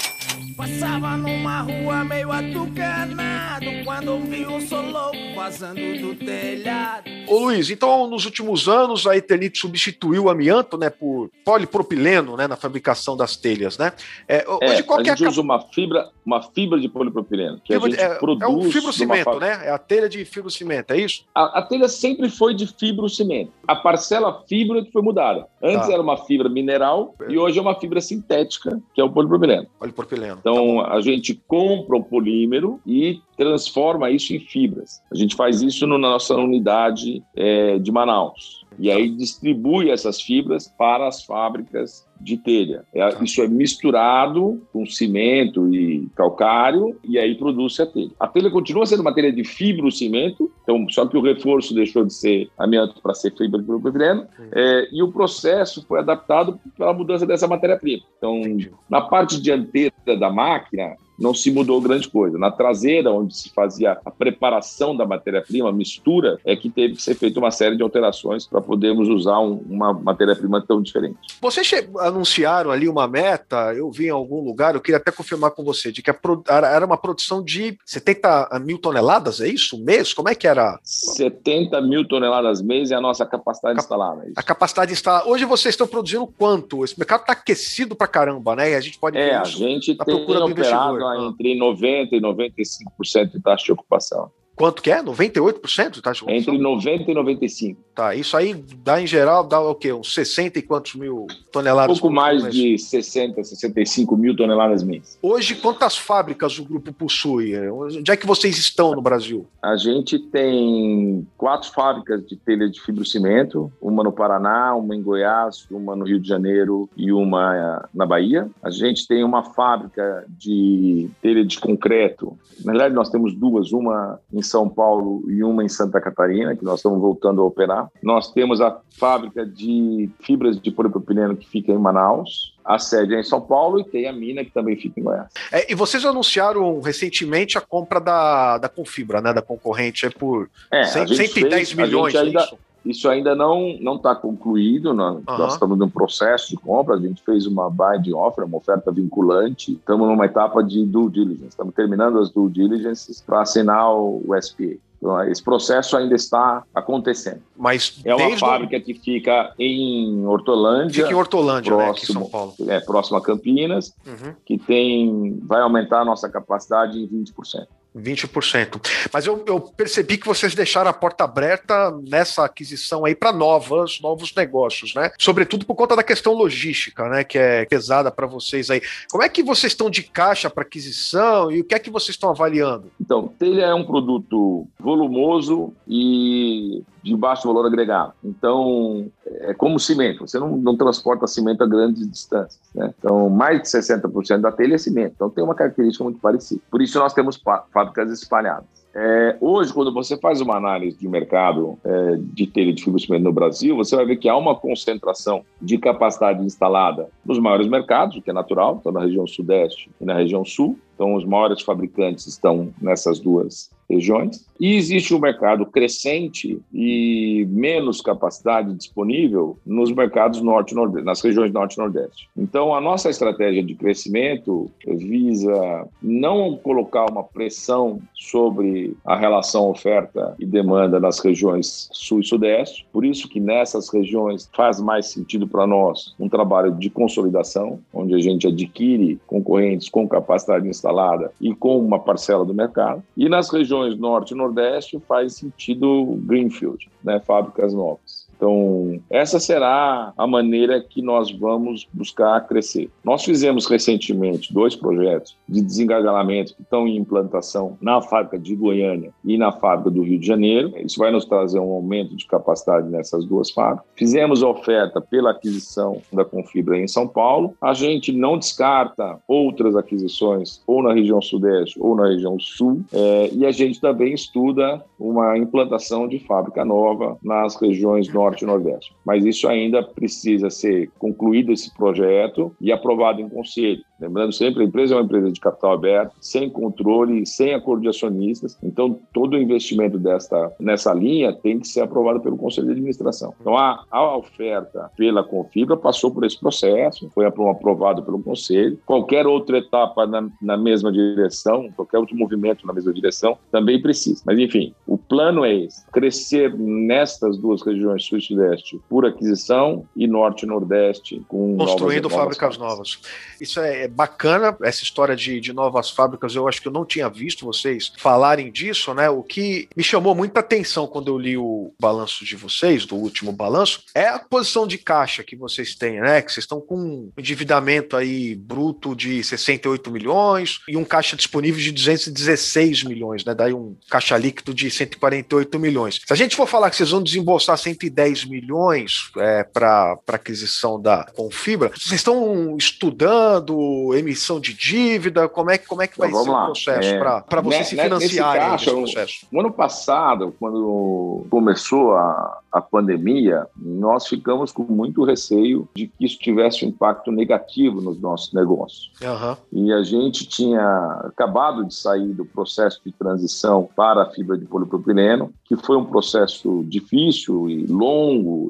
Passava 0.57 1.17
numa 1.19 1.61
rua 1.61 2.03
meio 2.05 2.33
atucanado 2.33 3.67
quando 3.85 4.21
vi 4.21 4.47
um 4.47 4.61
solo 4.67 5.13
vazando 5.35 5.99
do 5.99 6.15
telhado. 6.15 7.14
Ô 7.27 7.39
Luiz, 7.39 7.71
então 7.71 8.07
nos 8.07 8.25
últimos 8.25 8.69
anos 8.69 9.07
a 9.07 9.17
Eternit 9.17 9.59
substituiu 9.59 10.25
o 10.25 10.31
amianto, 10.31 10.77
né, 10.77 10.91
por 10.91 11.31
polipropileno, 11.45 12.37
né, 12.37 12.47
na 12.47 12.57
fabricação 12.57 13.17
das 13.17 13.37
telhas, 13.37 13.79
né? 13.79 13.93
É, 14.29 14.45
hoje, 14.49 14.81
é, 14.81 14.83
qual 14.83 14.99
a 14.99 15.03
é 15.03 15.05
gente 15.07 15.25
a... 15.25 15.29
usa 15.29 15.41
uma 15.41 15.61
fibra, 15.61 16.11
uma 16.25 16.43
fibra 16.43 16.79
de 16.79 16.89
polipropileno 16.89 17.61
que 17.65 17.73
fibra, 17.73 17.89
a 17.89 17.91
gente 17.91 18.01
é, 18.01 18.15
produz. 18.17 18.43
É 18.43 18.47
o 18.47 18.71
fibrocimento, 18.71 19.41
né? 19.41 19.67
É 19.67 19.71
a 19.71 19.79
telha 19.79 20.09
de 20.09 20.25
fibrocimento, 20.25 20.93
é 20.93 21.01
isso? 21.01 21.25
A, 21.35 21.59
a 21.59 21.63
telha 21.63 21.89
sempre 21.89 22.29
foi 22.29 22.55
de 22.55 22.67
fibrocimento. 22.67 23.53
A 23.67 23.77
parcela 23.77 24.43
fibra 24.47 24.85
que 24.85 24.93
foi 24.93 25.03
mudada. 25.03 25.47
Antes 25.63 25.87
tá. 25.87 25.93
era 25.93 26.03
uma 26.03 26.17
fibra 26.17 26.49
mineral 26.49 27.15
e 27.29 27.39
hoje 27.39 27.59
é 27.59 27.63
uma 27.63 27.75
fibra 27.79 28.01
sintética, 28.01 28.81
que 28.95 29.01
é 29.01 29.05
o 29.05 29.11
polipropileno. 29.11 29.67
Polipropileno. 29.79 30.39
Então 30.41 30.83
tá 30.83 30.95
a 30.95 31.01
gente 31.01 31.41
compra 31.47 31.97
o 31.97 32.05
polímero 32.05 32.81
e 32.87 33.21
transforma 33.37 34.11
isso 34.11 34.35
em 34.35 34.41
fibras. 34.41 35.03
A 35.11 35.17
gente 35.17 35.35
faz 35.35 35.63
isso 35.63 35.87
na 35.87 35.99
nossa 35.99 36.35
unidade 36.35 37.23
é, 37.37 37.79
de 37.79 37.91
Manaus. 37.91 38.64
E 38.79 38.91
aí 38.91 39.09
distribui 39.09 39.91
essas 39.91 40.21
fibras 40.21 40.69
para 40.69 41.07
as 41.07 41.25
fábricas 41.25 42.07
de 42.21 42.37
telha. 42.37 42.85
É, 42.95 43.07
tá. 43.09 43.23
isso 43.23 43.43
é 43.43 43.49
misturado 43.49 44.63
com 44.73 44.87
cimento 44.87 45.73
e 45.75 46.09
calcário 46.15 46.97
e 47.05 47.19
aí 47.19 47.35
produz 47.35 47.79
a 47.81 47.87
telha. 47.87 48.11
A 48.19 48.27
telha 48.27 48.51
continua 48.51 48.87
sendo 48.87 49.01
uma 49.01 49.15
telha 49.15 49.33
de 49.33 49.45
fibrocimento, 49.45 50.51
então 50.63 50.87
só 50.89 51.07
que 51.07 51.17
o 51.17 51.23
reforço 51.23 51.75
deixou 51.75 52.05
de 52.05 52.15
ser 52.15 52.49
amianto 52.59 53.01
para 53.03 53.15
ser 53.15 53.37
fibra 53.37 53.61
de 53.61 53.67
propileno 53.67 54.27
é, 54.53 54.89
e 54.91 55.03
o 55.03 55.13
processo 55.13 55.85
foi 55.87 55.99
adaptado 56.01 56.59
pela 56.77 56.93
mudança 56.93 57.27
dessa 57.27 57.47
matéria-prima. 57.47 58.03
Então, 58.17 58.39
Entendi. 58.39 58.71
na 58.89 59.03
parte 59.03 59.41
dianteira 59.41 59.93
da 60.19 60.31
máquina, 60.31 60.97
não 61.19 61.33
se 61.33 61.51
mudou 61.51 61.81
grande 61.81 62.09
coisa. 62.09 62.39
Na 62.39 62.51
traseira, 62.51 63.13
onde 63.13 63.37
se 63.37 63.51
fazia 63.51 63.99
a 64.05 64.11
preparação 64.11 64.97
da 64.97 65.07
matéria-prima, 65.07 65.69
a 65.69 65.73
mistura, 65.73 66.39
é 66.45 66.57
que 66.57 66.69
teve 66.69 66.95
que 66.95 67.03
ser 67.03 67.15
feita 67.15 67.39
uma 67.39 67.51
série 67.51 67.77
de 67.77 67.83
alterações 67.83 68.47
para 68.47 68.61
podermos 68.65 69.09
usar 69.09 69.39
um, 69.41 69.63
uma 69.69 69.93
matéria-prima 69.93 70.65
tão 70.67 70.83
diferente. 70.83 71.17
Vocês 71.41 71.71
anunciaram 72.01 72.71
ali 72.71 72.89
uma 72.89 73.07
meta, 73.07 73.75
eu 73.75 73.91
vi 73.91 74.07
em 74.07 74.11
algum 74.11 74.41
lugar, 74.43 74.75
eu 74.75 74.81
queria 74.81 74.99
até 74.99 75.11
confirmar 75.11 75.51
com 75.53 75.65
você, 75.65 75.93
de 75.93 76.03
que 76.03 76.11
era 76.49 76.87
uma 76.87 76.97
produção 76.97 77.43
de 77.43 77.77
70 77.85 78.61
mil 78.65 78.79
toneladas, 78.79 79.41
é 79.41 79.49
isso? 79.49 79.83
Mês? 79.83 80.13
Como 80.13 80.29
é 80.29 80.35
que 80.35 80.47
era? 80.47 80.79
70 80.83 81.81
mil 81.83 82.07
toneladas 82.07 82.63
mês 82.63 82.91
é 82.91 82.95
a 82.95 83.01
nossa 83.01 83.27
capacidade 83.27 83.77
Cap 83.77 83.85
instalada. 83.85 84.25
É 84.27 84.33
a 84.37 84.43
capacidade 84.43 84.93
instalada. 84.93 85.29
Hoje 85.29 85.45
vocês 85.45 85.75
estão 85.75 85.87
produzindo 85.87 86.27
quanto? 86.27 86.85
Esse 86.85 86.99
mercado 86.99 87.21
está 87.21 87.33
aquecido 87.33 87.95
para 87.95 88.07
caramba, 88.07 88.57
né? 88.57 88.71
E 88.71 88.75
a 88.75 88.81
gente 88.81 88.99
pode 88.99 89.19
é, 89.19 89.35
a 89.35 89.45
gente 89.45 89.95
tem 89.97 90.15
operado 90.15 91.07
ah. 91.07 91.27
entre 91.27 91.59
90% 91.59 92.09
e 92.13 92.21
95% 92.21 93.31
de 93.33 93.41
taxa 93.41 93.65
de 93.65 93.73
ocupação. 93.73 94.31
Quanto 94.57 94.83
que 94.83 94.91
é? 94.91 95.03
98% 95.03 96.01
tá 96.01 96.13
Entre 96.29 96.57
90 96.57 97.11
e 97.11 97.15
95. 97.15 97.81
Tá, 97.95 98.13
isso 98.15 98.37
aí 98.37 98.55
dá 98.83 99.01
em 99.01 99.07
geral, 99.07 99.45
dá 99.45 99.61
o 99.61 99.75
quê? 99.75 99.93
Uns 99.93 100.13
60 100.15 100.59
e 100.59 100.63
quantos 100.63 100.97
mil 100.97 101.29
toneladas? 101.53 101.97
Um 101.97 102.01
pouco 102.01 102.13
mais 102.13 102.51
de 102.51 102.77
60, 102.77 103.43
65 103.45 104.17
mil 104.17 104.35
toneladas 104.35 104.83
mês. 104.83 105.17
Hoje, 105.23 105.55
quantas 105.55 105.97
fábricas 105.97 106.59
o 106.59 106.65
grupo 106.65 106.93
possui? 106.93 107.57
Onde 107.69 108.11
é 108.11 108.17
que 108.17 108.27
vocês 108.27 108.59
estão 108.59 108.97
no 108.97 109.01
Brasil? 109.01 109.47
A 109.63 109.77
gente 109.77 110.19
tem 110.19 111.25
quatro 111.39 111.71
fábricas 111.71 112.27
de 112.27 112.37
telha 112.37 112.69
de 112.69 112.81
fibrocimento, 112.81 113.73
uma 113.81 114.03
no 114.03 114.11
Paraná, 114.11 114.75
uma 114.75 114.97
em 114.97 115.03
Goiás, 115.03 115.65
uma 115.71 115.95
no 115.95 116.05
Rio 116.05 116.19
de 116.19 116.29
Janeiro 116.29 116.89
e 116.97 117.13
uma 117.13 117.89
na 117.95 118.05
Bahia. 118.05 118.51
A 118.61 118.71
gente 118.71 119.07
tem 119.07 119.23
uma 119.23 119.45
fábrica 119.45 120.25
de 120.29 121.09
telha 121.23 121.45
de 121.45 121.61
concreto. 121.61 122.37
Na 122.65 122.73
verdade, 122.73 122.95
nós 122.95 123.09
temos 123.09 123.35
duas, 123.35 123.73
uma 123.73 124.19
em 124.33 124.43
são 124.43 124.69
Paulo 124.69 125.25
e 125.31 125.45
uma 125.45 125.63
em 125.63 125.69
Santa 125.69 126.01
Catarina, 126.01 126.57
que 126.57 126.65
nós 126.65 126.81
estamos 126.81 127.01
voltando 127.01 127.41
a 127.41 127.45
operar. 127.45 127.84
Nós 128.03 128.33
temos 128.33 128.61
a 128.61 128.79
fábrica 128.99 129.45
de 129.45 130.09
fibras 130.21 130.61
de 130.61 130.71
polipropileno 130.71 131.37
que 131.37 131.49
fica 131.49 131.73
em 131.73 131.79
Manaus. 131.79 132.55
A 132.65 132.79
sede 132.79 133.15
é 133.15 133.21
em 133.21 133.25
São 133.25 133.41
Paulo 133.41 133.81
e 133.81 133.85
tem 133.85 134.07
a 134.07 134.13
mina 134.13 134.45
que 134.45 134.51
também 134.51 134.77
fica 134.77 134.99
em 134.99 135.03
Goiás. 135.03 135.29
É, 135.53 135.71
e 135.71 135.75
vocês 135.75 136.05
anunciaram 136.05 136.81
recentemente 136.81 137.59
a 137.59 137.61
compra 137.61 138.01
da, 138.01 138.59
da 138.59 138.69
Confibra, 138.69 139.21
né, 139.21 139.33
da 139.33 139.43
concorrente, 139.43 140.07
é 140.07 140.11
por 140.11 140.49
é, 140.71 140.85
100, 140.85 141.09
110 141.09 141.51
fez, 141.51 141.75
milhões. 141.75 142.15
Ainda, 142.15 142.41
é 142.41 142.74
isso? 142.85 143.09
Ainda 143.09 143.35
não 143.35 143.77
não 143.81 143.97
está 143.97 144.15
concluído. 144.15 144.93
Nós, 144.93 145.17
uhum. 145.17 145.23
nós, 145.27 145.55
estamos 145.55 145.79
num 145.79 145.89
processo 145.89 146.51
de 146.51 146.57
compra. 146.57 146.97
A 146.97 147.01
gente 147.01 147.23
fez 147.23 147.47
uma 147.47 147.71
buy 147.71 148.01
de 148.01 148.13
offer, 148.15 148.45
uma 148.45 148.59
oferta 148.59 148.91
vinculante. 148.93 149.73
Estamos 149.73 150.09
numa 150.09 150.27
etapa 150.27 150.63
de 150.63 150.85
due 150.85 151.11
diligence. 151.11 151.49
Estamos 151.49 151.75
terminando 151.75 152.19
as 152.19 152.31
due 152.31 152.51
diligences 152.51 153.21
para 153.21 153.43
assinar 153.43 153.93
o, 153.95 154.23
o 154.27 154.43
SPA. 154.43 154.77
Então, 155.05 155.23
esse 155.25 155.43
processo 155.43 155.99
ainda 155.99 156.15
está 156.15 156.63
acontecendo. 156.75 157.43
Mas 157.55 158.01
é 158.07 158.15
uma 158.15 158.39
fábrica 158.39 158.81
que 158.81 158.95
fica 158.95 159.53
em 159.59 160.25
Hortolândia. 160.25 161.05
Fica 161.05 161.11
em 161.11 161.19
Hortolândia, 161.19 161.73
próximo, 161.73 161.85
né, 161.85 161.91
aqui 161.91 162.03
em 162.11 162.15
São 162.15 162.31
Paulo. 162.31 162.55
É, 162.67 162.81
próximo 162.81 163.19
a 163.19 163.23
Campinas, 163.23 163.95
uhum. 164.07 164.35
que 164.47 164.57
tem, 164.57 165.39
vai 165.43 165.61
aumentar 165.61 166.01
a 166.01 166.05
nossa 166.07 166.27
capacidade 166.31 166.99
em 166.99 167.07
20%. 167.07 167.67
20%. 167.97 168.81
Mas 169.13 169.27
eu, 169.27 169.43
eu, 169.47 169.61
percebi 169.61 170.19
que 170.19 170.27
vocês 170.27 170.55
deixaram 170.55 170.91
a 170.91 170.93
porta 170.93 171.25
aberta 171.25 171.91
nessa 172.09 172.45
aquisição 172.45 173.05
aí 173.05 173.15
para 173.15 173.33
novas, 173.33 174.01
novos 174.01 174.35
negócios, 174.35 174.95
né? 174.95 175.13
Sobretudo 175.19 175.65
por 175.65 175.75
conta 175.75 175.95
da 175.95 176.03
questão 176.03 176.33
logística, 176.33 177.09
né? 177.09 177.25
Que 177.25 177.39
é 177.39 177.65
pesada 177.67 178.11
para 178.11 178.27
vocês 178.27 178.71
aí. 178.71 178.83
Como 179.11 179.23
é 179.23 179.29
que 179.29 179.43
vocês 179.43 179.73
estão 179.73 179.89
de 179.89 180.03
caixa 180.03 180.51
para 180.51 180.63
aquisição 180.63 181.51
e 181.51 181.61
o 181.61 181.65
que 181.65 181.75
é 181.75 181.79
que 181.79 181.91
vocês 181.91 182.15
estão 182.15 182.31
avaliando? 182.31 182.91
Então, 183.01 183.29
telha 183.39 183.67
é 183.67 183.75
um 183.75 183.85
produto 183.85 184.67
volumoso 184.79 185.73
e 185.87 186.83
de 187.03 187.15
baixo 187.15 187.47
valor 187.47 187.67
agregado. 187.67 188.15
Então, 188.25 189.11
é 189.41 189.55
como 189.55 189.79
cimento. 189.79 190.27
Você 190.27 190.39
não, 190.39 190.57
não 190.57 190.77
transporta 190.77 191.27
cimento 191.27 191.63
a 191.63 191.67
grandes 191.67 192.09
distâncias. 192.11 192.61
Né? 192.75 192.93
Então, 192.99 193.29
mais 193.29 193.63
de 193.63 193.69
60% 193.69 194.41
da 194.41 194.53
telha 194.53 194.75
é 194.75 194.79
cimento. 194.79 195.13
Então, 195.15 195.31
tem 195.31 195.43
uma 195.43 195.55
característica 195.55 196.05
muito 196.05 196.21
parecida. 196.21 196.61
Por 196.71 196.81
isso, 196.81 196.99
nós 196.99 197.13
temos 197.13 197.41
fábricas 197.73 198.11
espalhadas. 198.11 198.85
É, 198.97 199.37
hoje, 199.41 199.73
quando 199.73 199.93
você 199.93 200.17
faz 200.17 200.41
uma 200.41 200.57
análise 200.57 200.97
de 200.97 201.09
mercado 201.09 201.77
é, 201.85 202.17
de 202.17 202.47
telha 202.47 202.73
de 202.73 202.85
fibrocimento 202.85 203.25
no 203.25 203.33
Brasil, 203.33 203.75
você 203.75 203.97
vai 203.97 204.07
ver 204.07 204.17
que 204.17 204.29
há 204.29 204.37
uma 204.37 204.55
concentração 204.55 205.45
de 205.61 205.79
capacidade 205.79 206.45
instalada 206.45 207.09
nos 207.27 207.41
maiores 207.41 207.67
mercados, 207.67 208.17
o 208.17 208.23
que 208.23 208.31
é 208.31 208.33
natural, 208.33 208.79
então 208.81 208.93
na 208.93 209.01
região 209.01 209.27
sudeste 209.27 209.91
e 210.01 210.05
na 210.05 210.15
região 210.15 210.45
sul. 210.45 210.79
Então, 210.95 211.15
os 211.15 211.25
maiores 211.25 211.63
fabricantes 211.63 212.27
estão 212.27 212.73
nessas 212.81 213.19
duas 213.19 213.71
regiões. 213.89 214.45
E 214.59 214.77
existe 214.77 215.15
um 215.15 215.19
mercado 215.19 215.67
crescente 215.67 216.61
e 216.73 217.47
menos 217.51 218.01
capacidade 218.01 218.73
disponível 218.75 219.59
nos 219.67 219.93
mercados 219.93 220.41
norte 220.41 220.75
nordeste, 220.75 221.05
nas 221.05 221.21
regiões 221.21 221.53
norte 221.53 221.75
e 221.75 221.79
nordeste. 221.79 222.29
Então, 222.37 222.75
a 222.75 222.81
nossa 222.81 223.11
estratégia 223.11 223.63
de 223.63 223.75
crescimento 223.75 224.71
visa 224.87 225.89
não 226.01 226.57
colocar 226.57 227.11
uma 227.11 227.25
pressão 227.25 228.01
sobre 228.15 228.97
a 229.05 229.17
relação 229.17 229.69
oferta 229.69 230.35
e 230.39 230.47
demanda 230.47 231.01
nas 231.01 231.19
regiões 231.19 231.89
sul 231.93 232.21
e 232.21 232.25
sudeste. 232.25 232.87
Por 232.93 233.05
isso 233.05 233.29
que 233.29 233.41
nessas 233.41 233.93
regiões 233.93 234.49
faz 234.55 234.81
mais 234.81 235.07
sentido 235.07 235.49
para 235.49 235.67
nós 235.67 236.15
um 236.19 236.29
trabalho 236.29 236.73
de 236.73 236.89
consolidação, 236.89 237.81
onde 237.93 238.15
a 238.15 238.19
gente 238.19 238.47
adquire 238.47 239.21
concorrentes 239.27 239.89
com 239.89 240.09
capacidade 240.09 240.69
instalada 240.85 241.33
e 241.41 241.55
com 241.55 241.79
uma 241.79 241.99
parcela 241.99 242.45
do 242.45 242.53
mercado. 242.53 243.03
E 243.17 243.29
nas 243.29 243.51
regiões 243.51 243.99
norte 243.99 244.33
e 244.33 244.37
nordeste 244.37 245.01
faz 245.09 245.35
sentido 245.35 246.19
greenfield, 246.23 246.91
né, 247.03 247.21
fábricas 247.21 247.73
novas. 247.73 248.24
Então, 248.45 249.01
essa 249.09 249.41
será 249.41 250.13
a 250.19 250.27
maneira 250.27 250.79
que 250.79 251.01
nós 251.01 251.31
vamos 251.31 251.89
buscar 251.91 252.47
crescer. 252.47 252.91
Nós 253.03 253.25
fizemos 253.25 253.65
recentemente 253.65 254.53
dois 254.53 254.77
projetos 254.77 255.35
de 255.49 255.63
desengagamento 255.63 256.55
que 256.55 256.61
estão 256.61 256.87
em 256.87 256.99
implantação 256.99 257.79
na 257.81 258.03
fábrica 258.03 258.39
de 258.39 258.55
Goiânia 258.55 259.13
e 259.25 259.39
na 259.39 259.51
fábrica 259.51 259.91
do 259.91 260.03
Rio 260.03 260.19
de 260.19 260.27
Janeiro. 260.27 260.75
Isso 260.77 260.99
vai 260.99 261.11
nos 261.11 261.25
trazer 261.25 261.59
um 261.59 261.73
aumento 261.73 262.15
de 262.15 262.27
capacidade 262.27 262.87
nessas 262.91 263.25
duas 263.25 263.51
fábricas. 263.51 263.87
Fizemos 263.97 264.43
oferta 264.43 265.01
pela 265.01 265.31
aquisição 265.31 266.03
da 266.13 266.25
Confibra 266.25 266.79
em 266.79 266.87
São 266.87 267.09
Paulo. 267.09 267.55
A 267.63 267.73
gente 267.73 268.13
não 268.13 268.39
descarta 268.39 269.19
outras 269.27 269.75
aquisições 269.75 270.61
ou 270.67 270.83
na 270.83 270.93
região 270.93 271.23
sudeste 271.23 271.79
ou 271.81 271.97
na 271.97 272.09
região 272.09 272.39
sul. 272.39 272.83
É, 272.93 273.31
e 273.33 273.47
a 273.47 273.51
gente 273.51 273.81
também 273.81 274.13
estuda 274.13 274.85
uma 275.01 275.39
implantação 275.39 276.07
de 276.07 276.19
fábrica 276.19 276.63
nova 276.63 277.17
nas 277.23 277.57
regiões 277.57 278.13
norte 278.13 278.34
Norte 278.35 278.43
e 278.43 278.47
Nordeste. 278.47 278.95
Mas 279.05 279.25
isso 279.25 279.49
ainda 279.49 279.83
precisa 279.83 280.51
ser 280.51 280.91
concluído 280.99 281.53
esse 281.53 281.73
projeto 281.75 282.55
e 282.61 282.73
aprovado 282.73 283.21
em 283.21 283.29
conselho. 283.29 283.83
Lembrando 284.01 284.33
sempre, 284.33 284.63
a 284.63 284.67
empresa 284.67 284.95
é 284.95 284.97
uma 284.99 285.05
empresa 285.05 285.31
de 285.31 285.41
capital 285.41 285.73
aberto, 285.73 286.15
sem 286.21 286.51
controle, 286.51 287.25
sem 287.25 287.55
acordo 287.55 287.83
de 287.83 287.89
acionistas. 287.89 288.59
Então, 288.63 288.99
todo 289.13 289.39
investimento 289.39 289.99
desta, 289.99 290.53
nessa 290.59 290.93
linha 290.93 291.33
tem 291.33 291.61
que 291.61 291.69
ser 291.69 291.83
aprovado 291.83 292.21
pelo 292.21 292.37
Conselho 292.37 292.67
de 292.67 292.73
Administração. 292.73 293.33
Então, 293.41 293.57
a, 293.57 293.85
a 293.91 294.17
oferta 294.17 294.91
pela 294.97 295.23
Confibra 295.23 295.77
passou 295.77 296.11
por 296.11 296.25
esse 296.25 296.39
processo, 296.39 297.09
foi 297.15 297.25
aprovado 297.25 298.03
pelo 298.03 298.23
Conselho. 298.23 298.79
Qualquer 298.85 299.27
outra 299.27 299.59
etapa 299.59 300.07
na, 300.07 300.29
na 300.43 300.57
mesma 300.57 300.91
direção, 300.91 301.71
qualquer 301.77 301.99
outro 301.99 302.17
movimento 302.17 302.67
na 302.67 302.73
mesma 302.73 302.93
direção, 302.93 303.39
também 303.51 303.81
precisa. 303.81 304.23
Mas, 304.27 304.39
enfim, 304.39 304.75
o 304.87 304.99
plano 304.99 305.45
é 305.45 305.55
esse: 305.55 305.87
crescer 305.91 306.53
nestas 306.59 307.39
duas 307.39 307.63
regiões, 307.63 308.05
sul 308.15 308.19
e 308.19 308.23
sudeste, 308.23 308.81
por 308.89 309.07
aquisição 309.07 309.87
e 309.97 310.07
norte 310.07 310.45
e 310.45 310.47
nordeste, 310.47 311.23
com 311.29 311.57
construindo 311.57 312.05
novas, 312.05 312.19
fábricas 312.19 312.59
novas. 312.59 312.77
novas. 312.77 313.01
Isso 313.41 313.61
é 313.61 313.85
é 313.85 313.89
bacana 313.89 314.57
essa 314.63 314.83
história 314.83 315.17
de, 315.17 315.41
de 315.41 315.53
novas 315.53 315.91
fábricas. 315.91 316.35
Eu 316.35 316.47
acho 316.47 316.61
que 316.61 316.69
eu 316.69 316.73
não 316.73 316.85
tinha 316.85 317.09
visto 317.09 317.45
vocês 317.45 317.93
falarem 317.99 318.51
disso, 318.51 318.95
né? 318.95 319.11
O 319.11 319.23
que 319.23 319.69
me 319.77 319.83
chamou 319.83 320.15
muita 320.15 320.41
atenção 320.41 320.87
quando 320.87 321.09
eu 321.09 321.19
li 321.19 321.37
o 321.37 321.73
balanço 321.81 322.25
de 322.25 322.37
vocês, 322.37 322.87
do 322.87 322.97
último 322.97 323.33
balanço, 323.33 323.83
é 323.95 324.07
a 324.07 324.19
posição 324.19 324.67
de 324.67 324.79
caixa 324.79 325.25
que 325.25 325.35
vocês 325.35 325.75
têm, 325.75 326.01
né? 326.01 326.23
Que 326.23 326.33
vocês 326.33 326.45
estão 326.45 326.61
com 326.61 326.77
um 326.77 327.11
endividamento 327.19 327.97
aí 327.97 328.35
bruto 328.35 328.95
de 328.95 329.23
68 329.25 329.91
milhões 329.91 330.61
e 330.69 330.77
um 330.77 330.85
caixa 330.85 331.17
disponível 331.17 331.61
de 331.61 331.73
216 331.73 332.85
milhões, 332.85 333.25
né? 333.25 333.35
Daí 333.35 333.53
um 333.53 333.77
caixa 333.91 334.17
líquido 334.17 334.55
de 334.55 334.71
140 334.71 335.15
148 335.25 335.59
milhões. 335.59 336.01
Se 336.07 336.13
a 336.13 336.17
gente 336.17 336.37
for 336.37 336.47
falar 336.47 336.71
que 336.71 336.77
vocês 336.77 336.91
vão 336.91 337.03
desembolsar 337.03 337.57
110 337.57 338.04
milhões 338.25 339.11
é, 339.17 339.45
para 339.45 339.99
aquisição 340.09 340.81
da 340.81 341.07
Confibra, 341.17 341.69
vocês 341.69 341.93
estão 341.93 342.57
estudando 342.57 343.95
emissão 343.95 344.41
de 344.41 344.53
dívida? 344.53 345.29
Como 345.29 345.51
é, 345.51 345.59
como 345.59 345.83
é 345.83 345.87
que 345.87 345.99
vai 345.99 346.09
então, 346.09 346.25
ser 346.25 346.31
lá. 346.31 346.43
o 346.43 346.47
processo 346.47 346.89
é, 346.89 346.99
para 346.99 347.41
vocês 347.41 347.73
né, 347.73 347.83
se 347.85 348.09
financiarem 348.09 348.53
nesse 348.53 348.71
processo? 348.71 349.27
No 349.33 349.41
ano 349.41 349.53
passado, 349.53 350.35
quando 350.39 351.27
começou 351.31 351.95
a, 351.95 352.41
a 352.53 352.61
pandemia, 352.61 353.47
nós 353.57 354.07
ficamos 354.07 354.53
com 354.53 354.65
muito 354.65 355.05
receio 355.05 355.69
de 355.75 355.89
que 355.89 356.05
isso 356.05 356.19
tivesse 356.19 356.65
um 356.65 356.69
impacto 356.69 357.11
negativo 357.11 357.81
nos 357.81 358.01
nossos 358.01 358.33
negócios. 358.33 358.93
Uhum. 359.03 359.37
E 359.65 359.73
a 359.73 359.83
gente 359.83 360.27
tinha 360.27 361.01
acabado 361.05 361.65
de 361.65 361.75
sair 361.75 362.13
do 362.13 362.25
processo 362.25 362.81
de 362.85 362.93
transição 362.93 363.69
para 363.75 364.03
a 364.03 364.11
fibra 364.11 364.37
de 364.37 364.45
polipropileno, 364.45 365.33
que 365.45 365.57
foi 365.57 365.77
um 365.77 365.85
processo 365.85 366.65
difícil 366.65 367.49
e 367.49 367.67
longo 367.67 367.94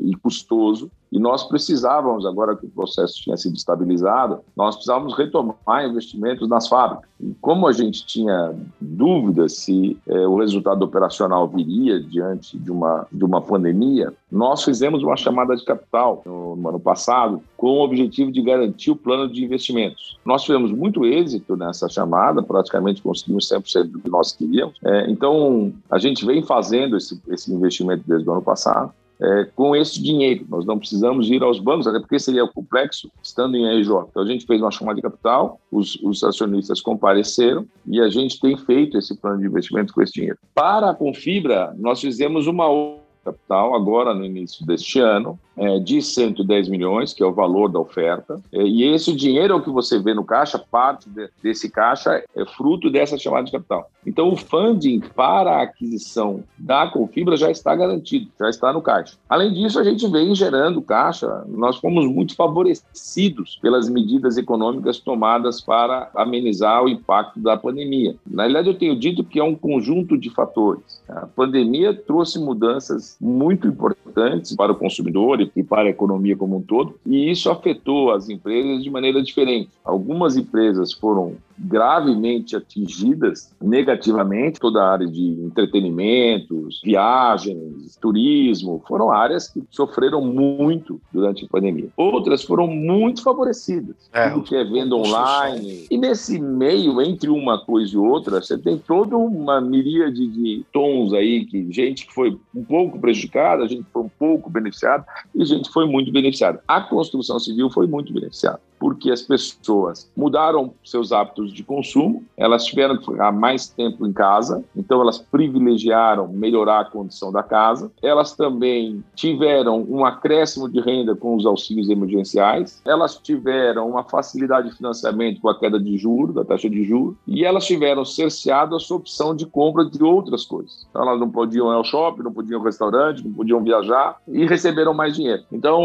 e 0.03 0.15
custoso, 0.17 0.91
e 1.15 1.19
nós 1.21 1.45
precisávamos, 1.45 2.27
agora 2.27 2.57
que 2.57 2.67
o 2.67 2.71
processo 2.71 3.23
tinha 3.23 3.37
sido 3.37 3.55
estabilizado, 3.55 4.41
nós 4.57 4.75
precisávamos 4.75 5.17
retomar 5.17 5.87
investimentos 5.89 6.49
nas 6.49 6.67
fábricas. 6.67 7.09
E 7.21 7.33
como 7.41 7.69
a 7.69 7.73
gente 7.73 8.05
tinha 8.05 8.53
dúvidas 8.81 9.59
se 9.59 9.97
é, 10.09 10.27
o 10.27 10.37
resultado 10.37 10.83
operacional 10.83 11.47
viria 11.47 12.01
diante 12.01 12.59
de 12.59 12.69
uma, 12.69 13.07
de 13.13 13.25
uma 13.25 13.41
pandemia, 13.41 14.13
nós 14.29 14.65
fizemos 14.65 15.05
uma 15.05 15.17
chamada 15.17 15.55
de 15.55 15.65
capital 15.65 16.21
no, 16.27 16.57
no 16.57 16.69
ano 16.69 16.81
passado 16.81 17.41
com 17.57 17.69
o 17.69 17.85
objetivo 17.85 18.33
de 18.33 18.43
garantir 18.43 18.91
o 18.91 18.97
plano 18.97 19.33
de 19.33 19.45
investimentos. 19.45 20.19
Nós 20.25 20.43
tivemos 20.43 20.73
muito 20.73 21.07
êxito 21.07 21.57
nessa 21.57 21.89
chamada, 21.89 22.43
praticamente 22.43 23.01
conseguimos 23.01 23.49
100% 23.49 23.85
do 23.85 24.01
que 24.01 24.11
nós 24.11 24.33
queríamos. 24.33 24.75
É, 24.85 25.09
então, 25.09 25.73
a 25.89 25.99
gente 25.99 26.27
vem 26.27 26.43
fazendo 26.43 26.97
esse, 26.97 27.23
esse 27.29 27.55
investimento 27.55 28.03
desde 28.05 28.29
o 28.29 28.33
ano 28.33 28.43
passado 28.43 28.93
é, 29.21 29.45
com 29.55 29.75
esse 29.75 30.03
dinheiro. 30.03 30.45
Nós 30.49 30.65
não 30.65 30.79
precisamos 30.79 31.31
ir 31.31 31.43
aos 31.43 31.59
bancos, 31.59 31.87
até 31.87 32.01
porque 32.01 32.19
seria 32.19 32.47
complexo 32.47 33.11
estando 33.23 33.57
em 33.57 33.67
EJ. 33.79 33.89
Então 34.11 34.23
a 34.23 34.27
gente 34.27 34.47
fez 34.47 34.61
uma 34.61 34.71
chamada 34.71 34.97
de 34.97 35.03
capital, 35.03 35.61
os, 35.71 35.97
os, 36.03 36.23
acionistas 36.25 36.81
compareceram 36.81 37.67
e 37.87 38.01
a 38.01 38.09
gente 38.09 38.41
tem 38.41 38.57
feito 38.57 38.99
esse 38.99 39.17
plano 39.17 39.39
de 39.39 39.47
investimento 39.47 39.93
com 39.93 40.03
esse 40.03 40.13
dinheiro. 40.13 40.39
Para 40.55 40.91
a 40.91 40.95
Confibra, 40.95 41.75
nós 41.79 42.01
fizemos 42.01 42.47
uma 42.47 42.69
outra 42.69 43.05
capital 43.25 43.75
agora 43.75 44.15
no 44.15 44.25
início 44.25 44.67
deste 44.67 44.99
ano, 45.01 45.39
é, 45.57 45.79
de 45.79 46.03
110 46.03 46.69
milhões, 46.69 47.13
que 47.13 47.23
é 47.23 47.27
o 47.27 47.33
valor 47.33 47.69
da 47.69 47.79
oferta. 47.79 48.41
É, 48.53 48.63
e 48.63 48.85
esse 48.85 49.15
dinheiro 49.15 49.55
é 49.55 49.57
o 49.57 49.63
que 49.63 49.71
você 49.71 49.99
vê 49.99 50.15
no 50.15 50.25
caixa, 50.25 50.59
parte 50.59 51.09
de, 51.09 51.29
desse 51.43 51.71
caixa 51.71 52.23
é 52.35 52.45
fruto 52.45 52.91
dessa 52.91 53.19
chamada 53.19 53.45
de 53.45 53.53
capital. 53.53 53.91
Então, 54.07 54.33
o 54.33 54.37
funding 54.37 55.01
para 55.01 55.59
a 55.59 55.63
aquisição 55.63 56.43
da 56.59 56.87
Confibra 56.87 57.37
já 57.37 57.51
está 57.51 57.75
garantido, 57.75 58.29
já 58.39 58.49
está 58.49 58.73
no 58.73 58.83
caixa. 58.83 59.17
Além 59.29 59.53
disso, 59.53 59.79
a 59.79 59.85
gente 59.85 60.07
vem 60.09 60.35
gerando 60.35 60.83
caixa. 60.83 61.45
Nós 61.49 61.77
fomos 61.77 62.07
muito 62.07 62.35
favorecidos 62.35 63.59
pelas 63.63 63.89
medidas 63.89 64.37
econômicas 64.37 64.99
tomadas 64.99 65.61
para 65.61 66.11
amenizar 66.15 66.85
o 66.85 66.89
impacto 66.89 67.41
da 67.41 67.57
pandemia. 67.57 68.15
Na 68.27 68.43
realidade, 68.43 68.69
eu 68.69 68.79
tenho 68.79 68.99
dito 68.99 69.25
que 69.25 69.41
é 69.41 69.45
um 69.45 69.55
conjunto 69.55 70.19
de 70.19 70.31
fatores. 70.31 71.03
A 71.09 71.27
pandemia 71.27 71.95
trouxe 71.95 72.39
mudanças 72.39 73.17
muito 73.21 73.67
importantes 73.67 74.55
para 74.55 74.73
o 74.73 74.77
consumidor 74.77 75.44
e 75.55 75.63
para 75.63 75.89
a 75.89 75.91
economia 75.91 76.37
como 76.37 76.57
um 76.57 76.63
todo, 76.63 76.99
e 77.07 77.31
isso 77.31 77.51
afetou 77.51 78.13
as 78.13 78.29
empresas 78.29 78.83
de 78.83 78.91
maneira 78.91 79.23
diferente. 79.23 79.71
Algumas 79.85 80.37
empresas 80.37 80.93
foram 80.93 81.35
gravemente 81.59 82.57
atingidas 82.57 83.55
negativamente, 83.61 84.59
toda 84.61 84.83
a 84.83 84.93
área 84.93 85.07
de 85.07 85.23
entretenimentos, 85.23 86.81
viagens, 86.85 87.97
turismo, 88.01 88.83
foram 88.87 89.11
áreas 89.11 89.49
que 89.49 89.63
sofreram 89.71 90.21
muito 90.21 91.01
durante 91.13 91.45
a 91.45 91.49
pandemia. 91.49 91.89
Outras 91.97 92.43
foram 92.43 92.67
muito 92.67 93.23
favorecidas, 93.23 93.97
é, 94.13 94.31
tudo 94.31 94.43
que 94.43 94.57
é 94.57 94.65
venda 94.65 94.95
online. 94.95 95.87
E 95.91 95.97
nesse 95.97 96.41
meio, 96.41 97.01
entre 97.01 97.31
uma 97.31 97.65
coisa 97.65 97.95
e 97.95 97.99
outra, 97.99 98.41
você 98.43 98.59
tem 98.59 98.79
toda 98.79 99.17
uma 99.17 99.61
miríade 99.61 100.27
de 100.27 100.65
tons 100.73 101.13
aí, 101.13 101.45
que 101.45 101.73
gente 101.73 102.07
que 102.07 102.15
foi 102.15 102.37
um 102.55 102.65
pouco 102.65 102.99
prejudicada, 102.99 103.69
gente 103.69 103.85
que 103.85 103.93
foi 103.93 104.03
um 104.03 104.11
pouco 104.19 104.51
beneficiada 104.51 105.05
e 105.35 105.45
gente 105.45 105.69
que 105.69 105.73
foi 105.73 105.87
muito 105.87 106.13
beneficiada. 106.13 106.63
A 106.67 106.81
construção 106.81 107.39
civil 107.39 107.71
foi 107.71 107.87
muito 107.87 108.13
beneficiada 108.13 108.61
porque 108.85 109.11
as 109.11 109.23
pessoas 109.23 110.11
mudaram 110.15 110.75
seus 110.85 111.11
hábitos 111.11 111.44
de 111.53 111.63
consumo, 111.63 112.25
elas 112.37 112.65
tiveram 112.65 112.97
que 112.97 113.05
ficar 113.05 113.33
mais 113.33 113.69
tempo 113.69 114.07
em 114.07 114.13
casa, 114.13 114.65
então 114.77 115.01
elas 115.01 115.19
privilegiaram 115.19 116.29
melhorar 116.29 116.81
a 116.81 116.85
condição 116.85 117.33
da 117.33 117.43
casa. 117.43 117.91
Elas 118.03 118.35
também 118.35 119.03
tiveram 119.15 119.85
um 119.89 120.05
acréscimo 120.05 120.69
de 120.69 120.81
renda 120.81 121.15
com 121.15 121.37
os 121.37 121.47
auxílios 121.47 121.89
emergenciais, 121.89 122.83
elas 122.85 123.17
tiveram 123.17 123.89
uma 123.89 124.05
facilidade 124.05 124.71
de 124.71 124.77
financiamento 124.77 125.41
com 125.41 125.49
a 125.49 125.59
queda 125.59 125.79
de 125.79 125.97
juros, 125.97 126.35
da 126.35 126.45
taxa 126.45 126.69
de 126.69 126.85
juros, 126.85 127.17
e 127.27 127.45
elas 127.45 127.67
tiveram 127.67 128.05
cerceado 128.05 128.77
a 128.77 128.81
sua 128.81 128.97
opção 128.97 129.35
de 129.35 129.47
compra 129.47 129.85
de 129.85 130.03
outras 130.03 130.45
coisas. 130.45 130.87
Então, 130.91 131.03
elas 131.03 131.21
não 131.21 131.31
podiam 131.31 131.71
ir 131.71 131.75
ao 131.75 131.85
shopping, 131.85 132.23
não 132.23 132.33
podiam 132.33 132.59
ir 132.59 132.61
ao 132.61 132.65
restaurante, 132.65 133.25
não 133.25 133.33
podiam 133.33 133.63
viajar 133.63 134.17
e 134.29 134.47
receberam 134.47 134.95
mais 134.95 135.15
dinheiro. 135.15 135.43
Então, 135.51 135.83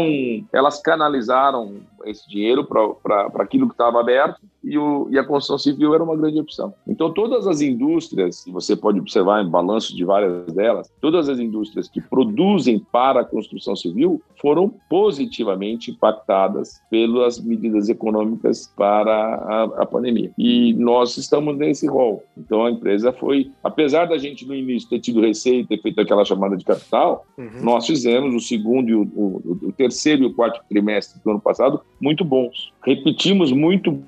elas 0.52 0.80
canalizaram 0.80 1.76
esse 2.04 2.28
dinheiro 2.28 2.64
para 2.64 3.42
aquilo 3.42 3.66
que 3.66 3.74
estava 3.74 4.00
aberto 4.00 4.40
e, 4.62 4.76
o, 4.78 5.08
e, 5.10 5.18
a 5.18 5.24
construção 5.24 5.58
civil 5.58 5.94
era 5.94 6.02
uma 6.02 6.16
grande 6.16 6.38
opção. 6.38 6.74
Então, 6.86 7.12
todas 7.12 7.46
as 7.46 7.60
indústrias, 7.60 8.46
e 8.46 8.50
você 8.50 8.76
pode 8.76 8.98
observar 8.98 9.42
em 9.42 9.48
balanço 9.48 9.96
de 9.96 10.04
várias 10.04 10.52
delas, 10.52 10.90
todas 11.00 11.28
as 11.28 11.38
indústrias 11.38 11.88
que 11.88 12.00
produzem 12.00 12.78
para 12.78 13.20
a 13.20 13.24
construção 13.24 13.74
civil 13.74 14.22
foram 14.40 14.72
positivamente 14.88 15.90
impactadas 15.90 16.80
pelas 16.90 17.40
medidas 17.40 17.88
econômicas 17.88 18.72
para 18.76 19.12
a, 19.12 19.82
a 19.82 19.86
pandemia. 19.86 20.30
E 20.38 20.74
nós 20.74 21.16
estamos 21.16 21.56
nesse 21.56 21.86
rol. 21.86 22.22
Então, 22.36 22.64
a 22.64 22.70
empresa 22.70 23.12
foi, 23.12 23.50
apesar 23.62 24.06
da 24.06 24.18
gente 24.18 24.46
no 24.46 24.54
início 24.54 24.88
ter 24.88 25.00
tido 25.00 25.20
receita, 25.20 25.68
ter 25.68 25.82
feito 25.82 26.00
aquela 26.00 26.24
chamada 26.24 26.56
de 26.56 26.64
capital, 26.64 27.26
uhum. 27.36 27.62
nós 27.62 27.86
fizemos 27.86 28.34
o 28.34 28.40
segundo, 28.40 28.88
e 28.88 28.94
o, 28.94 29.02
o, 29.14 29.58
o 29.68 29.72
terceiro 29.72 30.22
e 30.22 30.26
o 30.26 30.34
quarto 30.34 30.60
trimestre 30.68 31.20
do 31.22 31.30
ano 31.30 31.40
passado 31.40 31.80
muito 32.00 32.24
bons. 32.24 32.72
Repetimos 32.84 33.52
muito 33.52 34.02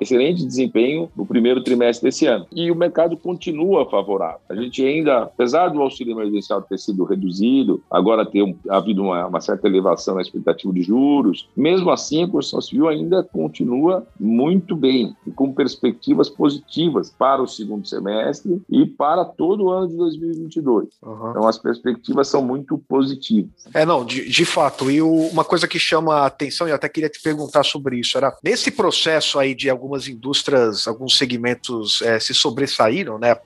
excelente 0.00 0.44
desempenho 0.44 1.10
no 1.16 1.26
primeiro 1.26 1.62
trimestre 1.62 2.08
desse 2.08 2.26
ano. 2.26 2.46
E 2.52 2.70
o 2.70 2.76
mercado 2.76 3.16
continua 3.16 3.88
favorável. 3.88 4.40
A 4.48 4.54
gente 4.54 4.84
ainda, 4.84 5.22
apesar 5.22 5.68
do 5.68 5.80
auxílio 5.80 6.12
emergencial 6.12 6.62
ter 6.62 6.78
sido 6.78 7.04
reduzido, 7.04 7.82
agora 7.90 8.24
ter 8.24 8.42
um, 8.42 8.54
havido 8.68 9.02
uma, 9.02 9.26
uma, 9.26 9.40
certa 9.40 9.66
elevação 9.66 10.14
na 10.14 10.22
expectativa 10.22 10.72
de 10.72 10.82
juros, 10.82 11.48
mesmo 11.56 11.90
assim 11.90 12.24
a 12.24 12.28
construção 12.28 12.60
civil 12.60 12.88
ainda 12.88 13.22
continua 13.22 14.06
muito 14.18 14.74
bem 14.74 15.14
e 15.26 15.30
com 15.30 15.52
perspectivas 15.52 16.28
positivas 16.28 17.10
para 17.10 17.42
o 17.42 17.46
segundo 17.46 17.86
semestre 17.86 18.60
e 18.68 18.86
para 18.86 19.24
todo 19.24 19.64
o 19.64 19.70
ano 19.70 19.88
de 19.88 19.96
2022. 19.96 20.88
Uhum. 21.02 21.30
Então 21.30 21.48
as 21.48 21.58
perspectivas 21.58 22.28
são 22.28 22.42
muito 22.42 22.78
positivas. 22.88 23.66
É, 23.74 23.84
não, 23.84 24.04
de, 24.04 24.28
de 24.28 24.44
fato. 24.44 24.90
E 24.90 25.00
o, 25.00 25.10
uma 25.28 25.44
coisa 25.44 25.68
que 25.68 25.78
chama 25.78 26.16
a 26.16 26.26
atenção, 26.26 26.66
e 26.66 26.70
eu 26.70 26.76
até 26.76 26.88
queria 26.88 27.08
te 27.08 27.20
perguntar 27.22 27.64
sobre 27.64 27.98
isso, 27.98 28.16
era 28.16 28.36
nesse 28.42 28.70
processo 28.70 29.38
aí 29.38 29.54
de 29.54 29.68
algumas 29.86 30.08
indústrias, 30.08 30.86
alguns 30.88 31.16
segmentos 31.16 32.02
é, 32.02 32.18
se 32.18 32.34
sobressaíram, 32.34 33.18
né? 33.18 33.36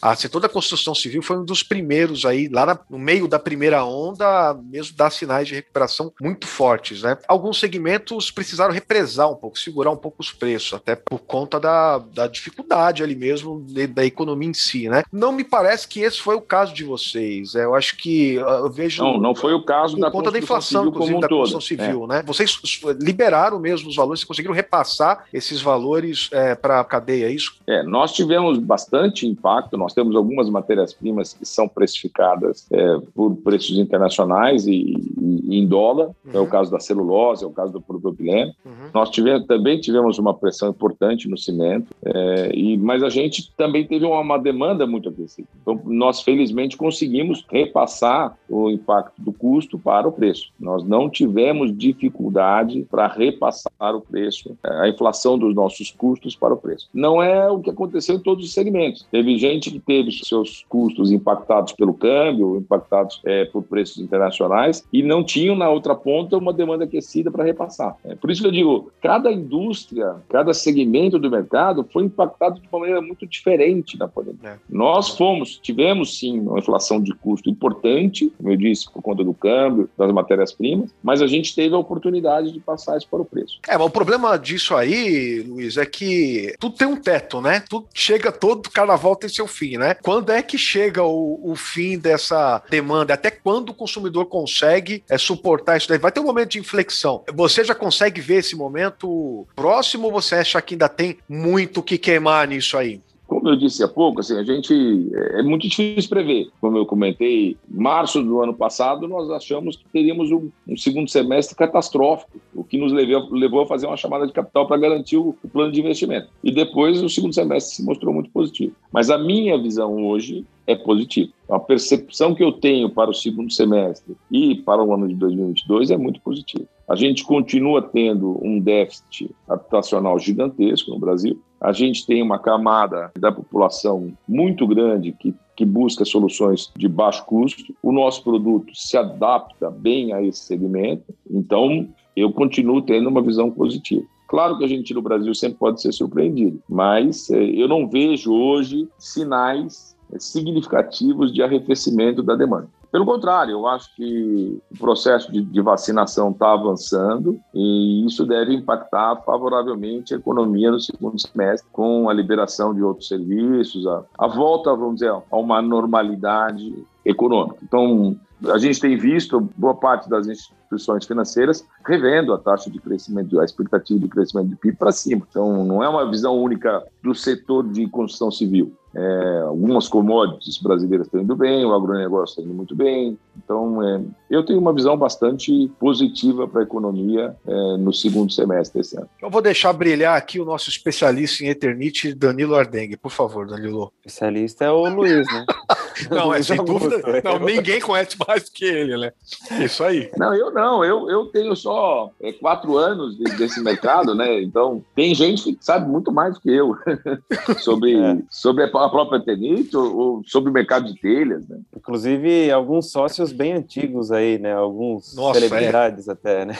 A 0.00 0.14
setor 0.14 0.40
da 0.40 0.48
construção 0.48 0.94
civil 0.94 1.20
foi 1.20 1.36
um 1.36 1.44
dos 1.44 1.62
primeiros 1.62 2.24
aí, 2.24 2.48
lá 2.48 2.64
na, 2.64 2.78
no 2.88 2.98
meio 2.98 3.26
da 3.26 3.38
primeira 3.38 3.84
onda, 3.84 4.54
mesmo 4.54 4.96
dar 4.96 5.10
sinais 5.10 5.48
de 5.48 5.54
recuperação 5.54 6.12
muito 6.20 6.46
fortes, 6.46 7.02
né? 7.02 7.18
Alguns 7.26 7.58
segmentos 7.58 8.30
precisaram 8.30 8.72
represar 8.72 9.30
um 9.30 9.34
pouco, 9.34 9.58
segurar 9.58 9.90
um 9.90 9.96
pouco 9.96 10.18
os 10.20 10.32
preços, 10.32 10.74
até 10.74 10.94
por 10.94 11.18
conta 11.18 11.58
da, 11.58 11.98
da 11.98 12.26
dificuldade 12.26 13.02
ali 13.02 13.16
mesmo 13.16 13.64
de, 13.66 13.86
da 13.86 14.04
economia 14.04 14.48
em 14.48 14.54
si, 14.54 14.88
né? 14.88 15.02
Não 15.12 15.32
me 15.32 15.42
parece 15.42 15.88
que 15.88 16.00
esse 16.00 16.20
foi 16.20 16.36
o 16.36 16.40
caso 16.40 16.72
de 16.72 16.84
vocês. 16.84 17.54
É, 17.54 17.64
eu 17.64 17.74
acho 17.74 17.96
que 17.96 18.34
eu 18.34 18.70
vejo. 18.70 19.02
Não, 19.02 19.18
não 19.18 19.34
foi 19.34 19.52
o 19.52 19.64
caso 19.64 19.96
por 19.96 20.02
da 20.02 20.10
conta 20.10 20.30
da 20.30 20.38
inflação, 20.38 20.86
inclusive, 20.86 21.16
um 21.16 21.20
da 21.20 21.28
construção 21.28 21.60
civil, 21.60 22.04
é. 22.04 22.06
né? 22.06 22.22
Vocês 22.24 22.60
liberaram 23.00 23.58
mesmo 23.58 23.88
os 23.88 23.96
valores, 23.96 24.22
conseguiram 24.22 24.54
repassar 24.54 25.24
esses 25.32 25.60
valores 25.60 25.87
é, 26.32 26.54
para 26.54 26.80
a 26.80 26.84
cadeia, 26.84 27.26
é 27.26 27.32
isso? 27.32 27.56
É, 27.66 27.82
nós 27.82 28.12
tivemos 28.12 28.58
bastante 28.58 29.26
impacto, 29.26 29.76
nós 29.76 29.94
temos 29.94 30.14
algumas 30.16 30.48
matérias-primas 30.48 31.32
que 31.32 31.46
são 31.46 31.68
precificadas 31.68 32.66
é, 32.70 32.98
por 33.14 33.36
preços 33.36 33.78
internacionais 33.78 34.66
e, 34.66 34.94
e 35.20 35.58
em 35.58 35.66
dólar, 35.66 36.08
uhum. 36.24 36.32
é 36.32 36.40
o 36.40 36.46
caso 36.46 36.70
da 36.70 36.80
celulose, 36.80 37.44
é 37.44 37.46
o 37.46 37.52
caso 37.52 37.72
do 37.72 37.80
propileno, 37.80 38.52
uhum. 38.64 38.88
Nós 38.94 39.10
tivemos, 39.10 39.46
também 39.46 39.80
tivemos 39.80 40.18
uma 40.18 40.34
pressão 40.34 40.70
importante 40.70 41.28
no 41.28 41.36
cimento, 41.36 41.88
é, 42.04 42.50
e, 42.54 42.76
mas 42.76 43.02
a 43.02 43.08
gente 43.08 43.52
também 43.56 43.86
teve 43.86 44.04
uma, 44.04 44.20
uma 44.20 44.38
demanda 44.38 44.86
muito 44.86 45.08
agressiva. 45.08 45.48
Então, 45.62 45.80
nós 45.84 46.20
felizmente 46.22 46.76
conseguimos 46.76 47.44
repassar 47.50 48.36
o 48.48 48.70
impacto 48.70 49.20
do 49.20 49.32
custo 49.32 49.78
para 49.78 50.08
o 50.08 50.12
preço. 50.12 50.50
Nós 50.58 50.84
não 50.84 51.08
tivemos 51.08 51.76
dificuldade 51.76 52.86
para 52.90 53.06
repassar 53.06 53.94
o 53.94 54.00
preço, 54.00 54.56
é, 54.64 54.82
a 54.82 54.88
inflação 54.88 55.38
dos 55.38 55.54
nossos 55.54 55.77
custos 55.90 56.34
para 56.34 56.54
o 56.54 56.56
preço. 56.56 56.88
Não 56.92 57.22
é 57.22 57.48
o 57.50 57.60
que 57.60 57.70
aconteceu 57.70 58.16
em 58.16 58.20
todos 58.20 58.44
os 58.44 58.52
segmentos. 58.52 59.06
Teve 59.10 59.38
gente 59.38 59.70
que 59.70 59.78
teve 59.78 60.10
seus 60.12 60.64
custos 60.68 61.10
impactados 61.10 61.72
pelo 61.72 61.94
câmbio, 61.94 62.56
impactados 62.56 63.20
é, 63.24 63.44
por 63.44 63.62
preços 63.62 63.98
internacionais 63.98 64.84
e 64.92 65.02
não 65.02 65.22
tinham 65.24 65.54
na 65.54 65.68
outra 65.68 65.94
ponta 65.94 66.36
uma 66.36 66.52
demanda 66.52 66.84
aquecida 66.84 67.30
para 67.30 67.44
repassar. 67.44 67.96
É, 68.04 68.14
por 68.14 68.30
isso 68.30 68.42
que 68.42 68.48
eu 68.48 68.52
digo, 68.52 68.92
cada 69.00 69.30
indústria, 69.30 70.16
cada 70.28 70.52
segmento 70.52 71.18
do 71.18 71.30
mercado 71.30 71.86
foi 71.92 72.04
impactado 72.04 72.60
de 72.60 72.68
uma 72.68 72.80
maneira 72.80 73.00
muito 73.00 73.26
diferente 73.26 73.98
na 73.98 74.08
pandemia. 74.08 74.50
É. 74.50 74.56
Nós 74.68 75.10
fomos, 75.10 75.58
tivemos 75.58 76.18
sim 76.18 76.40
uma 76.40 76.58
inflação 76.58 77.00
de 77.00 77.14
custo 77.14 77.48
importante, 77.48 78.32
como 78.36 78.50
eu 78.50 78.56
disse, 78.56 78.90
por 78.90 79.02
conta 79.02 79.24
do 79.24 79.34
câmbio, 79.34 79.88
das 79.96 80.12
matérias-primas, 80.12 80.90
mas 81.02 81.22
a 81.22 81.26
gente 81.26 81.54
teve 81.54 81.74
a 81.74 81.78
oportunidade 81.78 82.52
de 82.52 82.60
passar 82.60 82.96
isso 82.96 83.08
para 83.08 83.20
o 83.20 83.24
preço. 83.24 83.58
É, 83.68 83.76
mas 83.76 83.86
o 83.86 83.90
problema 83.90 84.36
disso 84.36 84.74
aí, 84.74 85.42
Luiz, 85.42 85.67
é 85.76 85.84
que 85.84 86.54
tudo 86.58 86.76
tem 86.76 86.86
um 86.86 86.96
teto, 86.96 87.40
né? 87.40 87.62
Tudo 87.68 87.88
chega 87.92 88.32
todo 88.32 88.70
carnaval 88.70 89.16
tem 89.16 89.28
seu 89.28 89.46
fim, 89.46 89.76
né? 89.76 89.94
Quando 89.94 90.30
é 90.30 90.42
que 90.42 90.56
chega 90.56 91.02
o, 91.02 91.40
o 91.42 91.56
fim 91.56 91.98
dessa 91.98 92.62
demanda? 92.70 93.14
Até 93.14 93.30
quando 93.30 93.70
o 93.70 93.74
consumidor 93.74 94.26
consegue 94.26 95.02
é, 95.08 95.18
suportar 95.18 95.76
isso 95.76 95.88
daí? 95.88 95.98
Vai 95.98 96.12
ter 96.12 96.20
um 96.20 96.24
momento 96.24 96.50
de 96.50 96.58
inflexão. 96.58 97.24
Você 97.34 97.64
já 97.64 97.74
consegue 97.74 98.20
ver 98.20 98.36
esse 98.36 98.56
momento 98.56 99.46
próximo 99.54 100.06
ou 100.06 100.12
você 100.12 100.36
acha 100.36 100.60
que 100.62 100.74
ainda 100.74 100.88
tem 100.88 101.18
muito 101.28 101.82
que 101.82 101.98
queimar 101.98 102.46
nisso 102.46 102.76
aí? 102.76 103.00
Como 103.28 103.46
eu 103.46 103.56
disse 103.56 103.84
há 103.84 103.88
pouco, 103.88 104.20
assim, 104.20 104.38
a 104.38 104.42
gente 104.42 104.72
é, 105.14 105.40
é 105.40 105.42
muito 105.42 105.68
difícil 105.68 106.08
prever. 106.08 106.48
Como 106.62 106.78
eu 106.78 106.86
comentei, 106.86 107.58
março 107.68 108.22
do 108.22 108.40
ano 108.40 108.54
passado 108.54 109.06
nós 109.06 109.30
achamos 109.30 109.76
que 109.76 109.84
teríamos 109.92 110.32
um, 110.32 110.48
um 110.66 110.76
segundo 110.78 111.10
semestre 111.10 111.54
catastrófico, 111.54 112.40
o 112.54 112.64
que 112.64 112.78
nos 112.78 112.90
levou, 112.90 113.28
levou 113.30 113.60
a 113.60 113.66
fazer 113.66 113.86
uma 113.86 113.98
chamada 113.98 114.26
de 114.26 114.32
capital 114.32 114.66
para 114.66 114.78
garantir 114.78 115.18
o, 115.18 115.36
o 115.44 115.48
plano 115.48 115.70
de 115.70 115.78
investimento. 115.78 116.28
E 116.42 116.50
depois 116.50 117.02
o 117.02 117.08
segundo 117.08 117.34
semestre 117.34 117.76
se 117.76 117.84
mostrou 117.84 118.14
muito 118.14 118.30
positivo. 118.30 118.74
Mas 118.90 119.10
a 119.10 119.18
minha 119.18 119.60
visão 119.60 120.06
hoje 120.06 120.46
é 120.66 120.74
positiva. 120.74 121.30
A 121.50 121.58
percepção 121.58 122.34
que 122.34 122.42
eu 122.42 122.52
tenho 122.52 122.88
para 122.88 123.10
o 123.10 123.14
segundo 123.14 123.52
semestre 123.52 124.16
e 124.32 124.54
para 124.54 124.82
o 124.82 124.92
ano 124.92 125.06
de 125.06 125.14
2022 125.14 125.90
é 125.90 125.98
muito 125.98 126.20
positiva. 126.22 126.64
A 126.88 126.96
gente 126.96 127.24
continua 127.24 127.82
tendo 127.82 128.38
um 128.42 128.58
déficit 128.58 129.30
habitacional 129.46 130.18
gigantesco 130.18 130.90
no 130.90 130.98
Brasil. 130.98 131.38
A 131.60 131.72
gente 131.72 132.06
tem 132.06 132.22
uma 132.22 132.38
camada 132.38 133.10
da 133.18 133.32
população 133.32 134.12
muito 134.28 134.66
grande 134.66 135.12
que, 135.12 135.34
que 135.56 135.64
busca 135.64 136.04
soluções 136.04 136.70
de 136.76 136.88
baixo 136.88 137.24
custo. 137.26 137.74
O 137.82 137.92
nosso 137.92 138.22
produto 138.22 138.72
se 138.74 138.96
adapta 138.96 139.70
bem 139.70 140.12
a 140.12 140.22
esse 140.22 140.40
segmento. 140.40 141.12
Então, 141.28 141.88
eu 142.16 142.32
continuo 142.32 142.82
tendo 142.82 143.08
uma 143.08 143.22
visão 143.22 143.50
positiva. 143.50 144.06
Claro 144.28 144.58
que 144.58 144.64
a 144.64 144.68
gente 144.68 144.92
no 144.92 145.00
Brasil 145.00 145.34
sempre 145.34 145.58
pode 145.58 145.80
ser 145.80 145.90
surpreendido, 145.92 146.62
mas 146.68 147.30
eh, 147.30 147.50
eu 147.54 147.66
não 147.66 147.88
vejo 147.88 148.30
hoje 148.32 148.86
sinais 148.98 149.96
significativos 150.18 151.32
de 151.32 151.42
arrefecimento 151.42 152.22
da 152.22 152.34
demanda. 152.34 152.68
Pelo 152.90 153.04
contrário, 153.04 153.52
eu 153.52 153.66
acho 153.66 153.94
que 153.94 154.60
o 154.70 154.78
processo 154.78 155.30
de, 155.30 155.42
de 155.42 155.60
vacinação 155.60 156.30
está 156.30 156.52
avançando 156.52 157.38
e 157.54 158.06
isso 158.06 158.24
deve 158.24 158.54
impactar 158.54 159.16
favoravelmente 159.26 160.14
a 160.14 160.16
economia 160.16 160.70
no 160.70 160.80
segundo 160.80 161.20
semestre, 161.20 161.68
com 161.70 162.08
a 162.08 162.14
liberação 162.14 162.74
de 162.74 162.82
outros 162.82 163.08
serviços, 163.08 163.86
a, 163.86 164.02
a 164.18 164.26
volta, 164.26 164.74
vamos 164.74 164.96
dizer, 164.96 165.10
a 165.10 165.36
uma 165.36 165.60
normalidade 165.60 166.74
econômica. 167.04 167.58
Então, 167.62 168.16
a 168.46 168.58
gente 168.58 168.80
tem 168.80 168.96
visto 168.96 169.40
boa 169.56 169.74
parte 169.74 170.08
das 170.08 170.26
instituições 170.26 171.04
financeiras 171.04 171.66
revendo 171.84 172.32
a 172.32 172.38
taxa 172.38 172.70
de 172.70 172.78
crescimento, 172.78 173.40
a 173.40 173.44
expectativa 173.44 173.98
de 173.98 174.08
crescimento 174.08 174.48
de 174.48 174.56
PIB 174.56 174.76
para 174.76 174.92
cima. 174.92 175.26
Então, 175.28 175.64
não 175.64 175.82
é 175.82 175.88
uma 175.88 176.08
visão 176.08 176.40
única 176.40 176.86
do 177.02 177.14
setor 177.14 177.68
de 177.68 177.86
construção 177.88 178.30
civil. 178.30 178.77
É, 178.94 179.40
algumas 179.42 179.86
commodities 179.86 180.58
brasileiras 180.58 181.06
estão 181.06 181.20
indo 181.20 181.36
bem, 181.36 181.64
o 181.64 181.74
agronegócio 181.74 182.32
está 182.32 182.42
indo 182.42 182.54
muito 182.54 182.74
bem. 182.74 183.18
Então, 183.36 183.82
é, 183.82 184.00
eu 184.30 184.44
tenho 184.44 184.58
uma 184.58 184.72
visão 184.72 184.96
bastante 184.96 185.70
positiva 185.78 186.48
para 186.48 186.60
a 186.60 186.64
economia 186.64 187.36
é, 187.46 187.76
no 187.76 187.92
segundo 187.92 188.32
semestre 188.32 188.80
desse 188.80 188.96
ano. 188.96 189.08
Eu 189.20 189.30
vou 189.30 189.42
deixar 189.42 189.72
brilhar 189.72 190.16
aqui 190.16 190.40
o 190.40 190.44
nosso 190.44 190.70
especialista 190.70 191.44
em 191.44 191.48
Eternite, 191.48 192.14
Danilo 192.14 192.54
Ardengue. 192.54 192.96
Por 192.96 193.10
favor, 193.10 193.46
Danilo. 193.46 193.84
O 193.84 193.92
especialista 193.98 194.64
é 194.64 194.70
o 194.70 194.88
Luiz, 194.88 195.26
né? 195.32 195.46
não, 196.10 196.32
é 196.32 196.42
sem 196.42 196.56
dúvida. 196.64 197.02
Não, 197.22 197.38
ninguém 197.38 197.80
conhece 197.80 198.16
mais 198.26 198.44
do 198.44 198.50
que 198.52 198.64
ele, 198.64 198.96
né? 198.96 199.12
Isso 199.60 199.84
aí. 199.84 200.10
Não, 200.16 200.34
eu 200.34 200.50
não. 200.50 200.84
Eu, 200.84 201.10
eu 201.10 201.26
tenho 201.26 201.54
só 201.54 202.10
é, 202.20 202.32
quatro 202.32 202.76
anos 202.76 203.16
desse 203.36 203.62
mercado, 203.62 204.14
né? 204.14 204.40
Então, 204.42 204.82
tem 204.94 205.14
gente 205.14 205.52
que 205.52 205.58
sabe 205.60 205.88
muito 205.88 206.10
mais 206.10 206.34
do 206.34 206.40
que 206.40 206.50
eu 206.50 206.76
sobre, 207.58 207.98
é. 207.98 208.18
sobre 208.30 208.64
a 208.64 208.68
própria 208.68 209.20
Tenite 209.20 209.76
ou, 209.76 209.96
ou, 209.96 210.22
sobre 210.26 210.50
o 210.50 210.52
mercado 210.52 210.86
de 210.86 210.98
telhas, 211.00 211.46
né? 211.46 211.58
Inclusive, 211.76 212.50
alguns 212.50 212.90
sócios 212.90 213.32
bem 213.32 213.52
antigos 213.52 214.10
aí, 214.10 214.38
né? 214.38 214.54
Alguns 214.54 215.14
Nossa, 215.14 215.40
celebridades 215.40 216.08
é. 216.08 216.12
até, 216.12 216.44
né? 216.44 216.56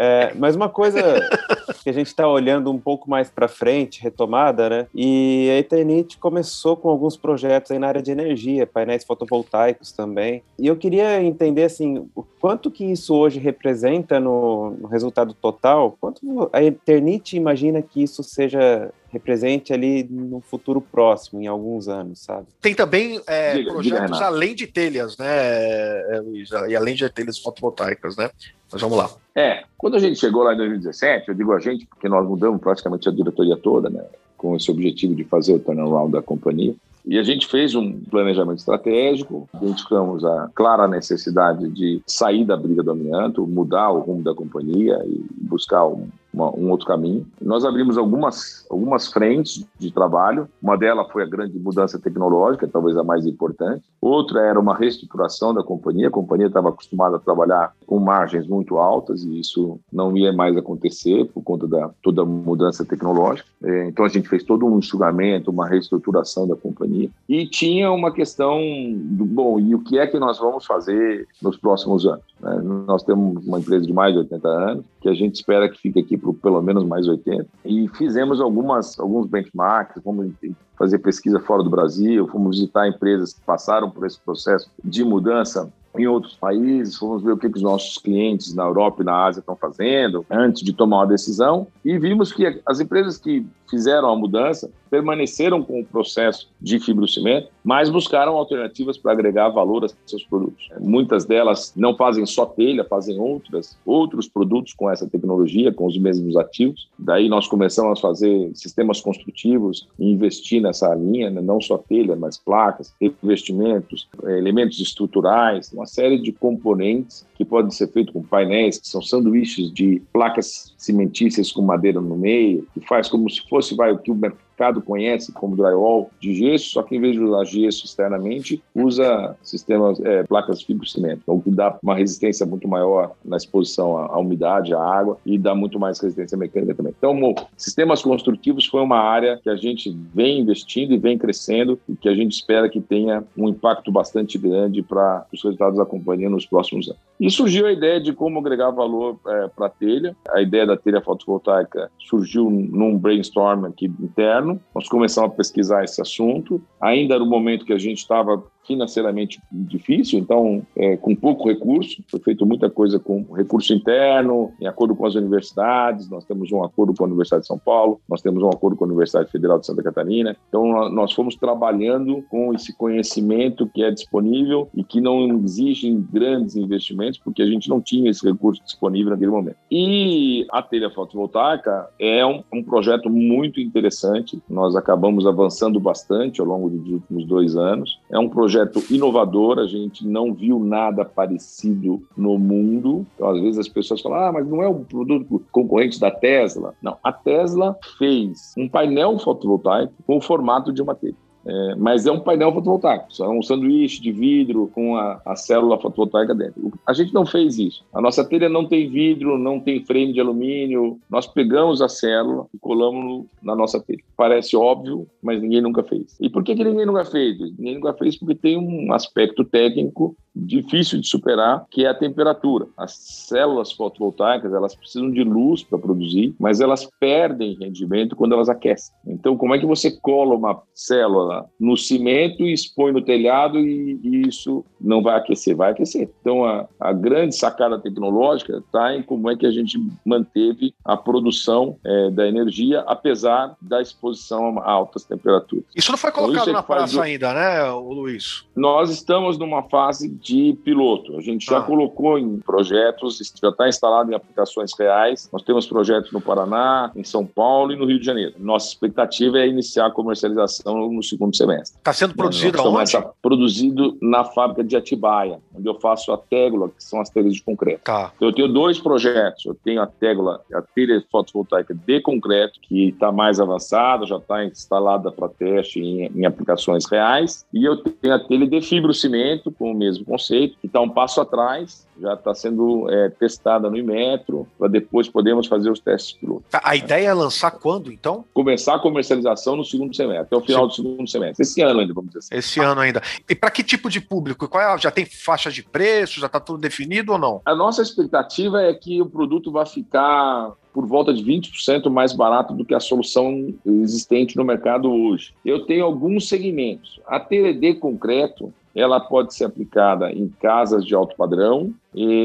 É, 0.00 0.32
mas 0.34 0.54
uma 0.54 0.68
coisa 0.68 1.00
que 1.82 1.90
a 1.90 1.92
gente 1.92 2.06
está 2.06 2.28
olhando 2.28 2.70
um 2.70 2.78
pouco 2.78 3.10
mais 3.10 3.28
para 3.28 3.48
frente, 3.48 4.00
retomada, 4.00 4.70
né? 4.70 4.86
E 4.94 5.48
a 5.50 5.58
Eternit 5.58 6.18
começou 6.18 6.76
com 6.76 6.88
alguns 6.88 7.16
projetos 7.16 7.72
aí 7.72 7.80
na 7.80 7.88
área 7.88 8.00
de 8.00 8.12
energia, 8.12 8.47
painéis 8.66 9.04
fotovoltaicos 9.04 9.92
também. 9.92 10.42
E 10.58 10.66
eu 10.66 10.76
queria 10.76 11.22
entender, 11.22 11.64
assim, 11.64 12.08
o 12.14 12.22
quanto 12.22 12.70
que 12.70 12.84
isso 12.84 13.14
hoje 13.14 13.38
representa 13.38 14.18
no, 14.18 14.70
no 14.70 14.88
resultado 14.88 15.34
total, 15.34 15.96
quanto 16.00 16.48
a 16.52 16.62
Eternit 16.62 17.36
imagina 17.36 17.82
que 17.82 18.02
isso 18.02 18.22
seja 18.22 18.92
represente 19.10 19.72
ali 19.72 20.04
no 20.04 20.40
futuro 20.40 20.80
próximo, 20.80 21.40
em 21.40 21.46
alguns 21.46 21.88
anos, 21.88 22.20
sabe? 22.20 22.46
Tem 22.60 22.74
também 22.74 23.20
é, 23.26 23.54
diga, 23.54 23.72
projetos 23.72 24.12
diga, 24.12 24.26
além 24.26 24.54
de 24.54 24.66
telhas, 24.66 25.16
né, 25.16 25.26
é, 25.28 26.20
Luiz? 26.22 26.50
E 26.68 26.76
além 26.76 26.94
de 26.94 27.08
telhas 27.08 27.38
fotovoltaicas, 27.38 28.16
né? 28.16 28.30
Mas 28.70 28.82
vamos 28.82 28.98
lá. 28.98 29.10
É, 29.34 29.64
quando 29.78 29.96
a 29.96 29.98
gente 29.98 30.18
chegou 30.18 30.42
lá 30.42 30.52
em 30.52 30.58
2017, 30.58 31.28
eu 31.28 31.34
digo 31.34 31.52
a 31.52 31.60
gente 31.60 31.86
porque 31.86 32.08
nós 32.08 32.26
mudamos 32.26 32.60
praticamente 32.60 33.08
a 33.08 33.12
diretoria 33.12 33.56
toda, 33.56 33.88
né? 33.88 34.04
Com 34.36 34.54
esse 34.54 34.70
objetivo 34.70 35.14
de 35.14 35.24
fazer 35.24 35.54
o 35.54 35.58
turnaround 35.58 36.12
da 36.12 36.20
companhia. 36.20 36.74
E 37.04 37.18
a 37.18 37.22
gente 37.22 37.46
fez 37.46 37.74
um 37.74 38.00
planejamento 38.00 38.58
estratégico, 38.58 39.48
identificamos 39.54 40.24
a 40.24 40.50
clara 40.54 40.86
necessidade 40.86 41.68
de 41.70 42.02
sair 42.06 42.44
da 42.44 42.56
briga 42.56 42.82
do 42.82 42.90
amianto, 42.90 43.46
mudar 43.46 43.90
o 43.90 44.00
rumo 44.00 44.22
da 44.22 44.34
companhia 44.34 45.00
e 45.06 45.24
buscar 45.40 45.86
um, 45.86 46.08
uma, 46.32 46.54
um 46.54 46.70
outro 46.70 46.86
caminho. 46.86 47.26
Nós 47.40 47.64
abrimos 47.64 47.96
algumas, 47.96 48.66
algumas 48.70 49.08
frentes 49.08 49.64
de 49.78 49.90
trabalho. 49.90 50.48
Uma 50.62 50.76
delas 50.76 51.10
foi 51.10 51.22
a 51.22 51.26
grande 51.26 51.58
mudança 51.58 51.98
tecnológica, 51.98 52.68
talvez 52.68 52.96
a 52.96 53.02
mais 53.02 53.26
importante. 53.26 53.82
Outra 54.00 54.42
era 54.42 54.60
uma 54.60 54.76
reestruturação 54.76 55.54
da 55.54 55.62
companhia. 55.62 56.08
A 56.08 56.12
companhia 56.12 56.46
estava 56.46 56.68
acostumada 56.68 57.16
a 57.16 57.20
trabalhar 57.20 57.72
com 57.88 57.98
margens 57.98 58.46
muito 58.46 58.76
altas 58.76 59.24
e 59.24 59.40
isso 59.40 59.80
não 59.90 60.14
ia 60.14 60.30
mais 60.30 60.54
acontecer 60.54 61.24
por 61.32 61.42
conta 61.42 61.66
da 61.66 61.90
toda 62.02 62.20
a 62.20 62.24
mudança 62.24 62.84
tecnológica. 62.84 63.48
É, 63.64 63.88
então 63.88 64.04
a 64.04 64.08
gente 64.08 64.28
fez 64.28 64.44
todo 64.44 64.66
um 64.66 64.78
enxugamento, 64.78 65.50
uma 65.50 65.66
reestruturação 65.66 66.46
da 66.46 66.54
companhia 66.54 67.08
e 67.26 67.46
tinha 67.46 67.90
uma 67.90 68.12
questão 68.12 68.60
do 68.94 69.24
bom 69.24 69.58
e 69.58 69.74
o 69.74 69.80
que 69.80 69.98
é 69.98 70.06
que 70.06 70.18
nós 70.18 70.38
vamos 70.38 70.66
fazer 70.66 71.26
nos 71.40 71.56
próximos 71.56 72.04
anos. 72.04 72.24
Né? 72.38 72.60
Nós 72.86 73.02
temos 73.02 73.46
uma 73.46 73.58
empresa 73.58 73.86
de 73.86 73.92
mais 73.92 74.12
de 74.12 74.18
80 74.18 74.48
anos 74.48 74.84
que 75.00 75.08
a 75.08 75.14
gente 75.14 75.36
espera 75.36 75.66
que 75.66 75.80
fique 75.80 75.98
aqui 75.98 76.18
por 76.18 76.34
pelo 76.34 76.60
menos 76.60 76.84
mais 76.84 77.08
80 77.08 77.46
e 77.64 77.88
fizemos 77.88 78.38
algumas 78.38 79.00
alguns 79.00 79.26
benchmarks, 79.26 80.02
fomos 80.02 80.30
fazer 80.76 80.98
pesquisa 80.98 81.40
fora 81.40 81.62
do 81.62 81.70
Brasil, 81.70 82.28
fomos 82.28 82.58
visitar 82.58 82.86
empresas 82.86 83.32
que 83.32 83.40
passaram 83.40 83.90
por 83.90 84.06
esse 84.06 84.20
processo 84.20 84.70
de 84.84 85.02
mudança 85.04 85.72
em 85.96 86.06
outros 86.06 86.34
países, 86.34 86.96
fomos 86.96 87.22
ver 87.22 87.32
o 87.32 87.36
que, 87.36 87.48
que 87.48 87.56
os 87.56 87.62
nossos 87.62 87.98
clientes 87.98 88.54
na 88.54 88.64
Europa 88.64 89.02
e 89.02 89.04
na 89.04 89.24
Ásia 89.24 89.40
estão 89.40 89.56
fazendo 89.56 90.24
antes 90.30 90.62
de 90.62 90.72
tomar 90.72 90.98
uma 90.98 91.06
decisão 91.06 91.66
e 91.84 91.98
vimos 91.98 92.32
que 92.32 92.60
as 92.66 92.80
empresas 92.80 93.16
que 93.16 93.46
fizeram 93.68 94.10
a 94.10 94.16
mudança 94.16 94.70
permaneceram 94.88 95.62
com 95.62 95.80
o 95.80 95.84
processo 95.84 96.48
de 96.60 96.80
fibrocimento, 96.80 97.48
mas 97.62 97.90
buscaram 97.90 98.36
alternativas 98.36 98.96
para 98.96 99.12
agregar 99.12 99.48
valor 99.50 99.84
a 99.84 99.88
seus 100.06 100.24
produtos. 100.24 100.68
Muitas 100.80 101.24
delas 101.24 101.72
não 101.76 101.96
fazem 101.96 102.24
só 102.26 102.46
telha, 102.46 102.84
fazem 102.84 103.18
outras, 103.18 103.78
outros 103.84 104.28
produtos 104.28 104.72
com 104.72 104.90
essa 104.90 105.06
tecnologia, 105.06 105.72
com 105.72 105.86
os 105.86 105.98
mesmos 105.98 106.36
ativos. 106.36 106.88
Daí 106.98 107.28
nós 107.28 107.46
começamos 107.46 107.98
a 107.98 108.02
fazer 108.02 108.50
sistemas 108.54 109.00
construtivos 109.00 109.86
e 109.98 110.10
investir 110.10 110.60
nessa 110.62 110.94
linha, 110.94 111.30
né? 111.30 111.40
não 111.40 111.60
só 111.60 111.78
telha, 111.78 112.16
mas 112.16 112.38
placas, 112.38 112.94
revestimentos, 113.00 114.08
elementos 114.24 114.80
estruturais, 114.80 115.70
uma 115.72 115.86
série 115.86 116.18
de 116.18 116.32
componentes 116.32 117.26
que 117.36 117.44
podem 117.44 117.70
ser 117.70 117.88
feitos 117.88 118.12
com 118.12 118.22
painéis, 118.22 118.78
que 118.78 118.88
são 118.88 119.00
sanduíches 119.00 119.72
de 119.72 120.02
placas 120.12 120.74
cimentícias 120.76 121.52
com 121.52 121.62
madeira 121.62 122.00
no 122.00 122.16
meio, 122.16 122.66
que 122.74 122.80
faz 122.80 123.08
como 123.08 123.30
se 123.30 123.46
fosse 123.48 123.57
vai, 123.74 123.90
o 123.92 123.98
que 123.98 124.10
o 124.10 124.14
mercado 124.58 124.82
conhece 124.82 125.32
como 125.32 125.56
drywall 125.56 126.10
de 126.20 126.34
gesso, 126.34 126.70
só 126.70 126.82
que 126.82 126.96
em 126.96 127.00
vez 127.00 127.14
de 127.14 127.22
usar 127.22 127.44
gesso 127.44 127.86
externamente, 127.86 128.60
usa 128.74 129.36
sistemas, 129.40 130.00
é, 130.00 130.24
placas 130.24 130.62
fibrocimento, 130.62 131.22
o 131.26 131.40
que 131.40 131.50
dá 131.50 131.78
uma 131.80 131.94
resistência 131.94 132.44
muito 132.44 132.66
maior 132.66 133.12
na 133.24 133.36
exposição 133.36 133.96
à, 133.96 134.06
à, 134.06 134.18
umidade, 134.18 134.74
à 134.74 134.80
água 134.80 135.16
e 135.24 135.38
dá 135.38 135.54
muito 135.54 135.78
mais 135.78 136.00
resistência 136.00 136.36
mecânica 136.36 136.74
também. 136.74 136.92
Então, 136.98 137.34
sistemas 137.56 138.02
construtivos 138.02 138.66
foi 138.66 138.82
uma 138.82 138.98
área 138.98 139.38
que 139.42 139.48
a 139.48 139.56
gente 139.56 139.96
vem 140.12 140.40
investindo 140.40 140.92
e 140.92 140.98
vem 140.98 141.16
crescendo 141.16 141.78
e 141.88 141.94
que 141.94 142.08
a 142.08 142.14
gente 142.14 142.32
espera 142.32 142.68
que 142.68 142.80
tenha 142.80 143.22
um 143.36 143.48
impacto 143.48 143.92
bastante 143.92 144.36
grande 144.38 144.82
para 144.82 145.24
os 145.32 145.42
resultados 145.42 145.78
da 145.78 145.86
companhia 145.86 146.28
nos 146.28 146.44
próximos 146.44 146.88
anos. 146.88 147.08
E 147.20 147.30
surgiu 147.30 147.66
a 147.66 147.72
ideia 147.72 148.00
de 148.00 148.12
como 148.12 148.38
agregar 148.38 148.70
valor 148.70 149.18
é, 149.26 149.48
para 149.48 149.66
a 149.66 149.70
telha. 149.70 150.16
A 150.30 150.40
ideia 150.40 150.66
da 150.66 150.76
telha 150.76 151.00
fotovoltaica 151.00 151.90
surgiu 151.98 152.48
num 152.48 152.96
brainstorm 152.96 153.64
aqui 153.66 153.86
interno. 154.00 154.47
Nós 154.74 154.88
começamos 154.88 155.32
a 155.32 155.34
pesquisar 155.34 155.84
esse 155.84 156.00
assunto. 156.00 156.62
Ainda 156.80 157.14
era 157.14 157.22
o 157.22 157.26
momento 157.26 157.64
que 157.64 157.72
a 157.72 157.78
gente 157.78 157.98
estava 157.98 158.42
financeiramente 158.68 159.40
difícil, 159.50 160.18
então, 160.18 160.62
é, 160.76 160.96
com 160.98 161.16
pouco 161.16 161.48
recurso, 161.48 162.04
foi 162.06 162.20
feito 162.20 162.44
muita 162.44 162.68
coisa 162.68 162.98
com 162.98 163.24
recurso 163.32 163.72
interno, 163.72 164.52
em 164.60 164.66
acordo 164.66 164.94
com 164.94 165.06
as 165.06 165.14
universidades, 165.14 166.08
nós 166.10 166.24
temos 166.24 166.52
um 166.52 166.62
acordo 166.62 166.92
com 166.94 167.04
a 167.04 167.06
Universidade 167.06 167.42
de 167.42 167.48
São 167.48 167.58
Paulo, 167.58 167.98
nós 168.06 168.20
temos 168.20 168.42
um 168.42 168.50
acordo 168.50 168.76
com 168.76 168.84
a 168.84 168.88
Universidade 168.88 169.30
Federal 169.30 169.58
de 169.58 169.66
Santa 169.66 169.82
Catarina, 169.82 170.36
então 170.48 170.90
nós 170.90 171.12
fomos 171.12 171.34
trabalhando 171.34 172.22
com 172.28 172.52
esse 172.54 172.76
conhecimento 172.76 173.66
que 173.66 173.82
é 173.82 173.90
disponível 173.90 174.68
e 174.74 174.84
que 174.84 175.00
não 175.00 175.38
exige 175.38 175.90
grandes 176.12 176.54
investimentos, 176.54 177.18
porque 177.18 177.40
a 177.40 177.46
gente 177.46 177.70
não 177.70 177.80
tinha 177.80 178.10
esse 178.10 178.24
recurso 178.26 178.62
disponível 178.62 179.10
naquele 179.10 179.30
momento. 179.30 179.56
E 179.70 180.46
a 180.50 180.60
telha 180.62 180.90
fotovoltaica 180.90 181.88
é 181.98 182.24
um, 182.26 182.42
um 182.52 182.62
projeto 182.62 183.08
muito 183.08 183.60
interessante, 183.60 184.38
nós 184.48 184.76
acabamos 184.76 185.26
avançando 185.26 185.80
bastante 185.80 186.40
ao 186.40 186.46
longo 186.46 186.68
dos 186.68 186.90
últimos 186.90 187.24
dois 187.24 187.56
anos, 187.56 187.98
é 188.10 188.18
um 188.18 188.28
projeto 188.28 188.57
projeto 188.58 188.82
inovador, 188.92 189.58
a 189.58 189.66
gente 189.66 190.06
não 190.06 190.34
viu 190.34 190.58
nada 190.58 191.04
parecido 191.04 192.02
no 192.16 192.38
mundo. 192.38 193.06
Então, 193.14 193.30
às 193.30 193.40
vezes 193.40 193.58
as 193.58 193.68
pessoas 193.68 194.00
falam, 194.00 194.18
ah, 194.18 194.32
mas 194.32 194.46
não 194.46 194.62
é 194.62 194.68
um 194.68 194.84
produto 194.84 195.42
concorrente 195.52 196.00
da 196.00 196.10
Tesla. 196.10 196.74
Não, 196.82 196.96
a 197.02 197.12
Tesla 197.12 197.76
fez 197.98 198.54
um 198.56 198.68
painel 198.68 199.18
fotovoltaico 199.18 199.92
com 200.06 200.16
o 200.16 200.20
formato 200.20 200.72
de 200.72 200.82
uma 200.82 200.94
telha. 200.94 201.16
É, 201.48 201.74
mas 201.76 202.04
é 202.04 202.12
um 202.12 202.20
painel 202.20 202.52
fotovoltaico, 202.52 203.06
é 203.20 203.28
um 203.28 203.42
sanduíche 203.42 204.02
de 204.02 204.12
vidro 204.12 204.70
com 204.74 204.96
a, 204.96 205.18
a, 205.24 205.34
célula 205.34 205.80
fotovoltaica 205.80 206.34
dentro. 206.34 206.72
A 206.86 206.92
gente 206.92 207.14
não 207.14 207.24
fez 207.24 207.58
isso. 207.58 207.82
A 207.94 208.02
nossa 208.02 208.22
telha 208.22 208.50
não 208.50 208.66
tem 208.66 208.90
vidro, 208.90 209.38
não 209.38 209.58
tem 209.58 209.82
frame 209.82 210.12
de 210.12 210.20
alumínio. 210.20 210.98
Nós 211.08 211.26
pegamos 211.26 211.80
a 211.80 211.88
célula 211.88 212.46
e 212.52 212.58
colamos 212.58 213.24
na 213.42 213.56
nossa 213.56 213.80
telha. 213.80 214.02
Parece 214.14 214.54
óbvio, 214.54 215.06
mas 215.22 215.40
ninguém 215.40 215.62
nunca 215.62 215.82
fez. 215.82 216.18
E 216.20 216.28
por 216.28 216.44
que, 216.44 216.54
que 216.54 216.62
ninguém 216.62 216.84
nunca 216.84 217.06
fez? 217.06 217.38
Ninguém 217.38 217.76
nunca 217.76 217.94
fez 217.94 218.18
porque 218.18 218.34
tem 218.34 218.58
um 218.58 218.92
aspecto 218.92 219.42
técnico 219.42 220.14
difícil 220.34 221.00
de 221.00 221.08
superar, 221.08 221.66
que 221.70 221.84
é 221.84 221.88
a 221.88 221.94
temperatura. 221.94 222.66
As 222.76 222.92
células 222.92 223.72
fotovoltaicas, 223.72 224.52
elas 224.52 224.74
precisam 224.74 225.10
de 225.10 225.24
luz 225.24 225.64
para 225.64 225.78
produzir, 225.78 226.34
mas 226.38 226.60
elas 226.60 226.88
perdem 227.00 227.56
rendimento 227.58 228.14
quando 228.14 228.34
elas 228.34 228.48
aquecem. 228.48 228.94
Então, 229.06 229.36
como 229.36 229.54
é 229.54 229.58
que 229.58 229.66
você 229.66 229.90
cola 229.90 230.34
uma 230.34 230.62
célula 230.74 231.37
no 231.58 231.76
cimento 231.76 232.42
e 232.42 232.52
expõe 232.52 232.92
no 232.92 233.02
telhado 233.02 233.58
e, 233.58 234.00
e 234.02 234.28
isso 234.28 234.64
não 234.80 235.02
vai 235.02 235.16
aquecer? 235.16 235.56
Vai 235.56 235.72
aquecer. 235.72 236.08
Então, 236.20 236.44
a, 236.44 236.66
a 236.80 236.92
grande 236.92 237.36
sacada 237.36 237.78
tecnológica 237.78 238.58
está 238.58 238.94
em 238.94 239.02
como 239.02 239.30
é 239.30 239.36
que 239.36 239.46
a 239.46 239.50
gente 239.50 239.78
manteve 240.04 240.74
a 240.84 240.96
produção 240.96 241.76
é, 241.84 242.10
da 242.10 242.26
energia, 242.26 242.80
apesar 242.86 243.56
da 243.60 243.80
exposição 243.80 244.58
a 244.58 244.70
altas 244.70 245.04
temperaturas. 245.04 245.64
Isso 245.74 245.90
não 245.90 245.98
foi 245.98 246.10
então, 246.10 246.24
colocado 246.24 246.42
então, 246.42 246.54
na 246.54 246.62
praça 246.62 247.02
ainda, 247.02 247.32
né, 247.32 247.70
Luiz? 247.70 248.44
Nós 248.54 248.90
estamos 248.90 249.38
numa 249.38 249.62
fase 249.64 250.08
de 250.08 250.56
piloto. 250.64 251.16
A 251.16 251.20
gente 251.20 251.46
já 251.46 251.58
ah. 251.58 251.62
colocou 251.62 252.18
em 252.18 252.38
projetos, 252.38 253.18
já 253.40 253.48
está 253.48 253.68
instalado 253.68 254.10
em 254.10 254.14
aplicações 254.14 254.72
reais. 254.78 255.28
Nós 255.32 255.42
temos 255.42 255.66
projetos 255.66 256.12
no 256.12 256.20
Paraná, 256.20 256.90
em 256.94 257.04
São 257.04 257.24
Paulo 257.24 257.72
e 257.72 257.76
no 257.76 257.84
Rio 257.84 257.98
de 257.98 258.06
Janeiro. 258.06 258.34
Nossa 258.38 258.68
expectativa 258.68 259.38
é 259.38 259.46
iniciar 259.46 259.86
a 259.86 259.90
comercialização 259.90 260.90
no 260.90 261.02
segundo 261.02 261.27
semestre. 261.36 261.78
Está 261.78 261.92
sendo 261.92 262.14
produzido 262.14 262.60
aonde? 262.60 262.84
Está 262.84 263.02
produzido 263.22 263.96
na 264.00 264.24
fábrica 264.24 264.64
de 264.64 264.76
Atibaia, 264.76 265.38
onde 265.54 265.68
eu 265.68 265.78
faço 265.80 266.12
a 266.12 266.18
tégula, 266.18 266.68
que 266.68 266.82
são 266.82 267.00
as 267.00 267.10
telhas 267.10 267.34
de 267.34 267.42
concreto. 267.42 267.82
Tá. 267.84 268.12
Então, 268.16 268.28
eu 268.28 268.34
tenho 268.34 268.48
dois 268.48 268.78
projetos. 268.78 269.44
Eu 269.44 269.54
tenho 269.54 269.82
a 269.82 269.86
tégula, 269.86 270.40
a 270.52 270.62
telha 270.62 271.02
fotovoltaica 271.10 271.74
de 271.74 272.00
concreto, 272.00 272.60
que 272.60 272.88
está 272.88 273.12
mais 273.12 273.40
avançada, 273.40 274.06
já 274.06 274.16
está 274.16 274.44
instalada 274.44 275.10
para 275.10 275.28
teste 275.28 275.80
em, 275.80 276.06
em 276.14 276.26
aplicações 276.26 276.84
reais. 276.86 277.46
E 277.52 277.64
eu 277.64 277.76
tenho 277.76 278.14
a 278.14 278.18
telha 278.18 278.46
de 278.46 278.60
fibrocimento, 278.60 279.50
com 279.52 279.72
o 279.72 279.74
mesmo 279.74 280.04
conceito, 280.04 280.56
que 280.60 280.66
está 280.66 280.80
um 280.80 280.88
passo 280.88 281.20
atrás, 281.20 281.86
já 282.00 282.14
está 282.14 282.34
sendo 282.34 282.88
é, 282.90 283.08
testada 283.10 283.68
no 283.68 283.76
Imetro, 283.76 284.46
para 284.58 284.68
depois 284.68 285.08
podermos 285.08 285.46
fazer 285.46 285.70
os 285.70 285.80
testes 285.80 286.12
pilotos. 286.12 286.44
A 286.52 286.76
ideia 286.76 287.08
é 287.08 287.14
lançar 287.14 287.50
quando, 287.50 287.92
então? 287.92 288.24
Começar 288.32 288.76
a 288.76 288.78
comercialização 288.78 289.56
no 289.56 289.64
segundo 289.64 289.94
semestre, 289.94 290.22
até 290.22 290.36
o 290.36 290.40
final 290.40 290.62
Sim. 290.62 290.82
do 290.82 290.88
segundo 290.88 291.07
semestre. 291.10 291.42
Esse 291.42 291.60
ano 291.62 291.80
ainda, 291.80 291.94
vamos 291.94 292.10
dizer 292.10 292.18
assim. 292.20 292.34
Esse 292.34 292.60
ano 292.60 292.80
ainda. 292.80 293.02
E 293.28 293.34
para 293.34 293.50
que 293.50 293.62
tipo 293.62 293.90
de 293.90 294.00
público? 294.00 294.48
Qual 294.48 294.62
é, 294.62 294.78
já 294.78 294.90
tem 294.90 295.04
faixa 295.04 295.50
de 295.50 295.62
preço? 295.62 296.20
Já 296.20 296.26
está 296.26 296.40
tudo 296.40 296.58
definido 296.58 297.12
ou 297.12 297.18
não? 297.18 297.40
A 297.44 297.54
nossa 297.54 297.82
expectativa 297.82 298.62
é 298.62 298.74
que 298.74 299.00
o 299.00 299.06
produto 299.06 299.50
vai 299.50 299.66
ficar 299.66 300.52
por 300.72 300.86
volta 300.86 301.12
de 301.12 301.24
20% 301.24 301.90
mais 301.90 302.12
barato 302.12 302.54
do 302.54 302.64
que 302.64 302.74
a 302.74 302.80
solução 302.80 303.52
existente 303.66 304.36
no 304.36 304.44
mercado 304.44 304.88
hoje. 304.88 305.34
Eu 305.44 305.66
tenho 305.66 305.84
alguns 305.84 306.28
segmentos. 306.28 307.00
A 307.06 307.18
TLD 307.18 307.74
concreto, 307.74 308.52
ela 308.74 309.00
pode 309.00 309.34
ser 309.34 309.44
aplicada 309.44 310.12
em 310.12 310.28
casas 310.40 310.86
de 310.86 310.94
alto 310.94 311.16
padrão, 311.16 311.74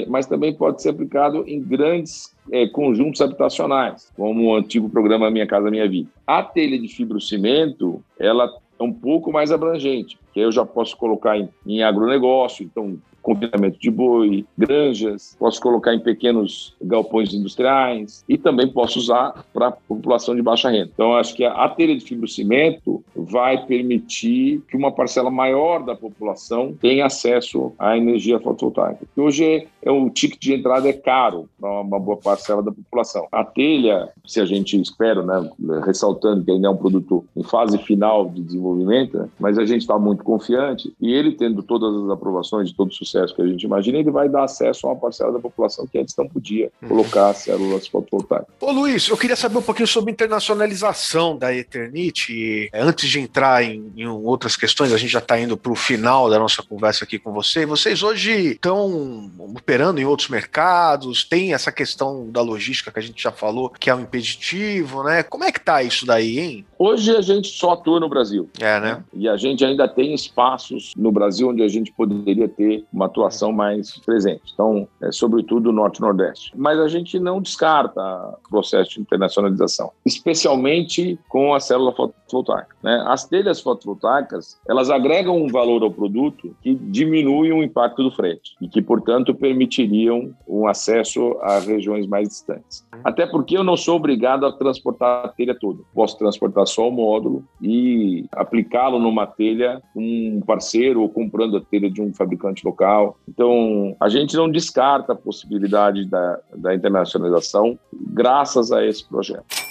mas 0.07 0.27
também 0.27 0.53
pode 0.53 0.84
ser 0.84 0.89
aplicado 0.89 1.43
em 1.47 1.61
grandes 1.61 2.31
é, 2.51 2.67
conjuntos 2.67 3.21
habitacionais, 3.21 4.11
como 4.15 4.49
o 4.49 4.55
antigo 4.55 4.89
programa 4.89 5.31
Minha 5.31 5.47
Casa 5.47 5.71
Minha 5.71 5.89
Vida. 5.89 6.09
A 6.27 6.43
telha 6.43 6.79
de 6.79 6.88
fibrocimento, 6.88 8.03
ela 8.19 8.53
é 8.80 8.84
um 8.84 8.93
pouco 8.93 9.32
mais 9.32 9.51
abrangente, 9.51 10.17
que 10.34 10.39
eu 10.39 10.51
já 10.51 10.65
posso 10.65 10.97
colocar 10.97 11.38
em, 11.38 11.49
em 11.65 11.84
agronegócio, 11.84 12.63
então 12.63 12.97
confinamento 13.24 13.80
de 13.80 13.89
boi, 13.89 14.45
granjas, 14.57 15.36
posso 15.39 15.59
colocar 15.61 15.95
em 15.95 15.99
pequenos 15.99 16.76
galpões 16.82 17.34
industriais 17.34 18.24
e 18.28 18.38
também 18.38 18.67
posso 18.67 18.99
usar 18.99 19.45
para 19.53 19.71
população 19.71 20.36
de 20.36 20.41
baixa 20.41 20.69
renda. 20.69 20.91
Então, 20.93 21.15
acho 21.15 21.34
que 21.34 21.45
a 21.45 21.69
telha 21.69 21.95
de 21.95 22.03
fibrocimento 22.03 23.03
vai 23.15 23.65
permitir 23.65 24.61
que 24.67 24.76
uma 24.76 24.91
parcela 24.91 25.32
maior 25.32 25.84
da 25.84 25.95
população 25.95 26.76
tenha 26.80 27.05
acesso 27.05 27.71
à 27.80 27.97
energia 27.97 28.39
fotovoltaica. 28.39 29.07
hoje 29.15 29.67
é, 29.86 29.91
o 29.91 30.09
ticket 30.09 30.41
de 30.41 30.53
entrada 30.53 30.88
é 30.89 30.93
caro 30.93 31.49
para 31.59 31.69
uma 31.81 31.99
boa 31.99 32.17
parcela 32.17 32.63
da 32.63 32.71
população. 32.71 33.27
A 33.31 33.43
telha, 33.43 34.09
se 34.25 34.39
a 34.39 34.45
gente 34.45 34.79
espera, 34.79 35.21
né, 35.21 35.49
ressaltando 35.86 36.43
que 36.43 36.51
ainda 36.51 36.67
é 36.67 36.71
um 36.71 36.77
produto 36.77 37.25
em 37.36 37.43
fase 37.43 37.77
final 37.77 38.29
de 38.29 38.41
desenvolvimento, 38.41 39.29
mas 39.39 39.57
a 39.57 39.65
gente 39.65 39.81
está 39.81 39.99
muito 39.99 40.23
confiante 40.23 40.93
e 40.99 41.13
ele 41.13 41.34
tendo 41.34 41.61
todas 41.61 42.03
as 42.03 42.09
aprovações 42.09 42.69
de 42.69 42.75
todo 42.75 42.89
o 42.89 42.93
sucesso 42.93 43.36
que 43.36 43.41
a 43.41 43.47
gente 43.47 43.63
imagina, 43.63 43.97
ele 43.97 44.11
vai 44.11 44.29
dar 44.29 44.45
acesso 44.45 44.88
a 44.88 44.91
uma 44.91 44.99
parcela 44.99 45.31
da 45.31 45.39
população 45.39 45.86
que 45.86 45.97
antes 45.99 46.15
não 46.17 46.27
podia 46.27 46.71
uhum. 46.81 46.89
colocar 46.89 47.34
células 47.34 47.88
fotovoltaicas. 47.88 48.47
Ô 48.61 48.71
Luiz, 48.71 49.07
eu 49.09 49.17
queria 49.17 49.36
saber 49.36 49.57
um 49.57 49.61
pouquinho 49.61 49.88
sobre 49.88 50.11
internacionalização 50.11 51.38
da 51.38 51.53
Eternit. 51.53 52.69
Antes 52.73 53.09
de 53.09 53.19
entrar 53.19 53.63
em, 53.63 53.91
em 53.95 54.07
outras 54.07 54.55
questões, 54.55 54.93
a 54.93 54.97
gente 54.97 55.11
já 55.11 55.19
está 55.19 55.39
indo 55.39 55.57
para 55.57 55.71
o 55.71 55.75
final 55.75 56.29
da 56.29 56.39
nossa 56.39 56.63
conversa 56.63 57.03
aqui 57.03 57.19
com 57.19 57.31
você. 57.31 57.65
Vocês 57.65 58.01
hoje 58.01 58.51
estão 58.51 59.29
operando 59.39 59.72
em 59.82 60.05
outros 60.05 60.30
mercados, 60.30 61.24
tem 61.24 61.53
essa 61.53 61.71
questão 61.71 62.30
da 62.30 62.41
logística 62.41 62.91
que 62.91 62.99
a 62.99 63.01
gente 63.01 63.21
já 63.21 63.32
falou, 63.32 63.69
que 63.69 63.89
é 63.89 63.95
um 63.95 64.01
impeditivo, 64.01 65.03
né? 65.03 65.24
Como 65.24 65.43
é 65.43 65.51
que 65.51 65.59
tá 65.59 65.82
isso 65.82 66.05
daí, 66.05 66.39
hein? 66.39 66.65
Hoje 66.78 67.15
a 67.15 67.21
gente 67.21 67.47
só 67.47 67.71
atua 67.71 67.99
no 67.99 68.09
Brasil. 68.09 68.49
É, 68.59 68.80
né? 68.80 69.03
E 69.13 69.28
a 69.28 69.38
gente 69.38 69.63
ainda 69.63 69.88
tem 69.88 70.13
espaços 70.13 70.93
no 70.97 71.11
Brasil 71.11 71.49
onde 71.49 71.63
a 71.63 71.67
gente 71.67 71.91
poderia 71.93 72.47
ter 72.47 72.86
uma 72.91 73.05
atuação 73.05 73.51
mais 73.51 73.97
presente. 73.99 74.41
Então, 74.53 74.88
é, 75.01 75.11
sobretudo 75.11 75.69
o 75.69 75.74
Norte 75.74 75.97
e 75.97 76.01
Nordeste. 76.01 76.51
Mas 76.55 76.80
a 76.80 76.88
gente 76.88 77.19
não 77.19 77.41
descarta 77.41 78.01
o 78.01 78.49
processo 78.49 78.91
de 78.91 79.01
internacionalização, 79.01 79.91
especialmente 80.05 81.17
com 81.30 81.53
a 81.53 81.59
célula 81.59 81.93
fotovoltaica. 81.93 82.76
Né? 82.84 83.03
As 83.07 83.26
telhas 83.26 83.61
fotovoltaicas, 83.61 84.59
elas 84.67 84.89
agregam 84.89 85.41
um 85.41 85.47
valor 85.47 85.84
ao 85.84 85.91
produto 85.91 86.55
que 86.61 86.76
diminui 86.76 87.51
o 87.51 87.63
impacto 87.63 88.03
do 88.03 88.11
frete 88.11 88.55
e 88.59 88.67
que, 88.67 88.82
portanto, 88.82 89.34
permitiriam 89.64 90.34
um 90.47 90.68
acesso 90.68 91.38
a 91.41 91.59
regiões 91.59 92.05
mais 92.05 92.28
distantes. 92.28 92.86
Até 93.03 93.26
porque 93.26 93.57
eu 93.57 93.64
não 93.64 93.78
sou 93.78 93.95
obrigado 93.95 94.45
a 94.45 94.51
transportar 94.51 95.26
a 95.26 95.30
telha 95.30 95.55
toda. 95.55 95.84
Posso 95.93 96.18
transportar 96.18 96.68
só 96.68 96.89
o 96.89 96.91
módulo 96.91 97.43
e 97.61 98.26
aplicá-lo 98.32 98.99
numa 98.99 99.26
telha 99.26 99.82
com 99.93 100.01
um 100.01 100.41
parceiro 100.41 101.01
ou 101.01 101.09
comprando 101.09 101.57
a 101.57 101.61
telha 101.61 101.89
de 101.89 102.01
um 102.01 102.14
fabricante 102.14 102.66
local. 102.66 103.18
Então, 103.28 103.95
a 103.99 104.09
gente 104.09 104.36
não 104.36 104.49
descarta 104.49 105.14
a 105.14 105.16
possibilidade 105.16 106.05
da, 106.05 106.39
da 106.55 106.76
internacionalização 106.76 107.78
graças 107.93 108.72
a 108.72 108.86
esse 108.86 109.07
projeto. 109.07 109.62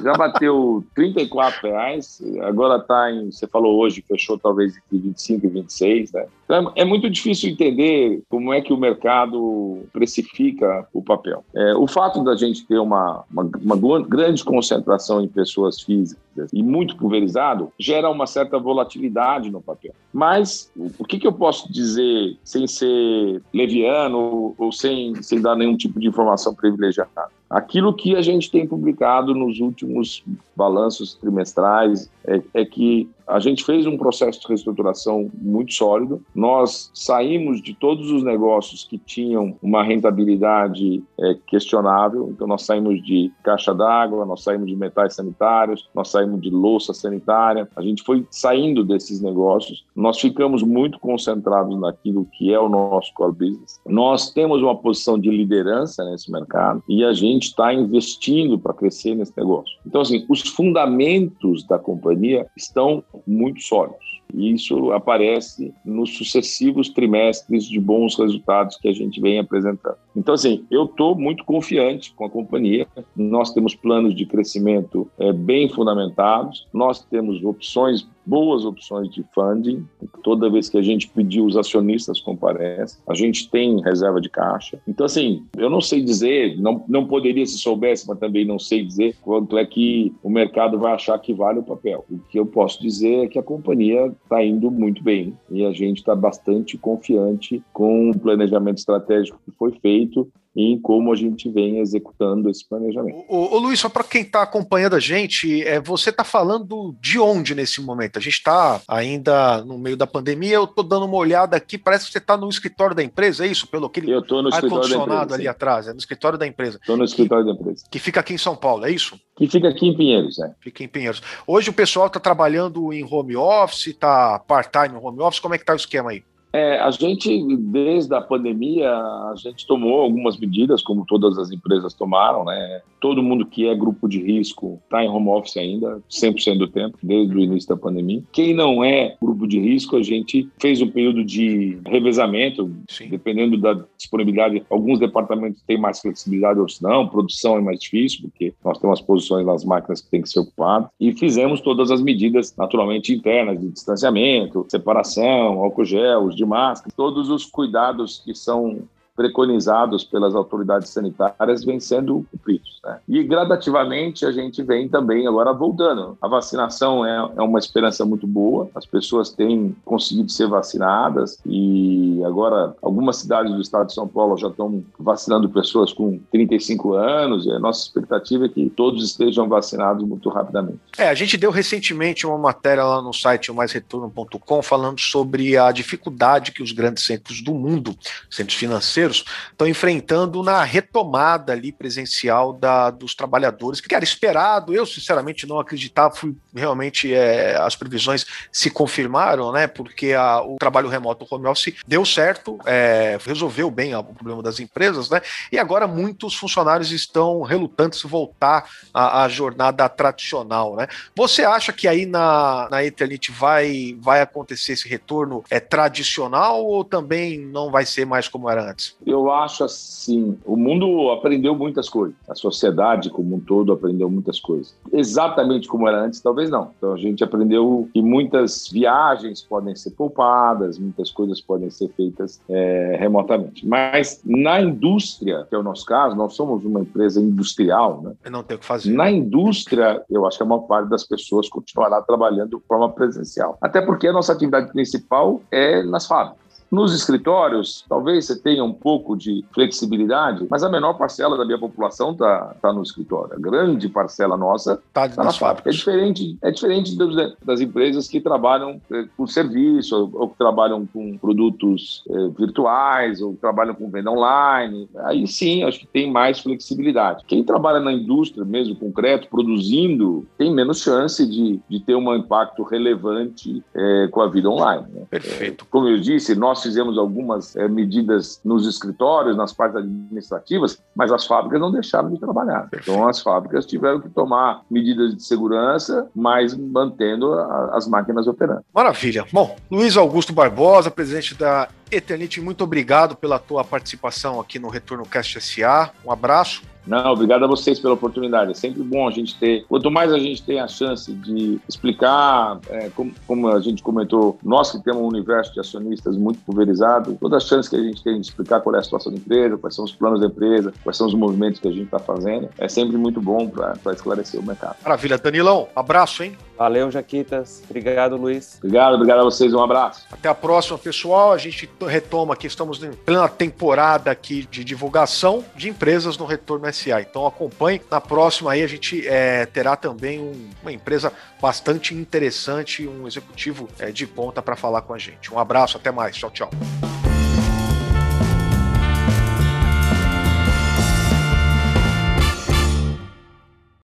já 0.02 0.12
bateu 0.14 0.84
34 0.94 1.68
reais, 1.68 2.22
agora 2.42 2.76
está 2.80 3.10
em, 3.10 3.30
você 3.30 3.46
falou 3.46 3.78
hoje, 3.78 4.04
fechou 4.06 4.38
talvez 4.38 4.76
entre 4.76 4.98
25 4.98 5.46
e 5.46 5.48
26, 5.48 6.12
né? 6.12 6.26
Então 6.44 6.72
é 6.74 6.84
muito 6.84 7.08
difícil 7.08 7.50
entender 7.50 8.22
como 8.28 8.52
é 8.52 8.60
que 8.60 8.72
o 8.72 8.76
mercado 8.76 9.82
precifica 9.92 10.86
o 10.92 11.02
papel. 11.02 11.44
É, 11.54 11.74
o 11.74 11.86
fato 11.86 12.22
da 12.22 12.36
gente 12.36 12.66
ter 12.66 12.78
uma, 12.78 13.24
uma, 13.30 13.50
uma 13.62 14.02
grande 14.02 14.44
concentração 14.44 15.20
em 15.22 15.28
pessoas 15.28 15.80
físicas 15.80 16.50
e 16.52 16.62
muito 16.62 16.96
pulverizado 16.96 17.72
gera 17.78 18.10
uma 18.10 18.26
certa 18.26 18.58
volatilidade 18.58 19.50
no 19.50 19.60
papel. 19.60 19.92
Mas 20.12 20.70
o 20.98 21.04
que, 21.04 21.18
que 21.18 21.26
eu 21.26 21.32
posso 21.32 21.72
dizer 21.72 22.36
sem 22.44 22.66
ser 22.66 23.42
leviano 23.52 24.54
ou 24.58 24.72
sem, 24.72 25.20
sem 25.22 25.40
dar 25.40 25.56
nenhum 25.56 25.76
tipo 25.76 25.98
de 25.98 26.08
informação 26.08 26.54
privilegiada? 26.54 27.10
Aquilo 27.52 27.92
que 27.92 28.16
a 28.16 28.22
gente 28.22 28.50
tem 28.50 28.66
publicado 28.66 29.34
nos 29.34 29.60
últimos 29.60 30.24
balanços 30.56 31.12
trimestrais 31.12 32.10
é, 32.24 32.40
é, 32.54 32.64
que 32.64 33.10
a 33.26 33.38
gente 33.38 33.64
fez 33.64 33.86
um 33.86 33.96
processo 33.96 34.40
de 34.40 34.48
reestruturação 34.48 35.30
muito 35.34 35.72
sólido. 35.72 36.22
Nós 36.34 36.90
saímos 36.94 37.62
de 37.62 37.74
todos 37.74 38.10
os 38.10 38.22
negócios 38.22 38.84
que 38.84 38.98
tinham 38.98 39.56
uma 39.62 39.82
rentabilidade 39.82 41.02
é, 41.18 41.36
questionável. 41.46 42.28
Então, 42.30 42.46
nós 42.46 42.62
saímos 42.62 43.02
de 43.02 43.30
caixa 43.42 43.74
d'água, 43.74 44.24
nós 44.24 44.42
saímos 44.42 44.66
de 44.66 44.76
metais 44.76 45.14
sanitários, 45.14 45.88
nós 45.94 46.08
saímos 46.08 46.40
de 46.40 46.50
louça 46.50 46.92
sanitária. 46.92 47.68
A 47.76 47.82
gente 47.82 48.02
foi 48.02 48.26
saindo 48.30 48.84
desses 48.84 49.20
negócios. 49.20 49.84
Nós 49.94 50.18
ficamos 50.18 50.62
muito 50.62 50.98
concentrados 50.98 51.78
naquilo 51.78 52.26
que 52.32 52.52
é 52.52 52.58
o 52.58 52.68
nosso 52.68 53.12
core 53.14 53.32
business. 53.32 53.80
Nós 53.86 54.30
temos 54.30 54.62
uma 54.62 54.76
posição 54.76 55.18
de 55.18 55.30
liderança 55.30 56.04
nesse 56.04 56.30
mercado 56.30 56.82
e 56.88 57.04
a 57.04 57.12
gente 57.12 57.44
está 57.44 57.72
investindo 57.72 58.58
para 58.58 58.74
crescer 58.74 59.14
nesse 59.14 59.32
negócio. 59.36 59.78
Então, 59.86 60.00
assim, 60.00 60.24
os 60.28 60.40
fundamentos 60.42 61.64
da 61.66 61.78
companhia 61.78 62.46
estão 62.56 63.04
muito 63.26 63.62
sólidos. 63.62 64.22
E 64.34 64.52
isso 64.52 64.92
aparece 64.92 65.74
nos 65.84 66.16
sucessivos 66.16 66.88
trimestres 66.88 67.66
de 67.66 67.78
bons 67.78 68.18
resultados 68.18 68.76
que 68.76 68.88
a 68.88 68.92
gente 68.92 69.20
vem 69.20 69.38
apresentando. 69.38 69.96
Então, 70.16 70.34
assim, 70.34 70.64
eu 70.70 70.84
estou 70.84 71.14
muito 71.14 71.44
confiante 71.44 72.14
com 72.14 72.24
a 72.24 72.30
companhia. 72.30 72.86
Nós 73.14 73.52
temos 73.52 73.74
planos 73.74 74.14
de 74.14 74.24
crescimento 74.24 75.10
é, 75.18 75.32
bem 75.32 75.68
fundamentados, 75.68 76.66
nós 76.72 77.04
temos 77.04 77.44
opções 77.44 78.08
boas 78.24 78.64
opções 78.64 79.08
de 79.10 79.24
funding. 79.34 79.84
Toda 80.22 80.50
vez 80.50 80.68
que 80.68 80.78
a 80.78 80.82
gente 80.82 81.08
pedir, 81.08 81.40
os 81.40 81.56
acionistas 81.56 82.20
comparecem. 82.20 83.00
A 83.08 83.14
gente 83.14 83.50
tem 83.50 83.80
reserva 83.82 84.20
de 84.20 84.28
caixa. 84.28 84.80
Então, 84.86 85.06
assim, 85.06 85.44
eu 85.56 85.68
não 85.68 85.80
sei 85.80 86.02
dizer, 86.02 86.58
não, 86.60 86.84
não 86.88 87.06
poderia 87.06 87.44
se 87.46 87.58
soubesse, 87.58 88.06
mas 88.06 88.18
também 88.18 88.44
não 88.44 88.58
sei 88.58 88.84
dizer 88.84 89.16
quanto 89.22 89.58
é 89.58 89.64
que 89.64 90.12
o 90.22 90.30
mercado 90.30 90.78
vai 90.78 90.92
achar 90.92 91.18
que 91.18 91.32
vale 91.32 91.58
o 91.58 91.64
papel. 91.64 92.04
O 92.10 92.18
que 92.18 92.38
eu 92.38 92.46
posso 92.46 92.80
dizer 92.80 93.24
é 93.24 93.28
que 93.28 93.38
a 93.38 93.42
companhia 93.42 94.12
está 94.22 94.44
indo 94.44 94.70
muito 94.70 95.02
bem 95.02 95.36
e 95.50 95.64
a 95.64 95.72
gente 95.72 95.98
está 95.98 96.14
bastante 96.14 96.78
confiante 96.78 97.62
com 97.72 98.10
o 98.10 98.18
planejamento 98.18 98.78
estratégico 98.78 99.40
que 99.44 99.50
foi 99.52 99.72
feito 99.72 100.28
em 100.54 100.78
como 100.78 101.12
a 101.12 101.16
gente 101.16 101.48
vem 101.48 101.78
executando 101.78 102.50
esse 102.50 102.66
planejamento. 102.68 103.24
Ô, 103.28 103.56
ô 103.56 103.58
Luiz, 103.58 103.80
só 103.80 103.88
para 103.88 104.04
quem 104.04 104.22
está 104.22 104.42
acompanhando 104.42 104.96
a 104.96 105.00
gente, 105.00 105.62
é, 105.62 105.80
você 105.80 106.10
está 106.10 106.24
falando 106.24 106.94
de 107.00 107.18
onde 107.18 107.54
nesse 107.54 107.80
momento? 107.80 108.18
A 108.18 108.22
gente 108.22 108.34
está 108.34 108.80
ainda 108.86 109.64
no 109.64 109.78
meio 109.78 109.96
da 109.96 110.06
pandemia, 110.06 110.56
eu 110.56 110.64
estou 110.64 110.84
dando 110.84 111.06
uma 111.06 111.16
olhada 111.16 111.56
aqui, 111.56 111.78
parece 111.78 112.06
que 112.06 112.12
você 112.12 112.18
está 112.18 112.36
no 112.36 112.48
escritório 112.48 112.94
da 112.94 113.02
empresa, 113.02 113.46
é 113.46 113.48
isso? 113.48 113.66
Pelo 113.66 113.86
aquele 113.86 114.12
ar-condicionado 114.12 115.32
ali 115.32 115.44
sim. 115.44 115.48
atrás, 115.48 115.88
é 115.88 115.92
no 115.92 115.98
escritório 115.98 116.38
da 116.38 116.46
empresa. 116.46 116.78
Estou 116.78 116.96
no 116.96 117.04
escritório 117.04 117.44
que, 117.44 117.52
da 117.52 117.58
empresa. 117.58 117.84
Que 117.90 117.98
fica 117.98 118.20
aqui 118.20 118.34
em 118.34 118.38
São 118.38 118.54
Paulo, 118.54 118.84
é 118.84 118.90
isso? 118.90 119.18
Que 119.36 119.48
fica 119.48 119.68
aqui 119.68 119.86
em 119.88 119.96
Pinheiros, 119.96 120.38
é. 120.38 120.52
Fica 120.60 120.84
em 120.84 120.88
Pinheiros. 120.88 121.22
Hoje 121.46 121.70
o 121.70 121.72
pessoal 121.72 122.08
está 122.08 122.20
trabalhando 122.20 122.92
em 122.92 123.02
home 123.02 123.36
office, 123.36 123.86
está 123.86 124.38
part-time 124.38 124.98
home 125.02 125.20
office, 125.20 125.40
como 125.40 125.54
é 125.54 125.58
que 125.58 125.62
está 125.62 125.72
o 125.72 125.76
esquema 125.76 126.10
aí? 126.10 126.22
É, 126.52 126.78
a 126.78 126.90
gente, 126.90 127.46
desde 127.56 128.14
a 128.14 128.20
pandemia, 128.20 128.90
a 128.90 129.34
gente 129.36 129.66
tomou 129.66 130.00
algumas 130.00 130.36
medidas, 130.36 130.82
como 130.82 131.06
todas 131.06 131.38
as 131.38 131.50
empresas 131.50 131.94
tomaram, 131.94 132.44
né? 132.44 132.82
Todo 133.00 133.22
mundo 133.22 133.46
que 133.46 133.66
é 133.66 133.74
grupo 133.74 134.08
de 134.08 134.22
risco 134.22 134.78
está 134.84 135.02
em 135.02 135.08
home 135.08 135.28
office 135.28 135.56
ainda, 135.56 136.00
100% 136.10 136.58
do 136.58 136.68
tempo, 136.68 136.98
desde 137.02 137.34
o 137.34 137.40
início 137.40 137.68
da 137.68 137.76
pandemia. 137.76 138.22
Quem 138.30 138.54
não 138.54 138.84
é 138.84 139.16
grupo 139.20 139.46
de 139.46 139.58
risco, 139.58 139.96
a 139.96 140.02
gente 140.02 140.48
fez 140.60 140.80
um 140.82 140.88
período 140.88 141.24
de 141.24 141.78
revezamento, 141.86 142.70
Sim. 142.88 143.08
dependendo 143.08 143.56
da 143.56 143.84
disponibilidade. 143.96 144.62
Alguns 144.70 144.98
departamentos 144.98 145.62
têm 145.62 145.78
mais 145.78 146.00
flexibilidade, 146.00 146.60
outros 146.60 146.80
não. 146.80 147.08
Produção 147.08 147.56
é 147.56 147.60
mais 147.60 147.80
difícil, 147.80 148.22
porque 148.22 148.52
nós 148.64 148.78
temos 148.78 149.00
posições 149.00 149.46
nas 149.46 149.64
máquinas 149.64 150.00
que 150.00 150.10
têm 150.10 150.22
que 150.22 150.28
ser 150.28 150.40
ocupadas. 150.40 150.88
E 151.00 151.12
fizemos 151.12 151.60
todas 151.60 151.90
as 151.90 152.02
medidas, 152.02 152.54
naturalmente, 152.56 153.12
internas, 153.12 153.58
de 153.58 153.68
distanciamento, 153.70 154.66
separação, 154.68 155.62
álcool 155.62 155.84
gel, 155.84 156.30
de 156.42 156.48
máscara, 156.48 156.92
todos 156.96 157.30
os 157.30 157.46
cuidados 157.46 158.20
que 158.24 158.34
são 158.34 158.82
preconizados 159.14 160.04
pelas 160.04 160.34
autoridades 160.34 160.90
sanitárias 160.90 161.64
vêm 161.64 161.78
sendo 161.78 162.26
cumpridos. 162.30 162.80
Né? 162.84 162.98
E 163.08 163.22
gradativamente 163.22 164.24
a 164.24 164.32
gente 164.32 164.62
vem 164.62 164.88
também 164.88 165.26
agora 165.26 165.52
voltando. 165.52 166.16
A 166.20 166.28
vacinação 166.28 167.04
é, 167.04 167.30
é 167.36 167.42
uma 167.42 167.58
esperança 167.58 168.04
muito 168.04 168.26
boa, 168.26 168.70
as 168.74 168.86
pessoas 168.86 169.30
têm 169.30 169.76
conseguido 169.84 170.30
ser 170.30 170.48
vacinadas 170.48 171.38
e 171.44 172.22
agora 172.24 172.74
algumas 172.82 173.16
cidades 173.16 173.52
do 173.52 173.60
estado 173.60 173.88
de 173.88 173.94
São 173.94 174.08
Paulo 174.08 174.36
já 174.36 174.48
estão 174.48 174.82
vacinando 174.98 175.48
pessoas 175.48 175.92
com 175.92 176.18
35 176.30 176.94
anos 176.94 177.46
e 177.46 177.50
a 177.50 177.58
nossa 177.58 177.82
expectativa 177.82 178.46
é 178.46 178.48
que 178.48 178.70
todos 178.70 179.04
estejam 179.04 179.48
vacinados 179.48 180.06
muito 180.06 180.28
rapidamente. 180.28 180.78
É, 180.96 181.08
a 181.08 181.14
gente 181.14 181.36
deu 181.36 181.50
recentemente 181.50 182.26
uma 182.26 182.38
matéria 182.38 182.84
lá 182.84 183.02
no 183.02 183.12
site 183.12 183.52
maisretorno.com 183.52 184.62
falando 184.62 185.00
sobre 185.00 185.56
a 185.56 185.70
dificuldade 185.70 186.52
que 186.52 186.62
os 186.62 186.72
grandes 186.72 187.04
centros 187.04 187.42
do 187.42 187.54
mundo, 187.54 187.94
centros 188.30 188.58
financeiros, 188.58 189.01
financeiros 189.02 189.24
estão 189.50 189.66
enfrentando 189.66 190.42
na 190.42 190.62
retomada 190.62 191.52
ali 191.52 191.72
presencial 191.72 192.52
da, 192.52 192.90
dos 192.90 193.14
trabalhadores, 193.14 193.80
que 193.80 193.94
era 193.94 194.04
esperado. 194.04 194.74
Eu, 194.74 194.86
sinceramente, 194.86 195.46
não 195.46 195.58
acreditava, 195.58 196.14
fui 196.14 196.36
realmente 196.54 197.12
é, 197.12 197.56
as 197.56 197.74
previsões 197.74 198.24
se 198.50 198.70
confirmaram, 198.70 199.52
né? 199.52 199.66
Porque 199.66 200.12
a, 200.12 200.40
o 200.40 200.56
trabalho 200.56 200.88
remoto, 200.88 201.26
o 201.28 201.34
home 201.34 201.46
office, 201.46 201.74
deu 201.86 202.04
certo, 202.04 202.58
é, 202.64 203.18
resolveu 203.24 203.70
bem 203.70 203.94
o 203.94 204.04
problema 204.04 204.42
das 204.42 204.60
empresas, 204.60 205.10
né? 205.10 205.20
E 205.50 205.58
agora 205.58 205.86
muitos 205.86 206.34
funcionários 206.34 206.90
estão 206.92 207.42
relutantes 207.42 208.02
voltar 208.02 208.68
à, 208.92 209.24
à 209.24 209.28
jornada 209.28 209.88
tradicional, 209.88 210.76
né? 210.76 210.86
Você 211.16 211.44
acha 211.44 211.72
que 211.72 211.88
aí 211.88 212.06
na, 212.06 212.68
na 212.70 212.84
Eternit 212.84 213.30
vai, 213.32 213.96
vai 214.00 214.20
acontecer 214.20 214.72
esse 214.72 214.88
retorno 214.88 215.44
é, 215.50 215.58
tradicional 215.60 216.64
ou 216.64 216.84
também 216.84 217.38
não 217.38 217.70
vai 217.70 217.86
ser 217.86 218.04
mais 218.04 218.28
como 218.28 218.48
era 218.48 218.70
antes? 218.70 218.91
Eu 219.04 219.30
acho 219.30 219.64
assim, 219.64 220.38
o 220.44 220.56
mundo 220.56 221.10
aprendeu 221.10 221.54
muitas 221.54 221.88
coisas, 221.88 222.14
a 222.28 222.34
sociedade 222.34 223.10
como 223.10 223.36
um 223.36 223.40
todo 223.40 223.72
aprendeu 223.72 224.08
muitas 224.08 224.40
coisas. 224.40 224.74
Exatamente 224.92 225.68
como 225.68 225.88
era 225.88 226.04
antes, 226.04 226.20
talvez 226.20 226.50
não. 226.50 226.70
Então 226.76 226.92
a 226.92 226.96
gente 226.96 227.22
aprendeu 227.24 227.88
que 227.92 228.02
muitas 228.02 228.68
viagens 228.68 229.42
podem 229.42 229.74
ser 229.74 229.90
poupadas, 229.90 230.78
muitas 230.78 231.10
coisas 231.10 231.40
podem 231.40 231.70
ser 231.70 231.88
feitas 231.96 232.40
é, 232.48 232.96
remotamente. 232.98 233.66
Mas 233.66 234.20
na 234.24 234.60
indústria, 234.60 235.46
que 235.48 235.54
é 235.54 235.58
o 235.58 235.62
nosso 235.62 235.84
caso, 235.84 236.16
nós 236.16 236.34
somos 236.34 236.64
uma 236.64 236.80
empresa 236.80 237.20
industrial, 237.20 238.02
né? 238.02 238.12
Eu 238.24 238.30
não 238.30 238.42
tenho 238.42 238.58
o 238.58 238.60
que 238.60 238.66
fazer. 238.66 238.92
Na 238.92 239.10
indústria, 239.10 240.02
eu 240.10 240.26
acho 240.26 240.36
que 240.36 240.42
a 240.42 240.46
maior 240.46 240.62
parte 240.62 240.88
das 240.88 241.04
pessoas 241.04 241.48
continuará 241.48 242.00
trabalhando 242.02 242.58
de 242.58 242.66
forma 242.66 242.88
presencial. 242.90 243.56
Até 243.60 243.80
porque 243.80 244.08
a 244.08 244.12
nossa 244.12 244.32
atividade 244.32 244.72
principal 244.72 245.40
é 245.50 245.82
nas 245.82 246.06
fábricas. 246.06 246.41
Nos 246.72 246.94
escritórios, 246.94 247.84
talvez 247.86 248.24
você 248.24 248.40
tenha 248.40 248.64
um 248.64 248.72
pouco 248.72 249.14
de 249.14 249.44
flexibilidade, 249.52 250.46
mas 250.48 250.62
a 250.62 250.70
menor 250.70 250.94
parcela 250.94 251.36
da 251.36 251.44
minha 251.44 251.58
população 251.58 252.12
está 252.12 252.56
tá 252.62 252.72
no 252.72 252.82
escritório. 252.82 253.34
A 253.34 253.38
grande 253.38 253.90
parcela 253.90 254.38
nossa 254.38 254.80
está 254.88 255.06
tá 255.06 255.22
na 255.22 255.32
fábrica. 255.32 255.68
É 255.68 255.72
diferente, 255.72 256.38
é 256.40 256.50
diferente 256.50 256.96
das 257.44 257.60
empresas 257.60 258.08
que 258.08 258.22
trabalham 258.22 258.80
eh, 258.90 259.04
com 259.14 259.26
serviço, 259.26 260.10
ou, 260.14 260.30
que 260.30 260.38
trabalham 260.38 260.86
com 260.86 261.18
produtos 261.18 262.02
eh, 262.08 262.28
virtuais, 262.38 263.20
ou 263.20 263.34
trabalham 263.34 263.74
com 263.74 263.90
venda 263.90 264.10
online. 264.10 264.88
Aí 265.04 265.26
sim, 265.26 265.64
acho 265.64 265.80
que 265.80 265.86
tem 265.86 266.10
mais 266.10 266.40
flexibilidade. 266.40 267.22
Quem 267.26 267.44
trabalha 267.44 267.80
na 267.80 267.92
indústria 267.92 268.46
mesmo, 268.46 268.74
concreto, 268.76 269.28
produzindo, 269.28 270.26
tem 270.38 270.50
menos 270.50 270.80
chance 270.80 271.26
de, 271.26 271.60
de 271.68 271.80
ter 271.80 271.96
um 271.96 272.16
impacto 272.16 272.62
relevante 272.62 273.62
eh, 273.74 274.08
com 274.10 274.22
a 274.22 274.28
vida 274.28 274.48
online. 274.48 274.86
Né? 274.90 275.02
Perfeito. 275.10 275.66
como 275.70 275.86
eu 275.86 276.00
disse, 276.00 276.34
nós 276.62 276.62
fizemos 276.62 276.96
algumas 276.96 277.56
é, 277.56 277.66
medidas 277.66 278.40
nos 278.44 278.66
escritórios, 278.66 279.36
nas 279.36 279.52
partes 279.52 279.76
administrativas, 279.76 280.80
mas 280.94 281.10
as 281.10 281.26
fábricas 281.26 281.60
não 281.60 281.72
deixaram 281.72 282.10
de 282.10 282.20
trabalhar. 282.20 282.68
Então, 282.72 283.08
as 283.08 283.20
fábricas 283.20 283.66
tiveram 283.66 284.00
que 284.00 284.08
tomar 284.08 284.62
medidas 284.70 285.16
de 285.16 285.22
segurança, 285.22 286.08
mas 286.14 286.56
mantendo 286.56 287.32
a, 287.32 287.76
as 287.76 287.88
máquinas 287.88 288.26
operando. 288.26 288.64
Maravilha. 288.72 289.26
Bom, 289.32 289.56
Luiz 289.70 289.96
Augusto 289.96 290.32
Barbosa, 290.32 290.90
presidente 290.90 291.34
da 291.34 291.68
Eternite, 291.90 292.40
muito 292.40 292.62
obrigado 292.64 293.16
pela 293.16 293.38
tua 293.38 293.64
participação 293.64 294.40
aqui 294.40 294.58
no 294.58 294.68
Retorno 294.68 295.04
Cast 295.04 295.40
SA. 295.40 295.90
Um 296.04 296.12
abraço. 296.12 296.62
Não, 296.86 297.12
obrigado 297.12 297.44
a 297.44 297.48
vocês 297.48 297.78
pela 297.78 297.94
oportunidade. 297.94 298.50
É 298.50 298.54
sempre 298.54 298.82
bom 298.82 299.06
a 299.06 299.10
gente 299.10 299.38
ter. 299.38 299.64
Quanto 299.68 299.90
mais 299.90 300.12
a 300.12 300.18
gente 300.18 300.42
tem 300.42 300.60
a 300.60 300.68
chance 300.68 301.12
de 301.12 301.60
explicar, 301.68 302.58
é, 302.68 302.90
como, 302.90 303.12
como, 303.26 303.48
a 303.48 303.60
gente 303.60 303.82
comentou, 303.82 304.38
nós 304.42 304.72
que 304.72 304.82
temos 304.82 305.02
um 305.02 305.06
universo 305.06 305.52
de 305.52 305.60
acionistas 305.60 306.16
muito 306.16 306.40
pulverizado, 306.40 307.16
toda 307.20 307.36
a 307.36 307.40
chance 307.40 307.68
que 307.68 307.76
a 307.76 307.82
gente 307.82 308.02
tem 308.02 308.20
de 308.20 308.26
explicar 308.26 308.60
qual 308.60 308.74
é 308.74 308.78
a 308.78 308.82
situação 308.82 309.12
da 309.12 309.18
empresa, 309.18 309.56
quais 309.58 309.74
são 309.74 309.84
os 309.84 309.92
planos 309.92 310.20
da 310.20 310.26
empresa, 310.26 310.72
quais 310.82 310.96
são 310.96 311.06
os 311.06 311.14
movimentos 311.14 311.60
que 311.60 311.68
a 311.68 311.72
gente 311.72 311.84
está 311.84 311.98
fazendo, 311.98 312.48
é 312.58 312.68
sempre 312.68 312.96
muito 312.96 313.20
bom 313.20 313.48
para 313.48 313.92
esclarecer 313.92 314.40
o 314.40 314.42
mercado. 314.42 314.76
Maravilha. 314.82 315.18
Danilão, 315.18 315.68
abraço, 315.74 316.22
hein? 316.22 316.36
Valeu, 316.56 316.90
Jaquitas. 316.90 317.62
Obrigado, 317.68 318.16
Luiz. 318.16 318.58
Obrigado, 318.58 318.94
obrigado 318.94 319.20
a 319.20 319.24
vocês. 319.24 319.52
Um 319.52 319.62
abraço. 319.62 320.06
Até 320.12 320.28
a 320.28 320.34
próxima, 320.34 320.78
pessoal. 320.78 321.32
A 321.32 321.38
gente 321.38 321.68
retoma 321.86 322.34
aqui, 322.34 322.46
estamos 322.46 322.82
em 322.82 322.92
plena 322.92 323.28
temporada 323.28 324.10
aqui 324.10 324.46
de 324.50 324.62
divulgação 324.62 325.44
de 325.56 325.68
empresas 325.68 326.16
no 326.16 326.24
Retorno 326.24 326.72
SA. 326.72 327.00
Então 327.00 327.26
acompanhe. 327.26 327.80
Na 327.90 328.00
próxima 328.00 328.52
aí 328.52 328.62
a 328.62 328.66
gente 328.66 329.06
é, 329.06 329.46
terá 329.46 329.76
também 329.76 330.20
um, 330.20 330.50
uma 330.62 330.72
empresa 330.72 331.12
bastante 331.40 331.94
interessante, 331.94 332.86
um 332.86 333.06
executivo 333.06 333.68
é, 333.78 333.90
de 333.90 334.06
ponta 334.06 334.42
para 334.42 334.56
falar 334.56 334.82
com 334.82 334.94
a 334.94 334.98
gente. 334.98 335.32
Um 335.32 335.38
abraço, 335.38 335.76
até 335.76 335.90
mais. 335.90 336.16
Tchau, 336.16 336.30
tchau. 336.30 336.50